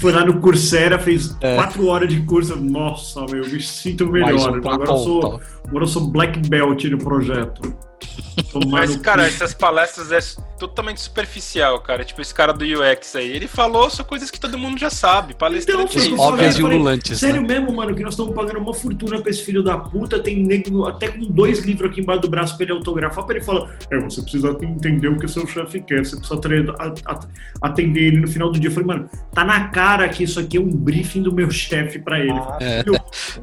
Foi 0.01 0.13
lá 0.13 0.25
no 0.25 0.41
Coursera, 0.41 0.99
fez 0.99 1.37
É. 1.41 1.57
quatro 1.57 1.87
horas 1.87 2.09
de 2.09 2.21
curso. 2.23 2.57
Nossa, 2.57 3.25
meu, 3.31 3.47
me 3.49 3.61
sinto 3.61 4.07
melhor. 4.07 4.61
um 4.61 4.69
Agora 4.69 4.91
eu, 4.91 4.99
sou, 4.99 5.21
conta. 5.21 5.45
Agora 5.67 5.85
eu 5.85 5.89
sou 5.89 6.07
black 6.09 6.39
belt 6.49 6.85
no 6.85 6.99
projeto. 6.99 7.75
Mas, 8.69 8.97
cara, 8.97 9.27
essas 9.27 9.55
palestras 9.55 10.11
é 10.11 10.19
totalmente 10.59 11.01
superficial, 11.01 11.81
cara. 11.81 12.05
Tipo, 12.05 12.21
esse 12.21 12.35
cara 12.35 12.53
do 12.53 12.65
UX 12.65 13.17
aí, 13.17 13.31
ele 13.31 13.47
falou 13.47 13.89
só 13.91 14.03
coisas 14.05 14.31
que 14.31 14.39
todo 14.39 14.59
mundo 14.59 14.79
já 14.79 14.91
sabe. 14.91 15.35
Palestrante 15.35 15.99
Então, 15.99 16.17
é 16.25 16.29
Óbvias 16.29 16.59
e 16.59 16.63
ululantes, 16.63 17.19
Sério 17.19 17.43
né? 17.43 17.49
mesmo, 17.49 17.73
mano, 17.73 17.95
que 17.95 18.03
nós 18.03 18.15
estamos 18.15 18.35
pagando 18.35 18.59
uma 18.59 18.75
fortuna 18.75 19.21
pra 19.21 19.31
esse 19.31 19.43
filho 19.45 19.63
da 19.63 19.77
puta. 19.79 20.19
Tem 20.21 20.43
nego 20.45 20.85
até 20.87 21.09
com 21.09 21.21
dois 21.21 21.61
livros 21.61 21.91
aqui 21.91 22.01
embaixo 22.01 22.23
do 22.23 22.29
braço 22.29 22.57
pra 22.57 22.65
ele 22.65 22.73
autografar, 22.73 23.25
pra 23.25 23.37
ele 23.37 23.45
falar: 23.45 23.71
É, 23.91 23.99
você 24.01 24.21
precisa 24.23 24.57
entender 24.63 25.09
o 25.09 25.17
que 25.19 25.27
o 25.27 25.29
seu 25.29 25.47
chefe 25.47 25.81
quer, 25.81 26.05
você 26.05 26.17
precisa 26.17 26.41
tre- 26.41 26.67
a- 26.79 26.95
a- 27.13 27.21
atender 27.63 28.01
ele 28.09 28.21
no 28.21 28.29
final 28.29 28.51
do 28.51 28.59
dia. 28.59 28.69
Eu 28.71 28.75
falei, 28.75 28.87
mano, 28.89 29.09
tá 29.33 29.45
na 29.45 29.69
cara 29.69 30.09
que 30.09 30.25
isso 30.25 30.39
aqui 30.41 30.57
é 30.57 30.61
um 30.61 30.71
briefing 30.71 31.23
do 31.23 31.33
meu 31.35 31.51
chefe 31.51 31.99
pra 31.99 32.19
ele. 32.21 32.31
Ah, 32.33 32.59
É. 32.61 32.85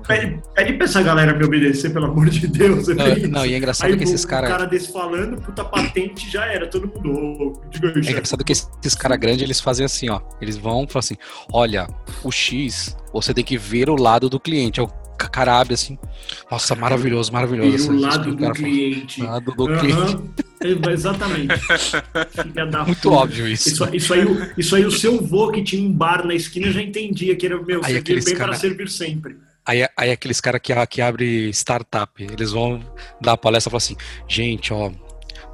Pede, 0.08 0.42
pede 0.54 0.74
pra 0.74 0.86
essa 0.86 1.02
galera 1.02 1.34
me 1.34 1.44
obedecer, 1.44 1.92
pelo 1.92 2.09
amor 2.10 2.30
de 2.30 2.48
Deus. 2.48 2.88
é 2.90 2.94
Não, 2.94 3.06
bem 3.06 3.28
não, 3.28 3.46
e 3.46 3.54
é 3.54 3.58
engraçado 3.58 3.90
Aí 3.90 3.98
que 3.98 4.04
esses 4.04 4.26
caras. 4.26 4.50
cara 4.50 4.66
desse 4.66 4.92
falando, 4.92 5.42
puta 5.42 5.64
patente 5.64 6.30
já 6.30 6.46
era, 6.46 6.68
todo 6.68 6.88
mundo. 6.88 7.62
É 8.06 8.12
engraçado 8.12 8.44
que 8.44 8.52
esses 8.52 8.96
caras 8.96 9.18
grandes, 9.18 9.42
eles 9.44 9.60
fazem 9.60 9.86
assim, 9.86 10.10
ó. 10.10 10.20
Eles 10.42 10.58
vão 10.58 10.88
falam 10.88 11.00
assim, 11.00 11.16
olha, 11.52 11.88
o 12.24 12.32
X, 12.32 12.96
você 13.14 13.34
tem 13.34 13.44
que 13.44 13.58
ver 13.58 13.90
o 13.90 13.96
lado 13.96 14.30
do 14.30 14.40
cliente. 14.40 14.80
É 14.80 14.84
o 14.84 14.88
ca- 15.18 15.28
cara 15.30 15.60
abre 15.60 15.74
assim, 15.74 15.98
nossa, 16.50 16.76
maravilhoso, 16.76 17.32
maravilhoso. 17.32 17.72
O 17.72 17.76
isso 17.76 17.92
lado 18.00 18.24
que 18.24 18.30
o 18.30 18.36
do 18.36 18.42
fala. 18.44 18.54
cliente. 18.56 19.22
Lado 19.22 19.52
do 19.56 19.68
Aham. 19.68 19.80
cliente. 19.80 20.40
É, 20.62 20.92
Exatamente. 20.92 21.54
Muito 22.86 23.02
puta. 23.02 23.10
óbvio 23.16 23.48
isso. 23.48 23.70
Isso, 23.70 23.96
isso, 23.96 24.14
aí, 24.14 24.26
o- 24.26 24.52
isso 24.58 24.76
aí, 24.76 24.86
o 24.86 24.92
seu 24.92 25.22
vô 25.22 25.52
que 25.52 25.64
tinha 25.64 25.82
um 25.82 25.92
bar 25.92 26.26
na 26.26 26.34
esquina 26.34 26.72
já 26.72 26.82
entendia 26.82 27.36
que 27.36 27.46
era 27.46 27.62
meu, 27.62 27.82
Aí 27.84 28.02
bem 28.02 28.22
cara- 28.36 28.50
para 28.50 28.54
servir 28.56 28.90
sempre. 28.90 29.38
Aí, 29.66 29.88
aí 29.96 30.12
aqueles 30.12 30.42
caras 30.42 30.62
que, 30.62 30.74
que 30.88 31.02
abre 31.02 31.50
startup, 31.50 32.12
eles 32.24 32.52
vão 32.52 32.80
dar 33.22 33.34
a 33.34 33.38
palestra 33.38 33.70
e 33.70 33.72
falar 33.72 33.78
assim, 33.78 33.96
gente, 34.28 34.74
ó, 34.74 34.92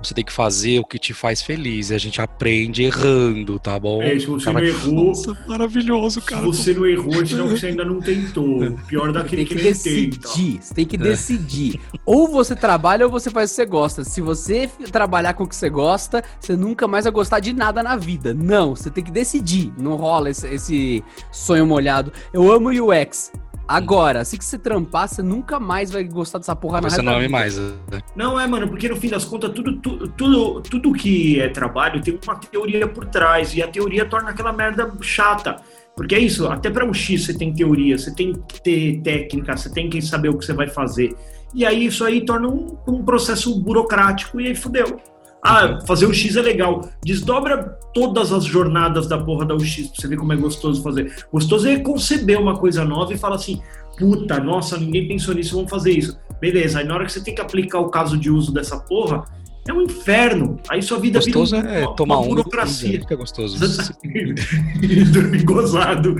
você 0.01 0.13
tem 0.13 0.23
que 0.23 0.31
fazer 0.31 0.79
o 0.79 0.85
que 0.85 0.99
te 0.99 1.13
faz 1.13 1.41
feliz. 1.41 1.89
E 1.89 1.95
a 1.95 1.97
gente 1.97 2.21
aprende 2.21 2.83
errando, 2.83 3.57
tá 3.59 3.79
bom? 3.79 4.01
É, 4.03 4.17
se 4.19 4.25
você 4.27 4.45
Cara, 4.45 4.59
não 4.59 4.67
errou, 4.67 5.05
Nossa, 5.07 5.37
maravilhoso, 5.47 6.21
se 6.21 6.27
cara. 6.27 6.41
você 6.45 6.73
não 6.73 6.85
errou, 6.85 7.21
é 7.21 7.25
sinal 7.25 7.47
que 7.47 7.57
você 7.59 7.67
ainda 7.67 7.83
não 7.85 7.99
tentou. 7.99 8.71
Pior 8.87 9.11
daquele 9.11 9.45
que, 9.45 9.55
que 9.55 9.63
nem 9.63 9.73
tenta. 9.73 9.89
decidir. 10.19 10.59
Você 10.61 10.73
tem 10.73 10.85
que 10.85 10.95
É. 10.95 10.99
decidir. 10.99 11.81
Ou 12.05 12.27
você 12.27 12.55
trabalha 12.55 13.05
ou 13.05 13.11
você 13.11 13.31
faz 13.31 13.49
o 13.49 13.53
que 13.53 13.55
você 13.55 13.65
gosta. 13.65 14.03
Se 14.03 14.21
você 14.21 14.69
trabalhar 14.91 15.33
com 15.33 15.43
o 15.43 15.47
que 15.47 15.55
você 15.55 15.69
gosta, 15.69 16.23
você 16.39 16.55
nunca 16.55 16.87
mais 16.87 17.05
vai 17.05 17.11
gostar 17.13 17.39
de 17.39 17.51
nada 17.53 17.81
na 17.81 17.95
vida. 17.95 18.33
Não, 18.33 18.75
você 18.75 18.91
tem 18.91 19.03
que 19.03 19.11
decidir. 19.11 19.73
Não 19.77 19.95
rola 19.95 20.29
esse, 20.29 20.47
esse 20.47 21.03
sonho 21.31 21.65
molhado. 21.65 22.11
Eu 22.31 22.51
amo 22.51 22.69
UX. 22.69 23.31
Agora, 23.67 24.21
assim 24.21 24.37
que 24.37 24.45
você 24.45 24.57
trampar, 24.57 25.07
você 25.07 25.23
nunca 25.23 25.59
mais 25.59 25.91
vai 25.91 26.03
gostar 26.03 26.37
dessa 26.37 26.55
porra 26.55 26.81
na 26.81 26.89
Você 26.89 27.01
não 27.01 27.17
vida. 27.17 27.29
mais. 27.29 27.57
né? 27.57 27.99
Não, 28.15 28.39
é, 28.39 28.45
mano, 28.45 28.67
porque 28.67 28.87
no 28.87 28.95
fim 28.95 29.09
das 29.09 29.25
contas, 29.25 29.51
tudo, 29.51 29.77
tudo, 29.77 30.07
tudo, 30.09 30.61
tudo 30.61 30.93
que 30.93 31.39
é 31.39 31.49
trabalho 31.49 32.01
tem 32.01 32.19
uma 32.23 32.35
teoria 32.35 32.87
por 32.87 33.05
trás, 33.05 33.55
e 33.55 33.63
a 33.63 33.67
teoria 33.67 34.05
torna 34.05 34.29
aquela 34.29 34.53
merda 34.53 34.91
chata. 35.01 35.57
Porque 35.95 36.13
é 36.13 36.19
isso, 36.19 36.47
até 36.47 36.69
para 36.69 36.85
um 36.85 36.93
X 36.93 37.25
você 37.25 37.33
tem 37.33 37.53
teoria, 37.53 37.97
você 37.97 38.13
tem 38.13 38.33
que 38.33 38.61
ter 38.61 39.01
técnica, 39.01 39.55
você 39.55 39.71
tem 39.71 39.89
que 39.89 40.01
saber 40.01 40.29
o 40.29 40.37
que 40.37 40.45
você 40.45 40.53
vai 40.53 40.67
fazer. 40.67 41.15
E 41.53 41.65
aí 41.65 41.85
isso 41.85 42.03
aí 42.03 42.25
torna 42.25 42.49
um, 42.49 42.77
um 42.85 43.03
processo 43.03 43.57
burocrático 43.61 44.41
e 44.41 44.47
aí 44.47 44.55
fudeu. 44.55 44.99
Ah, 45.45 45.79
fazer 45.85 46.07
o 46.07 46.13
X 46.13 46.35
é 46.35 46.41
legal. 46.41 46.89
Desdobra 47.03 47.77
todas 47.93 48.33
as 48.33 48.43
jornadas 48.43 49.07
da 49.07 49.17
porra 49.17 49.45
da 49.45 49.53
UX 49.53 49.87
pra 49.87 50.01
você 50.01 50.07
ver 50.07 50.17
como 50.17 50.33
é 50.33 50.35
gostoso 50.35 50.81
fazer. 50.81 51.13
Gostoso 51.31 51.67
é 51.67 51.77
conceber 51.79 52.41
uma 52.41 52.57
coisa 52.57 52.83
nova 52.83 53.13
e 53.13 53.17
falar 53.17 53.35
assim, 53.35 53.61
puta, 53.97 54.39
nossa, 54.39 54.75
ninguém 54.77 55.07
pensou 55.07 55.35
nisso, 55.35 55.55
vamos 55.55 55.69
fazer 55.69 55.91
isso. 55.91 56.17
Beleza, 56.41 56.79
aí 56.79 56.85
na 56.85 56.95
hora 56.95 57.05
que 57.05 57.11
você 57.11 57.23
tem 57.23 57.35
que 57.35 57.41
aplicar 57.41 57.79
o 57.79 57.89
caso 57.89 58.17
de 58.17 58.29
uso 58.31 58.51
dessa 58.51 58.77
porra, 58.79 59.23
é 59.67 59.73
um 59.73 59.81
inferno. 59.81 60.59
Aí 60.67 60.81
sua 60.81 60.99
vida 60.99 61.19
Gostoso 61.19 61.55
vira 61.55 61.71
é 61.71 61.85
uma, 61.87 61.95
tomar 61.95 62.17
uma 62.17 62.25
um. 62.25 62.29
burocracia. 62.29 62.99
Fica 62.99 63.15
gostoso. 63.15 63.57
e 64.03 65.03
dormir 65.05 65.43
gozado. 65.43 66.15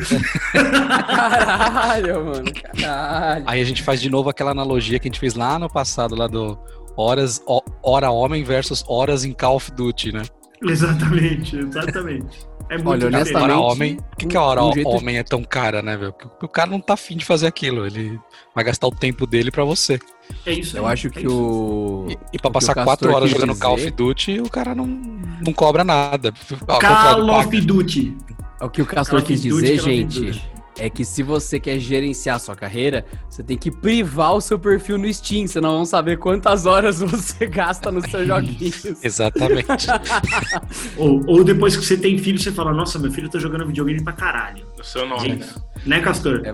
Caralho, 0.51 2.25
mano. 2.25 2.51
Caralho. 2.79 3.43
Aí 3.47 3.61
a 3.61 3.63
gente 3.63 3.83
faz 3.83 4.01
de 4.01 4.09
novo 4.09 4.29
aquela 4.29 4.51
analogia 4.51 4.99
que 4.99 5.07
a 5.07 5.11
gente 5.11 5.19
fez 5.19 5.35
lá 5.35 5.59
no 5.59 5.69
passado, 5.69 6.15
lá 6.15 6.27
do 6.27 6.57
horas, 6.97 7.41
ho- 7.47 7.63
hora 7.84 8.10
homem 8.12 8.43
versus 8.43 8.84
horas 8.88 9.23
em 9.25 9.31
Call 9.34 9.55
of 9.58 9.71
Duty, 9.71 10.12
né? 10.13 10.23
exatamente, 10.63 11.58
exatamente. 11.58 12.47
É 12.69 12.75
muito 12.77 12.89
Olha, 12.89 13.08
honestamente, 13.08 13.43
Hora 13.51 13.60
homem. 13.60 13.95
Por 13.97 14.17
que, 14.17 14.25
que 14.25 14.38
a 14.38 14.41
hora 14.41 14.63
um 14.63 14.73
jeito- 14.73 14.89
homem 14.89 15.17
é 15.17 15.23
tão 15.23 15.43
cara, 15.43 15.84
né, 15.84 15.95
velho? 15.95 16.13
Porque 16.13 16.45
o 16.45 16.49
cara 16.49 16.67
não 16.71 16.79
tá 16.79 16.95
afim 16.95 17.15
de 17.15 17.23
fazer 17.23 17.45
aquilo. 17.45 17.86
Ele 17.86 18.19
vai 18.55 18.63
gastar 18.63 18.88
o 18.88 18.91
tempo 18.91 19.27
dele 19.27 19.51
pra 19.51 19.63
você. 19.63 19.99
É 20.45 20.51
isso 20.51 20.75
Eu 20.75 20.88
aí, 20.88 20.93
acho 20.93 21.08
é 21.08 21.10
que 21.12 21.19
isso. 21.27 21.29
o. 21.31 22.08
E, 22.10 22.17
e 22.34 22.39
pra 22.39 22.49
o 22.49 22.51
passar 22.51 22.73
quatro 22.73 23.13
horas 23.13 23.29
jogando 23.29 23.55
Call 23.60 23.73
of 23.75 23.84
dizer- 23.84 23.95
Duty, 23.95 24.39
o 24.39 24.49
cara 24.49 24.73
não, 24.73 24.88
não 24.88 25.53
cobra 25.53 25.84
nada. 25.84 26.34
Call 26.65 27.29
of 27.39 27.62
Duty. 27.62 28.17
O 28.62 28.69
que 28.69 28.81
o 28.81 28.86
Castor 28.86 29.21
quis 29.21 29.43
dizer, 29.43 29.79
gente, 29.79 30.19
Duty. 30.21 30.41
É 30.77 30.89
que 30.89 31.05
se 31.05 31.23
você 31.23 31.59
quer 31.59 31.79
gerenciar 31.79 32.35
a 32.35 32.39
sua 32.39 32.55
carreira, 32.55 33.05
você 33.29 33.43
tem 33.43 33.57
que 33.57 33.71
privar 33.71 34.33
o 34.33 34.41
seu 34.41 34.59
perfil 34.59 34.97
no 34.97 35.11
Steam, 35.11 35.47
senão 35.47 35.71
vão 35.71 35.85
saber 35.85 36.17
quantas 36.17 36.65
horas 36.65 36.99
você 37.01 37.47
gasta 37.47 37.91
nos 37.91 38.05
seus 38.09 38.27
joguinhos. 38.27 38.85
Exatamente. 39.03 39.88
Ou, 40.97 41.21
ou 41.27 41.43
depois 41.43 41.75
que 41.75 41.83
você 41.85 41.97
tem 41.97 42.17
filho, 42.17 42.39
você 42.39 42.51
fala, 42.51 42.73
nossa, 42.73 42.97
meu 42.99 43.11
filho 43.11 43.29
tá 43.29 43.39
jogando 43.39 43.65
videogame 43.65 44.03
pra 44.03 44.13
caralho. 44.13 44.65
No 44.77 44.83
seu 44.83 45.07
nome. 45.07 45.21
Gente, 45.21 45.47
né, 45.85 45.99
Castor? 46.01 46.41
É 46.45 46.53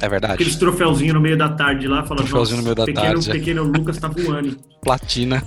É 0.00 0.08
verdade. 0.08 0.34
Aqueles 0.34 0.56
troféuzinhos 0.56 1.14
no 1.14 1.20
meio 1.20 1.36
da 1.36 1.48
tarde 1.48 1.86
lá, 1.86 2.02
falando, 2.04 2.26
Troféuzinho 2.26 2.58
no 2.58 2.64
meio 2.64 2.74
da 2.74 2.84
pequeno, 2.84 3.06
tarde, 3.06 3.30
pequeno 3.30 3.62
Lucas 3.64 3.98
tá 3.98 4.08
voando. 4.08 4.56
Platina. 4.82 5.42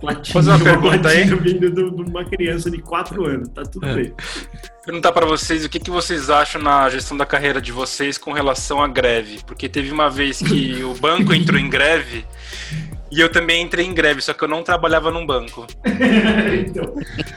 Platina, 0.00 0.32
Fazer 0.32 0.50
uma 0.50 0.58
pergunta 0.64 1.08
aí? 1.08 1.24
vindo 1.24 1.70
do- 1.70 1.90
de 2.04 2.10
uma 2.10 2.24
criança 2.24 2.70
de 2.70 2.78
4 2.78 3.24
anos, 3.26 3.48
tá 3.48 3.62
tudo 3.62 3.86
É. 3.86 3.94
bem. 3.94 4.14
Perguntar 4.84 5.12
pra 5.12 5.26
vocês 5.26 5.64
o 5.64 5.68
que, 5.68 5.78
que 5.78 5.90
vocês 5.90 6.30
acham 6.30 6.62
na 6.62 6.88
gestão 6.88 7.16
da 7.16 7.26
carreira 7.26 7.60
de 7.60 7.70
vocês 7.72 8.16
com 8.16 8.32
relação 8.32 8.82
à 8.82 8.88
greve. 8.88 9.40
Porque 9.46 9.68
teve 9.68 9.90
uma 9.92 10.08
vez 10.08 10.38
que 10.38 10.82
o 10.82 10.94
banco 10.94 11.34
entrou 11.34 11.60
em 11.60 11.68
greve 11.68 12.24
e 13.10 13.20
eu 13.20 13.30
também 13.30 13.62
entrei 13.62 13.84
em 13.86 13.94
greve, 13.94 14.20
só 14.20 14.32
que 14.32 14.42
eu 14.44 14.48
não 14.48 14.62
trabalhava 14.62 15.10
num 15.10 15.24
banco. 15.26 15.66
então, 16.66 16.94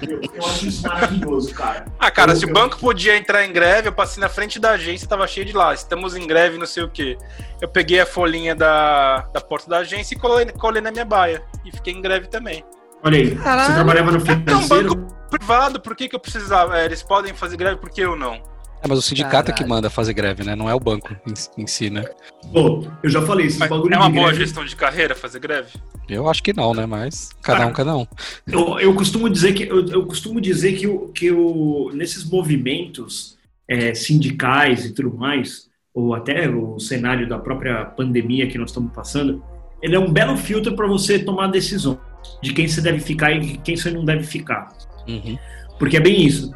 eu, 0.08 0.22
eu 0.22 0.46
acho 0.46 0.68
isso 0.68 0.88
maravilhoso, 0.88 1.54
cara. 1.54 1.86
Ah, 2.00 2.12
cara, 2.12 2.32
Eu- 2.32 2.36
se 2.36 2.46
o 2.46 2.50
eu- 2.50 2.54
banco 2.54 2.78
podia 2.78 3.16
entrar 3.18 3.46
em 3.46 3.52
greve, 3.54 3.88
eu 3.88 3.94
passei 3.94 4.22
na 4.22 4.30
frente 4.30 4.60
da 4.60 4.72
agência, 4.72 5.08
tava 5.08 5.26
cheio 5.28 5.46
de 5.46 5.54
lá. 5.54 5.74
Estamos 5.74 6.16
em 6.16 6.26
greve, 6.28 6.58
não 6.58 6.66
sei 6.66 6.84
o 6.84 6.90
quê. 6.90 7.18
Eu 7.62 7.68
peguei 7.68 8.00
a 8.00 8.06
folhinha 8.06 8.54
da, 8.56 9.20
da 9.34 9.42
porta 9.42 9.70
da 9.70 9.78
agência 9.80 10.16
e 10.16 10.20
colei, 10.20 10.46
colei 10.48 10.82
na 10.82 10.92
minha 10.92 11.06
baia. 11.06 11.42
E 11.66 11.72
fiquei 11.72 11.94
em 11.94 12.02
greve 12.02 12.28
também. 12.28 12.64
Olha 13.04 13.18
aí, 13.18 13.30
você 13.30 13.36
Caralho. 13.44 13.74
trabalhava 13.74 14.12
no 14.12 14.18
É 14.18 14.22
um 14.22 14.26
financeiro? 14.26 14.96
banco 14.96 15.16
privado, 15.30 15.80
por 15.80 15.96
que, 15.96 16.10
que 16.10 16.16
eu 16.16 16.20
precisava? 16.20 16.78
É, 16.80 16.86
eles 16.86 17.02
podem 17.02 17.34
fazer 17.34 17.56
greve, 17.58 17.78
por 17.78 17.90
que 17.90 18.02
eu 18.02 18.16
não? 18.16 18.42
É, 18.84 18.88
mas 18.88 18.98
o 18.98 19.02
sindicato 19.02 19.52
é 19.52 19.54
que 19.54 19.60
Caralho. 19.60 19.70
manda 19.70 19.89
fazer 19.89 20.13
greve, 20.13 20.44
né? 20.44 20.56
Não 20.56 20.70
é 20.70 20.74
o 20.74 20.80
banco 20.80 21.15
em, 21.28 21.63
em 21.63 21.67
si, 21.67 21.89
né? 21.89 22.04
Pô, 22.52 22.86
eu 23.04 23.10
já 23.10 23.22
falei, 23.22 23.52
bagulho 23.54 23.94
é 23.94 23.98
uma 23.98 24.08
de 24.08 24.13
boa 24.13 24.28
greve- 24.30 24.44
gestão 24.46 24.65
de 24.65 24.76
carreira 24.76 25.15
fazer 25.15 25.39
greve? 25.39 25.70
Eu 26.10 26.28
acho 26.30 26.41
que 26.41 26.52
não, 26.52 26.74
né? 26.74 26.86
Mas 26.86 27.30
cada 27.41 27.67
um, 27.67 27.72
cada 27.72 27.96
um. 27.96 28.08
Eu, 28.48 28.80
eu 28.80 28.94
costumo 28.96 29.30
dizer 29.30 29.54
que 29.54 29.63
eu, 29.63 29.86
eu 29.88 30.06
costumo 30.06 30.41
dizer 30.41 30.74
que, 30.74 30.88
o, 30.88 31.10
que 31.10 31.32
o, 31.32 31.91
nesses 31.94 32.24
movimentos 32.28 33.38
é, 33.67 33.94
sindicais 33.94 34.86
e 34.86 34.94
tudo 34.94 35.15
mais, 35.15 35.70
ou 35.94 36.15
até 36.15 36.50
o 36.50 36.80
cenário 36.80 37.30
da 37.30 37.38
própria 37.38 37.86
pandemia 37.86 38.48
que 38.48 38.58
nós 38.58 38.72
estamos 38.72 38.91
passando, 38.94 39.44
ele 39.82 39.96
é 39.96 40.00
um 40.00 40.12
belo 40.12 40.36
filtro 40.36 40.76
para 40.76 40.88
você 40.88 41.20
tomar 41.20 41.48
decisão 41.48 42.00
de 42.41 42.54
quem 42.54 42.67
você 42.67 42.82
deve 42.82 43.00
ficar 43.00 43.32
e 43.32 43.58
quem 43.58 43.76
você 43.76 43.91
não 43.91 44.04
deve 44.04 44.24
ficar. 44.24 44.70
Uhum. 45.08 45.38
Porque 45.80 45.98
é 45.98 46.00
bem 46.00 46.26
isso. 46.26 46.52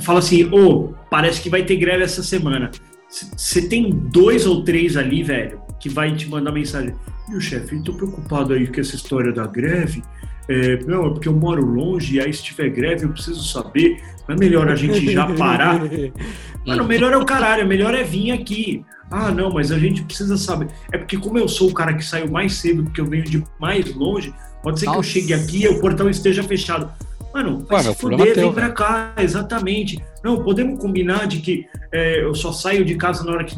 Fala 0.00 0.18
assim, 0.20 0.44
ô, 0.52 0.94
parece 1.10 1.40
que 1.40 1.50
vai 1.50 1.62
ter 1.62 1.76
greve 1.76 2.04
essa 2.04 2.22
semana. 2.22 2.70
Você 3.08 3.68
tem 3.68 3.90
dois 3.90 4.46
ou 4.46 4.62
três 4.62 4.96
ali, 4.96 5.22
velho, 5.22 5.60
que 5.80 5.88
vai 5.88 6.14
te 6.14 6.28
mandar 6.28 6.52
mensagem. 6.52 6.94
Viu, 7.28 7.40
chefe, 7.40 7.82
tô 7.82 7.92
preocupado 7.92 8.54
aí 8.54 8.66
com 8.66 8.80
essa 8.80 8.94
história 8.94 9.32
da 9.32 9.46
greve. 9.46 10.02
É, 10.48 10.78
não, 10.84 11.06
é 11.06 11.10
porque 11.10 11.28
eu 11.28 11.34
moro 11.34 11.64
longe 11.64 12.16
e 12.16 12.20
aí 12.20 12.32
se 12.32 12.42
tiver 12.42 12.70
greve 12.70 13.04
eu 13.04 13.10
preciso 13.10 13.42
saber. 13.44 14.02
Não 14.28 14.34
é 14.34 14.38
melhor 14.38 14.68
a 14.68 14.74
gente 14.74 15.12
já 15.12 15.26
parar? 15.34 15.80
Mano, 16.66 16.84
melhor 16.84 17.12
é 17.12 17.16
o 17.16 17.24
caralho, 17.24 17.66
melhor 17.66 17.94
é 17.94 18.02
vir 18.02 18.32
aqui. 18.32 18.84
Ah, 19.10 19.30
não, 19.30 19.52
mas 19.52 19.72
a 19.72 19.78
gente 19.78 20.02
precisa 20.02 20.36
saber. 20.36 20.68
É 20.92 20.98
porque 20.98 21.16
como 21.16 21.38
eu 21.38 21.48
sou 21.48 21.70
o 21.70 21.74
cara 21.74 21.94
que 21.94 22.04
saiu 22.04 22.30
mais 22.30 22.54
cedo, 22.54 22.84
porque 22.84 23.00
eu 23.00 23.06
venho 23.06 23.24
de 23.24 23.44
mais 23.60 23.92
longe, 23.94 24.32
pode 24.62 24.78
ser 24.78 24.86
que 24.86 24.90
eu 24.90 24.96
Nossa. 24.96 25.08
chegue 25.08 25.34
aqui 25.34 25.62
e 25.64 25.68
o 25.68 25.80
portão 25.80 26.08
esteja 26.08 26.42
fechado. 26.42 26.92
Mano, 27.32 27.64
vai 27.68 27.78
Ué, 27.78 27.92
se 27.92 27.94
fuder, 27.94 28.34
vem 28.34 28.52
pra 28.52 28.70
cá, 28.70 29.12
exatamente. 29.18 30.02
Não, 30.24 30.42
podemos 30.42 30.80
combinar 30.80 31.26
de 31.26 31.38
que 31.38 31.66
é, 31.92 32.24
eu 32.24 32.34
só 32.34 32.52
saio 32.52 32.84
de 32.84 32.96
casa 32.96 33.24
na 33.24 33.32
hora 33.32 33.44
que 33.44 33.56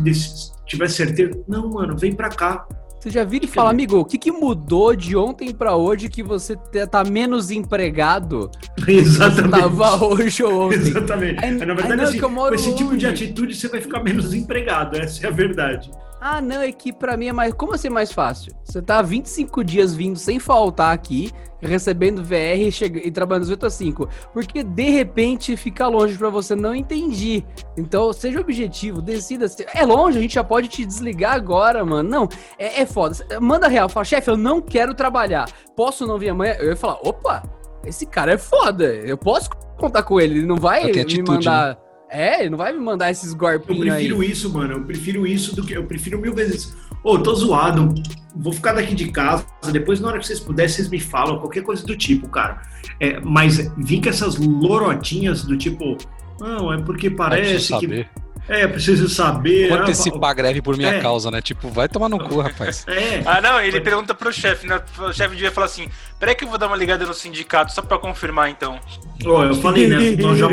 tiver 0.67 0.89
certeza. 0.89 1.43
Não, 1.49 1.71
mano, 1.71 1.97
vem 1.97 2.15
pra 2.15 2.29
cá. 2.29 2.67
Você 3.03 3.11
já 3.11 3.25
vira 3.25 3.45
e 3.45 3.49
fala, 3.49 3.71
amigo, 3.71 3.99
o 3.99 4.05
que, 4.05 4.17
que 4.17 4.31
mudou 4.31 4.95
de 4.95 5.17
ontem 5.17 5.53
pra 5.53 5.75
hoje 5.75 6.09
que 6.09 6.23
você 6.23 6.57
tá 6.89 7.03
menos 7.03 7.51
empregado 7.51 8.49
do 8.79 8.85
que 8.87 8.93
você 8.93 9.01
Exatamente. 9.01 9.61
tava 9.61 10.05
hoje 10.05 10.45
ou 10.45 10.67
ontem? 10.67 10.77
Exatamente. 10.77 11.65
Na 11.67 11.75
verdade, 11.75 11.97
não, 11.97 12.05
assim, 12.05 12.21
com 12.21 12.55
esse 12.55 12.77
tipo 12.77 12.97
de 12.97 13.07
atitude 13.07 13.57
você 13.57 13.67
vai 13.67 13.81
ficar 13.81 14.05
menos 14.05 14.33
empregado, 14.33 14.97
essa 14.97 15.27
é 15.27 15.29
a 15.29 15.33
verdade. 15.33 15.91
Ah, 16.25 16.41
não, 16.41 16.63
é 16.63 16.71
que 16.71 16.93
pra 16.93 17.17
mim 17.17 17.27
é 17.27 17.33
mais. 17.33 17.53
Como 17.53 17.75
assim 17.75 17.89
é 17.89 17.91
mais 17.91 18.13
fácil? 18.13 18.53
Você 18.63 18.81
tá 18.81 19.03
25 19.03 19.65
dias 19.65 19.93
vindo 19.93 20.17
sem 20.17 20.39
faltar 20.39 20.95
aqui, 20.95 21.33
recebendo 21.61 22.23
VR 22.23 22.61
e, 22.61 22.71
chega- 22.71 23.01
e 23.05 23.11
trabalhando 23.11 23.49
8 23.49 23.67
a 23.67 23.71
5. 23.71 24.09
Porque 24.33 24.63
de 24.63 24.89
repente 24.91 25.57
fica 25.57 25.89
longe 25.89 26.17
pra 26.17 26.31
você, 26.31 26.55
não 26.55 26.77
entendi. 26.77 27.45
Então, 27.77 28.13
seja 28.13 28.41
objetivo, 28.41 29.03
decida. 29.03 29.49
se- 29.49 29.67
É 29.75 29.85
longe, 29.85 30.19
a 30.19 30.21
gente 30.23 30.35
já 30.35 30.44
pode 30.44 30.69
te 30.69 30.87
desligar 30.87 31.35
agora, 31.35 31.85
mano. 31.85 32.09
Não, 32.09 32.29
é, 32.57 32.83
é 32.83 32.87
foda. 32.87 33.17
Manda 33.40 33.67
real, 33.67 33.88
fala, 33.88 34.05
chefe, 34.05 34.31
eu 34.31 34.37
não 34.37 34.61
quero 34.61 34.94
trabalhar. 34.94 35.49
Posso 35.75 36.07
não 36.07 36.19
vir 36.21 36.29
amanhã? 36.29 36.55
Eu 36.61 36.67
ia 36.69 36.77
falar, 36.77 36.99
opa, 37.03 37.42
esse 37.85 38.07
cara 38.07 38.35
é 38.35 38.38
foda. 38.38 38.85
Eu 38.85 39.19
posso 39.19 39.51
contar 39.77 40.05
com 40.05 40.21
ele. 40.21 40.38
Ele 40.38 40.46
não 40.46 40.55
vai 40.57 40.85
me 40.85 41.01
atitude, 41.01 41.23
mandar. 41.33 41.79
É, 42.13 42.40
ele 42.40 42.50
não 42.50 42.58
vai 42.58 42.73
me 42.73 42.79
mandar 42.79 43.10
esses 43.10 43.33
Eu 43.33 43.38
golpinhos 43.38 43.83
aí. 43.83 44.06
prefiro 44.06 44.23
isso, 44.23 44.52
mano. 44.52 44.75
Eu 44.75 44.85
prefiro 44.85 45.27
isso 45.27 45.56
do 45.56 45.65
que. 45.65 45.73
Eu 45.73 45.85
prefiro 45.85 46.21
mil 46.21 46.35
vezes. 46.35 46.77
Ô, 47.02 47.19
tô 47.19 47.35
zoado, 47.35 47.94
vou 48.37 48.52
ficar 48.52 48.75
daqui 48.75 48.94
de 48.94 49.10
casa, 49.10 49.44
depois 49.73 49.98
na 49.98 50.08
hora 50.08 50.19
que 50.19 50.27
vocês 50.27 50.38
puderem, 50.38 50.71
vocês 50.71 50.88
me 50.88 51.00
falam, 51.00 51.38
qualquer 51.38 51.63
coisa 51.63 51.85
do 51.85 51.96
tipo, 51.96 52.29
cara. 52.29 52.63
É, 53.00 53.19
mas 53.21 53.73
vim 53.79 54.00
com 54.00 54.08
essas 54.08 54.37
lorotinhas 54.37 55.42
do 55.42 55.56
tipo, 55.56 55.96
não, 56.38 56.73
é 56.73 56.81
porque 56.81 57.10
parece 57.10 57.77
que... 57.79 58.06
É, 58.49 58.67
preciso 58.67 59.09
saber. 59.09 59.69
Vou 59.69 59.79
antecipar 59.79 60.31
a 60.31 60.35
greve 60.35 60.61
por 60.61 60.77
minha 60.77 60.95
É. 60.95 61.01
causa, 61.01 61.31
né? 61.31 61.40
Tipo, 61.40 61.69
vai 61.69 61.88
tomar 61.88 62.09
no 62.09 62.19
cu, 62.19 62.40
rapaz. 62.40 62.85
É, 62.90 63.23
Ah, 63.25 63.40
não, 63.40 63.61
ele 63.61 63.81
pergunta 63.81 64.15
pro 64.15 64.33
chefe, 64.33 64.67
né? 64.67 64.81
O 64.99 65.13
chefe 65.13 65.35
devia 65.37 65.51
falar 65.53 65.67
assim: 65.67 65.88
peraí 66.19 66.35
que 66.35 66.45
eu 66.45 66.49
vou 66.49 66.59
dar 66.59 66.67
uma 66.67 66.77
ligada 66.77 67.07
no 67.07 67.15
sindicato 67.15 67.73
só 67.73 67.81
pra 67.83 67.99
confirmar 67.99 68.51
então. 68.51 68.79
Ó, 69.25 69.45
eu 69.45 69.55
falei, 69.55 69.87
né? 69.87 69.97
nós 70.21 70.38
já- 70.38 70.47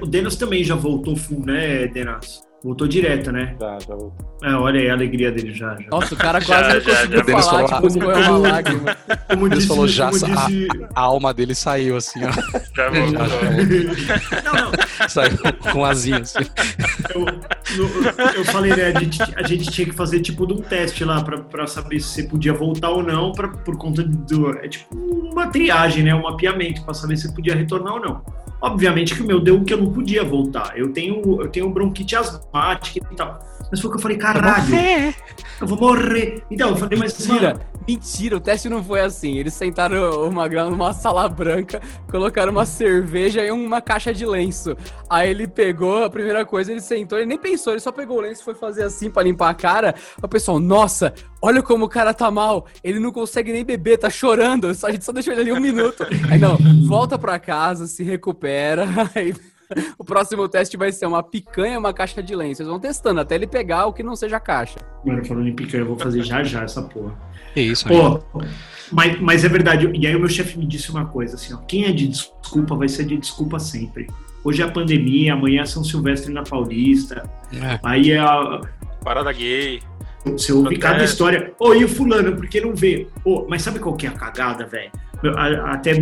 o 0.00 0.06
Denas 0.06 0.36
também 0.36 0.64
já 0.64 0.74
voltou 0.74 1.16
full, 1.16 1.44
né, 1.44 1.86
Denas? 1.88 2.40
Voltou 2.64 2.88
direto, 2.88 3.30
né? 3.30 3.54
Já, 3.60 3.78
já 3.86 3.94
vou. 3.94 4.12
É, 4.42 4.52
olha 4.52 4.80
aí 4.80 4.90
a 4.90 4.92
alegria 4.92 5.30
dele 5.30 5.52
já. 5.54 5.76
já. 5.76 5.86
Nossa, 5.92 6.14
o 6.14 6.18
cara 6.18 6.40
Já, 6.42 6.46
quase 6.60 6.74
não 6.74 6.80
já, 6.80 6.90
conseguiu 6.96 7.16
já. 7.18 7.22
Denis 7.24 7.46
falar, 7.46 7.68
falou, 7.68 7.88
tipo, 7.90 7.98
escorreu 8.04 8.28
uma 8.30 8.38
lágrima. 8.38 8.96
Como 9.28 9.48
Deus 9.48 9.54
disse, 9.62 9.68
falou, 9.68 9.88
já 9.88 10.10
como 10.10 10.18
disse... 10.18 10.68
A 10.94 11.00
alma 11.00 11.32
dele 11.32 11.54
saiu, 11.54 11.96
assim, 11.96 12.20
ó. 12.24 12.32
Já. 12.32 12.42
Já, 12.78 12.90
já 12.90 14.42
Não, 14.42 14.52
não, 14.54 15.08
Saiu 15.08 15.38
com 15.72 15.84
asinha, 15.84 16.18
assim. 16.18 16.38
eu, 17.14 17.20
no- 17.20 18.32
eu 18.36 18.44
falei, 18.46 18.74
né? 18.74 18.92
A 18.94 19.00
gente, 19.00 19.22
a 19.36 19.42
gente 19.46 19.70
tinha 19.70 19.86
que 19.86 19.94
fazer 19.94 20.20
tipo 20.20 20.46
de 20.46 20.54
um 20.54 20.56
teste 20.58 21.04
lá 21.04 21.22
pra, 21.22 21.38
pra 21.38 21.66
saber 21.66 22.00
se 22.00 22.08
você 22.08 22.22
podia 22.24 22.52
voltar 22.52 22.90
ou 22.90 23.02
não, 23.02 23.32
pra, 23.32 23.48
por 23.48 23.76
conta 23.78 24.02
do. 24.02 24.50
É 24.58 24.68
tipo 24.68 24.94
uma 24.96 25.46
triagem, 25.48 26.02
né? 26.04 26.14
Um 26.14 26.22
mapeamento 26.22 26.82
pra 26.84 26.92
saber 26.94 27.16
se 27.16 27.32
podia 27.34 27.54
retornar 27.54 27.94
ou 27.94 28.00
não. 28.00 28.22
Obviamente 28.60 29.14
que 29.14 29.22
o 29.22 29.26
meu 29.26 29.40
deu 29.40 29.62
que 29.64 29.72
eu 29.72 29.78
não 29.78 29.92
podia 29.92 30.24
voltar. 30.24 30.76
Eu 30.76 30.92
tenho, 30.92 31.40
eu 31.40 31.48
tenho 31.48 31.70
bronquite 31.70 32.16
asmática 32.16 33.06
e 33.10 33.16
tal. 33.16 33.38
Mas 33.70 33.80
foi 33.80 33.88
o 33.88 33.92
que 33.92 33.98
eu 33.98 34.02
falei, 34.02 34.16
caralho, 34.16 34.74
eu 35.60 35.66
vou 35.66 35.78
morrer. 35.78 36.42
Então, 36.50 36.70
eu 36.70 36.76
falei, 36.76 36.98
mas 36.98 37.18
Mentira, 37.18 37.48
mano, 37.52 37.60
mentira, 37.86 38.36
o 38.36 38.40
teste 38.40 38.68
não 38.68 38.82
foi 38.82 39.00
assim. 39.00 39.36
Eles 39.36 39.52
sentaram 39.54 40.26
o 40.26 40.32
Magrão 40.32 40.70
numa 40.70 40.92
sala 40.94 41.28
branca, 41.28 41.80
colocaram 42.10 42.50
uma 42.52 42.64
cerveja 42.64 43.44
e 43.44 43.50
uma 43.50 43.80
caixa 43.82 44.14
de 44.14 44.24
lenço. 44.24 44.76
Aí 45.10 45.30
ele 45.30 45.46
pegou, 45.46 46.04
a 46.04 46.10
primeira 46.10 46.46
coisa, 46.46 46.70
ele 46.72 46.80
sentou, 46.80 47.18
ele 47.18 47.26
nem 47.26 47.38
pensou, 47.38 47.72
ele 47.74 47.80
só 47.80 47.92
pegou 47.92 48.18
o 48.18 48.20
lenço 48.22 48.40
e 48.40 48.44
foi 48.44 48.54
fazer 48.54 48.84
assim 48.84 49.10
pra 49.10 49.22
limpar 49.22 49.50
a 49.50 49.54
cara. 49.54 49.94
O 50.22 50.28
pessoal, 50.28 50.58
nossa, 50.58 51.12
olha 51.42 51.62
como 51.62 51.84
o 51.84 51.88
cara 51.88 52.14
tá 52.14 52.30
mal, 52.30 52.66
ele 52.82 52.98
não 52.98 53.12
consegue 53.12 53.52
nem 53.52 53.64
beber, 53.64 53.98
tá 53.98 54.08
chorando, 54.08 54.74
só- 54.74 54.86
a 54.88 54.92
gente 54.92 55.04
só 55.04 55.12
deixou 55.12 55.32
ele 55.34 55.42
ali 55.42 55.52
um 55.52 55.60
minuto. 55.60 56.06
Aí 56.30 56.38
não, 56.38 56.56
volta 56.86 57.18
pra 57.18 57.38
casa, 57.38 57.86
se 57.86 58.02
recupera, 58.02 58.86
aí... 59.14 59.34
O 59.98 60.04
próximo 60.04 60.48
teste 60.48 60.76
vai 60.76 60.92
ser 60.92 61.06
uma 61.06 61.22
picanha 61.22 61.74
e 61.74 61.76
uma 61.76 61.92
caixa 61.92 62.22
de 62.22 62.34
lenço. 62.34 62.62
Eles 62.62 62.70
vão 62.70 62.80
testando 62.80 63.20
até 63.20 63.34
ele 63.34 63.46
pegar 63.46 63.86
o 63.86 63.92
que 63.92 64.02
não 64.02 64.16
seja 64.16 64.40
caixa. 64.40 64.78
mano, 65.04 65.24
falando 65.24 65.48
em 65.48 65.54
picanha, 65.54 65.82
eu 65.82 65.86
vou 65.86 65.98
fazer 65.98 66.22
já 66.22 66.42
já 66.42 66.62
essa 66.62 66.82
porra. 66.82 67.14
Que 67.54 67.60
isso, 67.60 67.86
amigo. 67.86 68.24
Pô, 68.32 68.40
mas, 68.92 69.20
mas 69.20 69.44
é 69.44 69.48
verdade. 69.48 69.90
E 69.94 70.06
aí 70.06 70.16
o 70.16 70.20
meu 70.20 70.28
chefe 70.28 70.58
me 70.58 70.66
disse 70.66 70.90
uma 70.90 71.04
coisa 71.06 71.34
assim, 71.34 71.52
ó. 71.54 71.58
Quem 71.58 71.84
é 71.84 71.92
de 71.92 72.08
desculpa 72.08 72.74
vai 72.74 72.88
ser 72.88 73.04
de 73.04 73.16
desculpa 73.16 73.58
sempre. 73.58 74.06
Hoje 74.44 74.62
é 74.62 74.64
a 74.64 74.70
pandemia, 74.70 75.34
amanhã 75.34 75.62
é 75.62 75.66
São 75.66 75.84
Silvestre 75.84 76.32
na 76.32 76.42
Paulista. 76.42 77.28
É. 77.52 77.78
Aí 77.82 78.12
é 78.12 78.18
a, 78.18 78.60
Parada 79.04 79.32
gay. 79.32 79.80
você 80.24 80.52
ouve 80.52 80.68
Acontece. 80.68 80.80
cada 80.80 81.04
história. 81.04 81.52
Ô, 81.58 81.74
e 81.74 81.84
o 81.84 81.88
fulano, 81.88 82.34
por 82.36 82.46
que 82.48 82.60
não 82.60 82.74
vê? 82.74 83.06
Ô, 83.24 83.46
mas 83.48 83.62
sabe 83.62 83.78
qual 83.78 83.96
que 83.96 84.06
é 84.06 84.10
a 84.10 84.12
cagada, 84.12 84.66
velho? 84.66 84.90
Até 85.66 85.92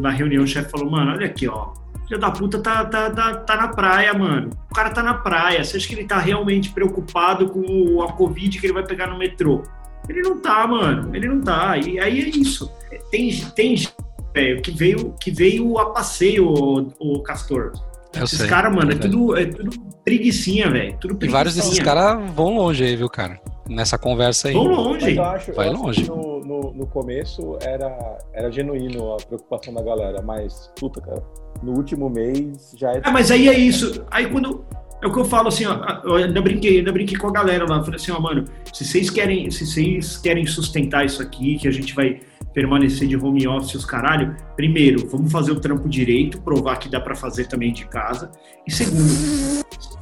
na 0.00 0.10
reunião 0.10 0.44
o 0.44 0.46
chefe 0.46 0.70
falou, 0.70 0.90
mano, 0.90 1.12
olha 1.12 1.26
aqui, 1.26 1.48
ó. 1.48 1.72
Filho 2.06 2.20
da 2.20 2.30
puta 2.30 2.58
tá, 2.58 2.84
tá, 2.84 3.10
tá, 3.10 3.34
tá 3.36 3.56
na 3.56 3.68
praia, 3.68 4.12
mano. 4.12 4.50
O 4.70 4.74
cara 4.74 4.90
tá 4.90 5.02
na 5.02 5.14
praia. 5.14 5.64
Você 5.64 5.76
acha 5.76 5.88
que 5.88 5.94
ele 5.94 6.04
tá 6.04 6.18
realmente 6.18 6.70
preocupado 6.70 7.48
com 7.48 8.02
a 8.02 8.12
Covid 8.12 8.58
que 8.58 8.66
ele 8.66 8.74
vai 8.74 8.84
pegar 8.84 9.06
no 9.06 9.18
metrô? 9.18 9.62
Ele 10.08 10.20
não 10.20 10.38
tá, 10.38 10.66
mano. 10.66 11.14
Ele 11.14 11.28
não 11.28 11.40
tá. 11.40 11.78
E 11.78 11.98
aí 11.98 12.20
é 12.20 12.28
isso. 12.28 12.70
Tem, 13.10 13.30
tem 13.56 13.76
gente, 13.76 13.94
velho, 14.34 14.60
que 14.60 14.70
veio, 14.70 15.14
que 15.18 15.30
veio 15.30 15.78
a 15.78 15.90
passeio, 15.90 16.46
o, 16.46 16.92
o 16.98 17.22
Castor. 17.22 17.72
Eu 18.14 18.24
Esses 18.24 18.42
caras, 18.46 18.72
mano, 18.74 18.92
é 18.92 18.94
tudo, 18.94 19.36
é 19.36 19.46
tudo 19.46 19.70
preguicinha, 20.04 20.70
velho. 20.70 20.96
Tudo 21.00 21.24
E 21.24 21.28
vários 21.28 21.54
desses 21.54 21.78
caras 21.80 22.30
vão 22.32 22.56
longe 22.56 22.84
aí, 22.84 22.94
viu, 22.94 23.08
cara? 23.08 23.40
Nessa 23.68 23.96
conversa 23.96 24.48
aí. 24.48 24.54
Vão 24.54 24.66
longe. 24.66 25.18
Acho, 25.18 25.52
Vai 25.54 25.68
eu 25.68 25.72
acho 25.72 25.82
longe. 25.82 26.02
que 26.02 26.08
no, 26.08 26.40
no, 26.40 26.60
no 26.74 26.86
começo 26.86 27.56
era, 27.62 28.18
era 28.32 28.50
genuíno 28.50 29.14
a 29.14 29.16
preocupação 29.16 29.72
da 29.72 29.82
galera, 29.82 30.20
mas, 30.22 30.70
puta, 30.78 31.00
cara, 31.00 31.22
no 31.62 31.72
último 31.72 32.10
mês 32.10 32.74
já 32.76 32.92
é. 32.92 33.00
Ah, 33.02 33.10
mas 33.10 33.30
aí 33.30 33.48
é 33.48 33.54
isso. 33.58 34.04
Aí 34.10 34.26
quando. 34.26 34.64
É 35.02 35.06
o 35.06 35.12
que 35.12 35.18
eu 35.18 35.24
falo 35.24 35.48
assim, 35.48 35.66
ó. 35.66 35.76
Eu 36.02 36.14
ainda 36.14 36.40
brinquei, 36.40 36.78
ainda 36.78 36.90
brinquei 36.92 37.18
com 37.18 37.28
a 37.28 37.32
galera 37.32 37.66
lá. 37.68 37.82
Falei 37.82 37.96
assim, 37.96 38.10
ó, 38.12 38.18
mano, 38.18 38.44
se 38.72 38.84
vocês 38.84 39.10
querem, 39.10 39.50
se 39.50 39.66
vocês 39.66 40.16
querem 40.16 40.46
sustentar 40.46 41.04
isso 41.04 41.20
aqui, 41.20 41.58
que 41.58 41.68
a 41.68 41.70
gente 41.70 41.94
vai 41.94 42.20
permanecer 42.54 43.08
de 43.08 43.16
home 43.16 43.46
office 43.46 43.74
os 43.74 43.84
caralho, 43.84 44.34
primeiro, 44.56 45.06
vamos 45.08 45.30
fazer 45.30 45.52
o 45.52 45.60
trampo 45.60 45.88
direito, 45.88 46.40
provar 46.40 46.76
que 46.76 46.88
dá 46.88 47.00
pra 47.00 47.14
fazer 47.14 47.48
também 47.48 47.72
de 47.72 47.84
casa. 47.86 48.30
E 48.66 48.72
segundo, 48.72 49.12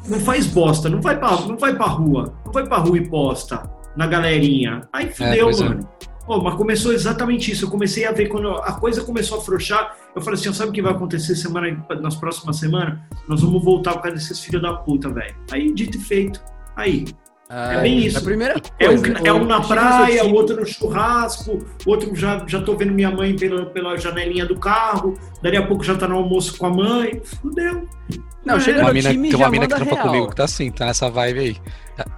não 0.09 0.21
faz 0.21 0.47
bosta, 0.47 0.89
não 0.89 1.01
vai 1.01 1.19
pra, 1.19 1.31
não 1.43 1.57
vai 1.57 1.75
pra 1.75 1.87
rua, 1.87 2.35
não 2.45 2.53
vai 2.53 2.67
pra 2.67 2.79
rua 2.79 2.99
e 2.99 3.09
posta 3.09 3.71
na 3.97 4.07
galerinha. 4.07 4.83
Aí 4.93 5.11
fudeu, 5.11 5.47
pois 5.47 5.61
é. 5.61 5.69
mano. 5.69 5.89
Pô, 6.27 6.41
mas 6.41 6.55
começou 6.55 6.93
exatamente 6.93 7.51
isso. 7.51 7.65
Eu 7.65 7.71
comecei 7.71 8.07
a 8.07 8.13
ver 8.13 8.29
quando 8.29 8.49
a 8.49 8.73
coisa 8.75 9.03
começou 9.03 9.39
a 9.39 9.41
afrouxar. 9.41 9.97
Eu 10.15 10.23
falei 10.23 10.39
assim: 10.39 10.49
ó, 10.49 10.53
sabe 10.53 10.71
o 10.71 10.73
que 10.73 10.83
vai 10.83 10.93
acontecer 10.93 11.35
semana, 11.35 11.85
nas 12.01 12.15
próximas 12.15 12.57
semanas? 12.57 12.99
Nós 13.29 13.41
vamos 13.43 13.63
voltar 13.63 13.95
por 13.95 14.03
causa 14.03 14.17
desses 14.17 14.39
filhos 14.41 14.63
da 14.63 14.73
puta, 14.75 15.09
velho. 15.09 15.35
Aí, 15.51 15.73
dito 15.75 15.99
e 15.99 16.01
feito. 16.01 16.41
Aí. 16.77 17.05
É 17.55 17.81
bem 17.83 17.99
isso. 17.99 18.19
A 18.19 18.23
primeira 18.23 18.55
É 18.79 18.89
um, 18.89 18.97
coisa, 18.99 19.19
é 19.25 19.33
um 19.33 19.45
na 19.45 19.61
praia, 19.61 20.25
o 20.25 20.33
outro 20.35 20.57
no 20.57 20.65
churrasco, 20.67 21.59
o 21.87 21.91
outro 21.91 22.15
já, 22.17 22.43
já 22.47 22.63
tô 22.63 22.75
vendo 22.77 22.93
minha 22.93 23.11
mãe 23.11 23.37
pela, 23.37 23.67
pela 23.67 23.97
janelinha 23.99 24.47
do 24.47 24.57
carro, 24.59 25.19
dali 25.43 25.57
a 25.59 25.67
pouco 25.67 25.85
já 25.85 25.95
tá 25.97 26.09
no 26.09 26.17
almoço 26.17 26.57
com 26.57 26.67
a 26.67 26.71
mãe. 26.71 27.21
Fudeu. 27.43 27.87
Não, 28.45 28.59
chega 28.59 28.81
Uma 28.81 28.89
no 28.89 28.95
mina, 28.95 29.11
time 29.11 29.29
tem 29.29 29.37
uma 29.39 29.51
mina 29.51 29.69
que 29.69 29.75
trampa 29.75 29.95
real. 29.95 30.07
comigo 30.07 30.29
que 30.31 30.37
tá 30.37 30.45
assim, 30.45 30.71
tá 30.71 30.87
nessa 30.87 31.11
vibe 31.11 31.39
aí. 31.41 31.57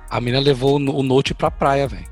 A- 0.09 0.20
mina 0.20 0.39
levou 0.41 0.76
o 0.76 0.78
no- 0.78 0.95
o 0.97 1.03
note 1.03 1.35
pra 1.35 1.51
praia, 1.51 1.87
velho. 1.89 2.07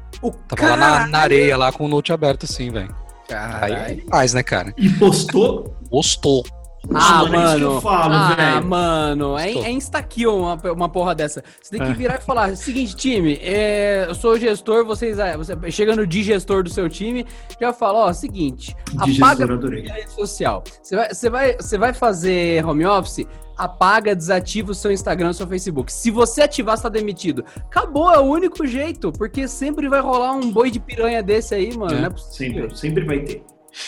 Tava 0.49 0.71
lá 0.71 0.77
na, 0.77 1.07
na 1.07 1.19
areia, 1.21 1.57
lá 1.57 1.73
com 1.73 1.85
o 1.85 1.89
note 1.89 2.13
aberto 2.13 2.45
assim, 2.45 2.71
velho. 2.71 2.95
Aí 3.31 3.35
Caralho. 3.35 4.05
faz, 4.11 4.35
né, 4.35 4.43
cara? 4.43 4.75
E 4.77 4.89
postou. 4.91 5.75
Gostou. 5.91 6.45
Ah, 6.93 7.23
é 7.23 7.25
isso 7.25 7.57
que 7.57 7.63
eu 7.63 7.69
mano. 7.69 7.81
falo, 7.81 8.15
ah, 8.15 8.35
velho. 8.35 8.67
mano. 8.67 9.39
É, 9.39 9.51
é 9.53 9.71
insta-kill 9.71 10.37
uma, 10.37 10.55
uma 10.73 10.89
porra 10.89 11.15
dessa. 11.15 11.43
Você 11.63 11.71
tem 11.77 11.87
que 11.87 11.93
É. 11.93 11.95
virar 11.95 12.17
e 12.17 12.21
falar: 12.21 12.57
seguinte, 12.57 12.97
time, 12.97 13.39
é, 13.41 14.07
eu 14.09 14.15
sou 14.15 14.33
o 14.33 14.39
gestor, 14.39 14.85
vocês. 14.85 15.19
ah, 15.21 15.37
Você 15.37 15.55
chega 15.71 15.95
no 15.95 16.07
digestor 16.07 16.65
do 16.65 16.71
seu 16.71 16.89
time, 16.89 17.25
já 17.61 17.73
fala: 17.73 18.07
ó, 18.07 18.13
seguinte, 18.13 18.77
apaga 18.97 19.07
Digestor, 19.07 19.53
adorei. 19.53 19.91
a 19.91 19.95
rede 19.95 20.11
social. 20.13 20.65
Você 20.83 20.97
vai, 20.97 21.09
você, 21.15 21.31
vai, 21.31 21.57
você 21.57 21.79
vai 21.79 21.93
fazer 21.95 22.65
home 22.67 22.85
office? 22.85 23.27
Apaga, 23.57 24.17
desativa 24.17 24.73
o 24.73 24.75
seu 24.75 24.91
Instagram, 24.91 25.29
o 25.31 25.35
seu 25.35 25.47
Facebook. 25.47 25.93
Se 25.93 26.11
você 26.11 26.43
ativar, 26.43 26.77
você 26.77 26.83
tá 26.85 26.89
demitido. 26.89 27.45
Acabou, 27.71 28.11
é 28.13 28.19
o 28.19 28.23
único 28.23 28.67
jeito, 28.67 29.13
porque 29.13 29.47
sempre 29.47 29.89
vai 29.89 30.01
rolar 30.01 30.33
um 30.33 30.51
boi 30.51 30.71
de 30.71 30.81
piranha 30.81 31.23
desse 31.23 31.55
aí, 31.55 31.77
mano. 31.77 31.95
É. 31.95 31.99
Não 32.01 32.07
é 32.07 32.11
possível. 32.11 32.63
Sempre, 32.71 32.79
sempre 32.79 33.05
vai 33.05 33.21
ter. 33.21 33.45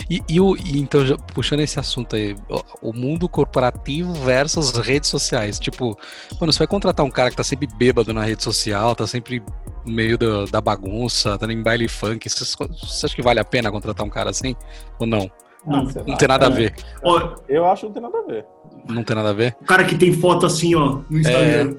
E, 0.08 0.22
e 0.28 0.40
o, 0.40 0.56
e 0.56 0.78
então, 0.78 1.00
puxando 1.32 1.60
esse 1.60 1.78
assunto 1.78 2.16
aí, 2.16 2.36
o, 2.80 2.92
mundo 2.92 3.28
corporativo 3.28 4.12
versus 4.14 4.72
redes 4.72 5.08
sociais. 5.08 5.58
Tipo, 5.58 5.98
mano, 6.40 6.52
você 6.52 6.58
vai 6.58 6.66
contratar 6.66 7.04
um 7.04 7.10
cara 7.10 7.30
que 7.30 7.36
tá 7.36 7.44
sempre 7.44 7.66
bêbado 7.66 8.12
na 8.12 8.24
rede 8.24 8.42
social, 8.42 8.94
tá 8.94 9.06
sempre 9.06 9.42
no 9.84 9.92
meio 9.92 10.16
da, 10.16 10.46
da 10.46 10.60
bagunça, 10.60 11.38
tá 11.38 11.50
em 11.52 11.62
baile 11.62 11.88
funk. 11.88 12.28
Você, 12.28 12.44
você 12.44 13.06
acha 13.06 13.14
que 13.14 13.22
vale 13.22 13.40
a 13.40 13.44
pena 13.44 13.70
contratar 13.70 14.06
um 14.06 14.10
cara 14.10 14.30
assim? 14.30 14.56
Ou 14.98 15.06
não? 15.06 15.30
Não. 15.66 15.84
Não 15.84 16.04
lá, 16.06 16.16
tem 16.16 16.28
nada 16.28 16.46
a 16.46 16.50
ver. 16.50 16.74
Ó, 17.02 17.36
Eu 17.48 17.64
acho 17.66 17.82
que 17.82 17.86
não 17.86 17.92
tem 17.94 18.02
nada 18.02 18.18
a 18.18 18.22
ver. 18.22 18.46
Não 18.88 19.02
tem 19.02 19.16
nada 19.16 19.30
a 19.30 19.32
ver? 19.32 19.56
o 19.60 19.64
cara 19.64 19.84
que 19.84 19.96
tem 19.96 20.12
foto 20.12 20.44
assim, 20.44 20.74
ó, 20.74 21.00
no 21.08 21.18
Instagram. 21.18 21.76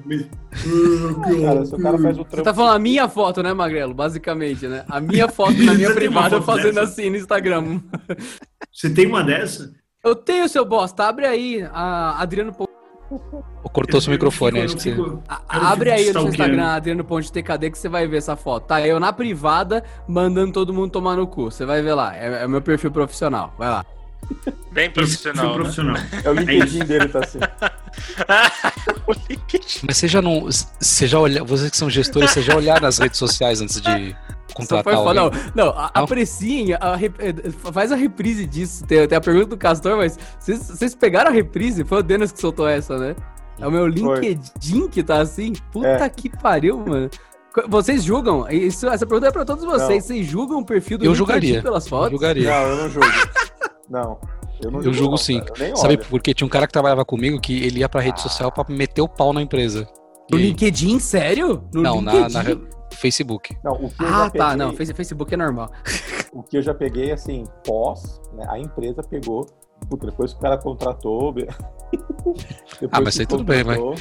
Cara, 1.40 1.64
se 1.64 1.74
o 1.74 1.78
cara 1.78 1.98
faz 1.98 2.18
o 2.18 2.24
trampo. 2.24 2.36
Você 2.36 2.42
tá 2.42 2.54
falando 2.54 2.74
a 2.74 2.78
minha 2.78 3.08
foto, 3.08 3.42
né, 3.42 3.52
Magrelo? 3.52 3.94
Basicamente, 3.94 4.66
né? 4.66 4.84
A 4.88 5.00
minha 5.00 5.28
foto 5.28 5.56
na 5.62 5.74
minha 5.74 5.94
privada 5.94 6.42
fazendo 6.42 6.74
dessa? 6.74 6.92
assim 6.92 7.10
no 7.10 7.16
Instagram. 7.16 7.80
Você 8.72 8.90
tem 8.90 9.06
uma 9.06 9.22
dessa? 9.22 9.72
Eu 10.04 10.14
tenho, 10.14 10.48
seu 10.48 10.64
bosta. 10.64 11.04
Abre 11.04 11.26
aí. 11.26 11.62
A 11.72 12.20
Adriano 12.20 12.52
cortou 13.72 14.00
seu 14.00 14.12
microfone 14.12 14.60
acho 14.62 14.76
que 14.76 14.94
você... 14.94 15.18
Abre 15.48 15.90
aí 15.90 15.98
no 15.98 16.04
seu 16.04 16.10
stalkeando. 16.12 16.28
Instagram, 16.30 16.66
Adriano 16.66 17.04
Ponte 17.04 17.32
TKD, 17.32 17.70
que 17.70 17.78
você 17.78 17.88
vai 17.88 18.06
ver 18.06 18.18
essa 18.18 18.36
foto. 18.36 18.66
Tá 18.66 18.86
eu 18.86 18.98
na 18.98 19.12
privada, 19.12 19.84
mandando 20.08 20.52
todo 20.52 20.72
mundo 20.72 20.90
tomar 20.90 21.16
no 21.16 21.26
cu. 21.26 21.50
Você 21.50 21.64
vai 21.64 21.82
ver 21.82 21.94
lá. 21.94 22.16
É, 22.16 22.42
é 22.42 22.46
o 22.46 22.48
meu 22.48 22.62
perfil 22.62 22.90
profissional. 22.90 23.54
Vai 23.58 23.68
lá. 23.68 23.84
Bem 24.72 24.90
profissional. 24.90 25.44
foi 25.44 25.52
né? 25.52 25.58
profissional. 25.60 25.96
É 26.24 26.30
o 26.30 26.32
LinkedIn 26.34 26.78
dele, 26.84 27.08
tá 27.08 27.20
assim. 27.20 27.38
Mas 29.86 29.96
você 29.96 30.08
já 30.08 30.20
não. 30.20 30.48
Você 30.80 31.06
já 31.06 31.18
olha, 31.18 31.44
vocês 31.44 31.70
que 31.70 31.76
são 31.76 31.88
gestores, 31.88 32.30
você 32.30 32.42
já 32.42 32.56
olharam 32.56 32.82
nas 32.82 32.98
redes 32.98 33.18
sociais 33.18 33.60
antes 33.60 33.80
de 33.80 34.10
Só 34.10 34.54
contratar 34.54 34.94
foi 34.94 35.18
alguém? 35.18 35.40
não, 35.54 35.66
não, 35.66 35.68
a- 35.78 35.90
Não? 35.94 36.04
apreciem, 36.04 36.74
a 36.74 36.96
rep- 36.96 37.16
faz 37.72 37.92
a 37.92 37.96
reprise 37.96 38.46
disso. 38.46 38.84
Tem, 38.84 39.06
tem 39.06 39.16
a 39.16 39.20
pergunta 39.20 39.46
do 39.46 39.56
Castor, 39.56 39.96
mas 39.96 40.18
vocês, 40.38 40.68
vocês 40.68 40.94
pegaram 40.94 41.30
a 41.30 41.32
reprise? 41.32 41.84
Foi 41.84 41.98
o 41.98 42.02
Denis 42.02 42.32
que 42.32 42.40
soltou 42.40 42.66
essa, 42.68 42.98
né? 42.98 43.14
É 43.58 43.66
o 43.66 43.70
meu 43.70 43.82
Foi. 43.82 43.90
LinkedIn 44.20 44.88
que 44.88 45.02
tá 45.02 45.20
assim? 45.20 45.54
Puta 45.72 45.88
É. 45.88 46.08
que 46.10 46.28
pariu, 46.28 46.78
mano. 46.78 47.08
Vocês 47.68 48.04
julgam? 48.04 48.46
Isso, 48.50 48.86
essa 48.86 49.06
pergunta 49.06 49.28
é 49.28 49.32
pra 49.32 49.44
todos 49.46 49.64
vocês. 49.64 50.02
Não. 50.02 50.08
Vocês 50.08 50.26
julgam 50.26 50.58
o 50.58 50.66
perfil 50.66 50.98
do 50.98 51.04
Eu 51.06 51.12
LinkedIn 51.12 51.18
julgaria. 51.18 51.62
pelas 51.62 51.84
Eu 51.86 51.90
fotos? 51.90 52.10
julgaria. 52.10 52.50
Não, 52.50 52.62
eu 52.68 52.76
não 52.76 52.90
julgo. 52.90 53.08
Não. 53.88 54.18
Eu, 54.62 54.70
não 54.70 54.82
Eu 54.82 54.92
julgo 54.92 55.10
não, 55.12 55.16
sim. 55.18 55.40
Eu 55.58 55.76
Sabe 55.76 55.96
por 55.98 56.20
quê? 56.20 56.32
Tinha 56.34 56.46
um 56.46 56.50
cara 56.50 56.66
que 56.66 56.72
trabalhava 56.72 57.04
comigo 57.04 57.40
que 57.40 57.62
ele 57.64 57.80
ia 57.80 57.88
pra 57.88 58.00
rede 58.00 58.20
social 58.20 58.50
pra 58.50 58.64
meter 58.68 59.02
o 59.02 59.08
pau 59.08 59.32
na 59.32 59.42
empresa. 59.42 59.86
No 60.30 60.38
E 60.38 60.42
LinkedIn, 60.48 60.98
sério? 60.98 61.62
No 61.72 61.82
não, 61.82 62.00
na, 62.00 62.12
LinkedIn? 62.12 62.34
na 62.34 62.40
re- 62.42 62.60
Facebook. 62.94 63.56
Não, 63.62 63.72
o 63.74 63.90
que 63.90 64.02
eu 64.02 64.06
Ah, 64.08 64.10
já 64.10 64.30
tá. 64.30 64.30
peguei- 64.50 64.56
Não, 64.56 64.72
Face- 64.74 64.94
Facebook 64.94 65.34
é 65.34 65.36
normal. 65.36 65.70
O 66.32 66.42
que 66.42 66.58
eu 66.58 66.62
já 66.62 66.74
peguei, 66.74 67.12
assim, 67.12 67.44
pós, 67.64 68.20
né, 68.34 68.44
a 68.50 68.58
empresa 68.58 69.02
pegou, 69.02 69.46
puta, 69.88 70.04
depois 70.06 70.32
que 70.34 70.38
o 70.38 70.42
cara 70.42 70.58
contratou. 70.58 71.34
Ah, 72.92 73.00
mas 73.00 73.18
aí 73.18 73.24
tudo 73.26 73.42
bem, 73.44 73.62
vai. 73.64 73.78
O... 73.78 73.94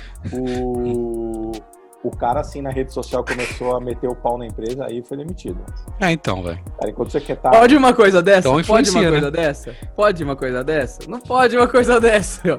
o 2.07 2.11
cara, 2.11 2.41
assim, 2.41 2.61
na 2.61 2.69
rede 2.69 2.93
social 2.93 3.23
começou 3.23 3.75
a 3.75 3.81
meter 3.81 4.07
o 4.07 4.15
pau 4.15 4.37
na 4.37 4.45
empresa, 4.45 4.85
aí 4.85 5.01
foi 5.03 5.17
demitido. 5.17 5.59
Ah, 5.99 6.11
então, 6.11 6.43
velho. 6.43 6.59
Cara, 6.77 6.91
enquanto 6.91 7.11
você 7.11 7.19
quer 7.19 7.37
tá. 7.37 7.49
Pode 7.49 7.75
uma 7.75 7.93
coisa 7.93 8.21
dessa? 8.21 8.39
Então 8.39 8.53
pode 8.53 8.69
uma 8.69 8.81
influencia, 8.81 9.09
coisa 9.09 9.31
dessa? 9.31 9.75
Pode 9.95 10.23
uma 10.23 10.35
coisa 10.35 10.63
dessa? 10.63 10.99
Não 11.09 11.19
pode 11.19 11.57
uma 11.57 11.67
coisa 11.67 11.99
dessa. 11.99 12.57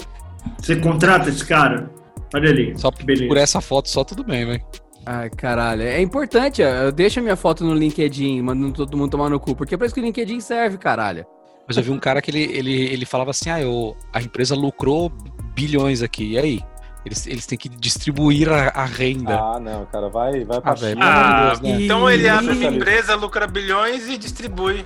Você 0.58 0.76
contrata 0.76 1.28
esse 1.28 1.44
cara? 1.44 1.90
Olha 2.34 2.50
ali. 2.50 2.76
Só 2.76 2.90
Beleza. 2.90 3.28
por 3.28 3.36
essa 3.36 3.60
foto 3.60 3.88
só 3.88 4.02
tudo 4.02 4.24
bem, 4.24 4.44
velho. 4.44 4.62
Ai, 5.04 5.30
caralho. 5.30 5.82
É 5.82 6.00
importante, 6.00 6.62
ó, 6.62 6.66
eu 6.66 6.92
deixo 6.92 7.20
a 7.20 7.22
minha 7.22 7.36
foto 7.36 7.64
no 7.64 7.72
LinkedIn, 7.72 8.42
mandando 8.42 8.72
todo 8.72 8.96
mundo 8.96 9.10
tomar 9.10 9.30
no 9.30 9.38
cu, 9.38 9.54
porque 9.54 9.74
é 9.74 9.78
pra 9.78 9.86
isso 9.86 9.94
que 9.94 10.00
o 10.00 10.04
LinkedIn 10.04 10.40
serve, 10.40 10.76
caralho. 10.76 11.24
Mas 11.66 11.76
eu 11.76 11.82
vi 11.82 11.90
um 11.90 11.98
cara 11.98 12.20
que 12.20 12.30
ele, 12.30 12.42
ele, 12.42 12.92
ele 12.92 13.06
falava 13.06 13.30
assim: 13.30 13.50
ah, 13.50 13.60
eu, 13.60 13.96
a 14.12 14.20
empresa 14.20 14.54
lucrou 14.54 15.12
bilhões 15.54 16.02
aqui. 16.02 16.32
E 16.32 16.38
aí? 16.38 16.60
Eles, 17.06 17.24
eles 17.28 17.46
têm 17.46 17.56
que 17.56 17.68
distribuir 17.68 18.48
a, 18.50 18.68
a 18.70 18.84
renda. 18.84 19.38
Ah, 19.38 19.60
não, 19.60 19.86
cara, 19.86 20.08
vai, 20.08 20.44
vai 20.44 20.60
pra 20.60 20.72
Ah, 20.72 20.76
China. 20.76 21.00
Ah, 21.00 21.46
Deus, 21.50 21.60
né? 21.60 21.82
então 21.84 22.10
ele 22.10 22.28
abre 22.28 22.50
uma 22.52 22.64
empresa, 22.64 23.14
lucra 23.14 23.46
bilhões 23.46 24.08
e 24.08 24.18
distribui. 24.18 24.84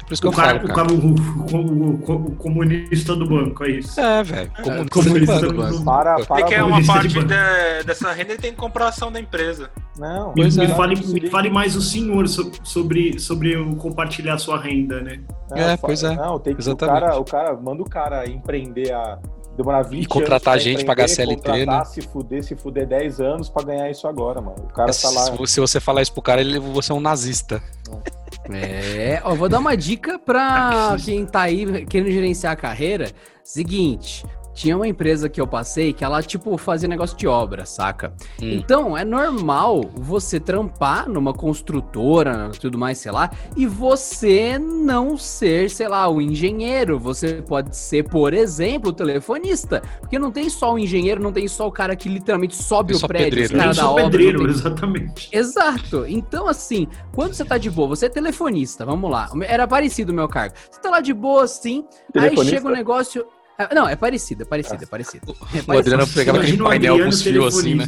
É 0.00 0.02
por 0.02 0.12
isso 0.14 0.22
que 0.22 0.26
O 0.28 0.30
eu 0.30 0.34
cara, 0.36 0.58
falo, 0.58 0.64
o, 0.64 0.74
cara. 0.74 0.88
cara 0.88 0.92
o, 0.92 1.14
o- 1.56 2.12
o- 2.12 2.26
o 2.26 2.36
comunista 2.36 3.14
do 3.14 3.24
banco, 3.28 3.62
é 3.64 3.70
isso. 3.70 4.00
É, 4.00 4.20
velho. 4.24 4.50
Comunista 4.90 5.34
como- 5.38 5.52
do 5.52 5.54
banco. 5.54 5.84
Para, 5.84 6.16
Ele 6.16 6.26
para. 6.26 6.42
quer 6.46 6.60
com 6.62 6.66
uma 6.68 6.80
de 6.80 6.86
parte 6.88 7.08
de- 7.08 7.84
dessa 7.86 8.10
renda, 8.12 8.32
ele 8.32 8.42
tem 8.42 8.50
que 8.50 8.56
comprar 8.56 8.86
a 8.86 8.88
ação 8.88 9.12
da 9.12 9.20
empresa. 9.20 9.70
Não, 9.96 10.28
Me, 10.34 10.42
Pois 10.42 10.56
me 10.56 10.64
é. 10.64 10.68
fale, 10.74 10.96
Se 10.96 11.12
me 11.14 11.30
fale 11.30 11.50
mais 11.50 11.76
o 11.76 11.80
senhor 11.82 12.26
so- 12.26 12.50
sobre, 12.64 13.20
sobre 13.20 13.56
o 13.56 13.76
compartilhar 13.76 14.38
sua 14.38 14.58
renda, 14.60 15.00
né? 15.00 15.20
Não, 15.48 15.56
É, 15.56 15.76
pois 15.76 16.02
é. 16.02 16.16
Não, 16.16 16.36
tem 16.40 16.56
que 16.56 16.68
o 16.68 16.76
cara, 16.76 17.16
o 17.16 17.24
cara 17.24 17.54
manda 17.54 17.82
o 17.82 17.88
cara 17.88 18.28
empreender 18.28 18.92
a 18.92 19.18
demorar 19.62 19.82
20 19.82 20.02
E 20.02 20.06
contratar 20.06 20.54
anos 20.54 20.64
pra 20.64 20.72
gente, 20.72 20.84
pagar 20.84 21.08
CLT, 21.08 21.36
contratar, 21.36 21.78
né? 21.78 21.84
se 21.84 22.02
fuder, 22.02 22.42
se 22.42 22.56
fuder 22.56 22.86
10 22.86 23.20
anos 23.20 23.48
pra 23.48 23.62
ganhar 23.62 23.90
isso 23.90 24.06
agora, 24.06 24.40
mano. 24.40 24.56
O 24.64 24.72
cara 24.72 24.92
tá 24.92 25.10
lá. 25.10 25.24
se, 25.26 25.46
se 25.46 25.60
você 25.60 25.80
falar 25.80 26.02
isso 26.02 26.12
pro 26.12 26.22
cara, 26.22 26.40
ele, 26.40 26.58
você 26.58 26.92
é 26.92 26.94
um 26.94 27.00
nazista. 27.00 27.62
É, 28.52 29.20
ó, 29.24 29.34
vou 29.34 29.48
dar 29.48 29.58
uma 29.58 29.76
dica 29.76 30.18
pra 30.18 30.96
quem 31.04 31.24
tá 31.26 31.42
aí 31.42 31.86
querendo 31.86 32.10
gerenciar 32.10 32.52
a 32.52 32.56
carreira. 32.56 33.10
Seguinte, 33.44 34.24
tinha 34.52 34.76
uma 34.76 34.86
empresa 34.88 35.28
que 35.28 35.40
eu 35.40 35.46
passei 35.46 35.92
que 35.92 36.04
ela, 36.04 36.22
tipo, 36.22 36.56
fazia 36.58 36.88
negócio 36.88 37.16
de 37.16 37.26
obra, 37.26 37.64
saca? 37.64 38.12
Hum. 38.40 38.50
Então, 38.52 38.96
é 38.96 39.04
normal 39.04 39.82
você 39.94 40.38
trampar 40.40 41.08
numa 41.08 41.32
construtora, 41.32 42.50
tudo 42.60 42.76
mais, 42.78 42.98
sei 42.98 43.12
lá, 43.12 43.30
e 43.56 43.66
você 43.66 44.58
não 44.58 45.16
ser, 45.16 45.70
sei 45.70 45.88
lá, 45.88 46.08
o 46.08 46.20
engenheiro. 46.20 46.98
Você 46.98 47.42
pode 47.42 47.76
ser, 47.76 48.04
por 48.08 48.34
exemplo, 48.34 48.90
o 48.90 48.92
telefonista. 48.92 49.82
Porque 50.00 50.18
não 50.18 50.30
tem 50.30 50.48
só 50.50 50.74
o 50.74 50.78
engenheiro, 50.78 51.22
não 51.22 51.32
tem 51.32 51.46
só 51.48 51.66
o 51.66 51.72
cara 51.72 51.94
que 51.96 52.08
literalmente 52.08 52.56
sobe 52.56 52.94
o 52.94 53.00
prédio, 53.06 53.24
pedreiro, 53.30 53.46
os 53.46 53.52
né? 53.52 53.58
caras 53.64 53.76
Eu 53.78 53.82
da 53.84 53.90
obra. 53.90 54.02
pedreiro, 54.04 54.38
tem- 54.40 54.48
exatamente. 54.50 55.28
Exato. 55.32 56.04
Então, 56.08 56.46
assim, 56.48 56.86
quando 57.12 57.34
você 57.34 57.44
tá 57.44 57.56
de 57.56 57.70
boa, 57.70 57.88
você 57.88 58.06
é 58.06 58.08
telefonista, 58.08 58.84
vamos 58.84 59.10
lá. 59.10 59.30
Era 59.42 59.66
parecido 59.66 60.12
o 60.12 60.14
meu 60.14 60.28
cargo. 60.28 60.54
Você 60.70 60.80
tá 60.80 60.90
lá 60.90 61.00
de 61.00 61.14
boa, 61.14 61.44
assim, 61.44 61.84
aí 62.16 62.36
chega 62.44 62.68
um 62.68 62.72
negócio. 62.72 63.24
Ah, 63.60 63.74
Não, 63.74 63.86
é 63.86 63.94
parecido, 63.94 64.42
é 64.42 64.46
parecido, 64.46 64.82
é 64.82 64.86
parecido. 64.86 65.36
É 65.54 65.58
O 65.70 65.78
Adriano 65.78 65.98
parecido. 65.98 66.14
pegava 66.14 66.38
aquele 66.38 66.56
painel 66.56 66.98
com 66.98 67.08
os 67.08 67.22
fios 67.22 67.58
assim, 67.58 67.74
né? 67.74 67.84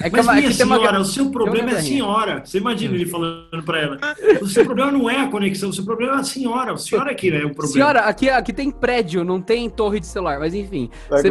É 0.00 0.10
que, 0.10 0.16
Mas 0.16 0.26
é 0.28 0.32
minha 0.34 0.50
que 0.50 0.56
tem 0.56 0.66
uma. 0.66 0.76
senhora, 0.76 1.00
o 1.00 1.04
seu 1.04 1.30
problema 1.30 1.70
é 1.70 1.74
a 1.74 1.82
senhora. 1.82 2.42
Você 2.44 2.58
imagina 2.58 2.94
ele 2.96 3.06
falando 3.06 3.62
pra 3.64 3.78
ela. 3.78 3.98
O 4.40 4.48
seu 4.48 4.64
problema 4.64 4.90
não 4.90 5.08
é 5.08 5.20
a 5.20 5.28
conexão, 5.28 5.68
o 5.68 5.72
seu 5.72 5.84
problema 5.84 6.16
é 6.16 6.20
a 6.20 6.24
senhora. 6.24 6.72
A 6.72 6.76
senhora 6.76 7.14
que 7.14 7.30
é 7.30 7.38
o 7.38 7.54
problema. 7.54 7.68
Senhora, 7.68 8.00
aqui, 8.00 8.28
aqui 8.28 8.52
tem 8.52 8.70
prédio, 8.70 9.22
não 9.22 9.40
tem 9.40 9.70
torre 9.70 10.00
de 10.00 10.06
celular, 10.06 10.40
mas 10.40 10.54
enfim. 10.54 10.90
Você... 11.08 11.30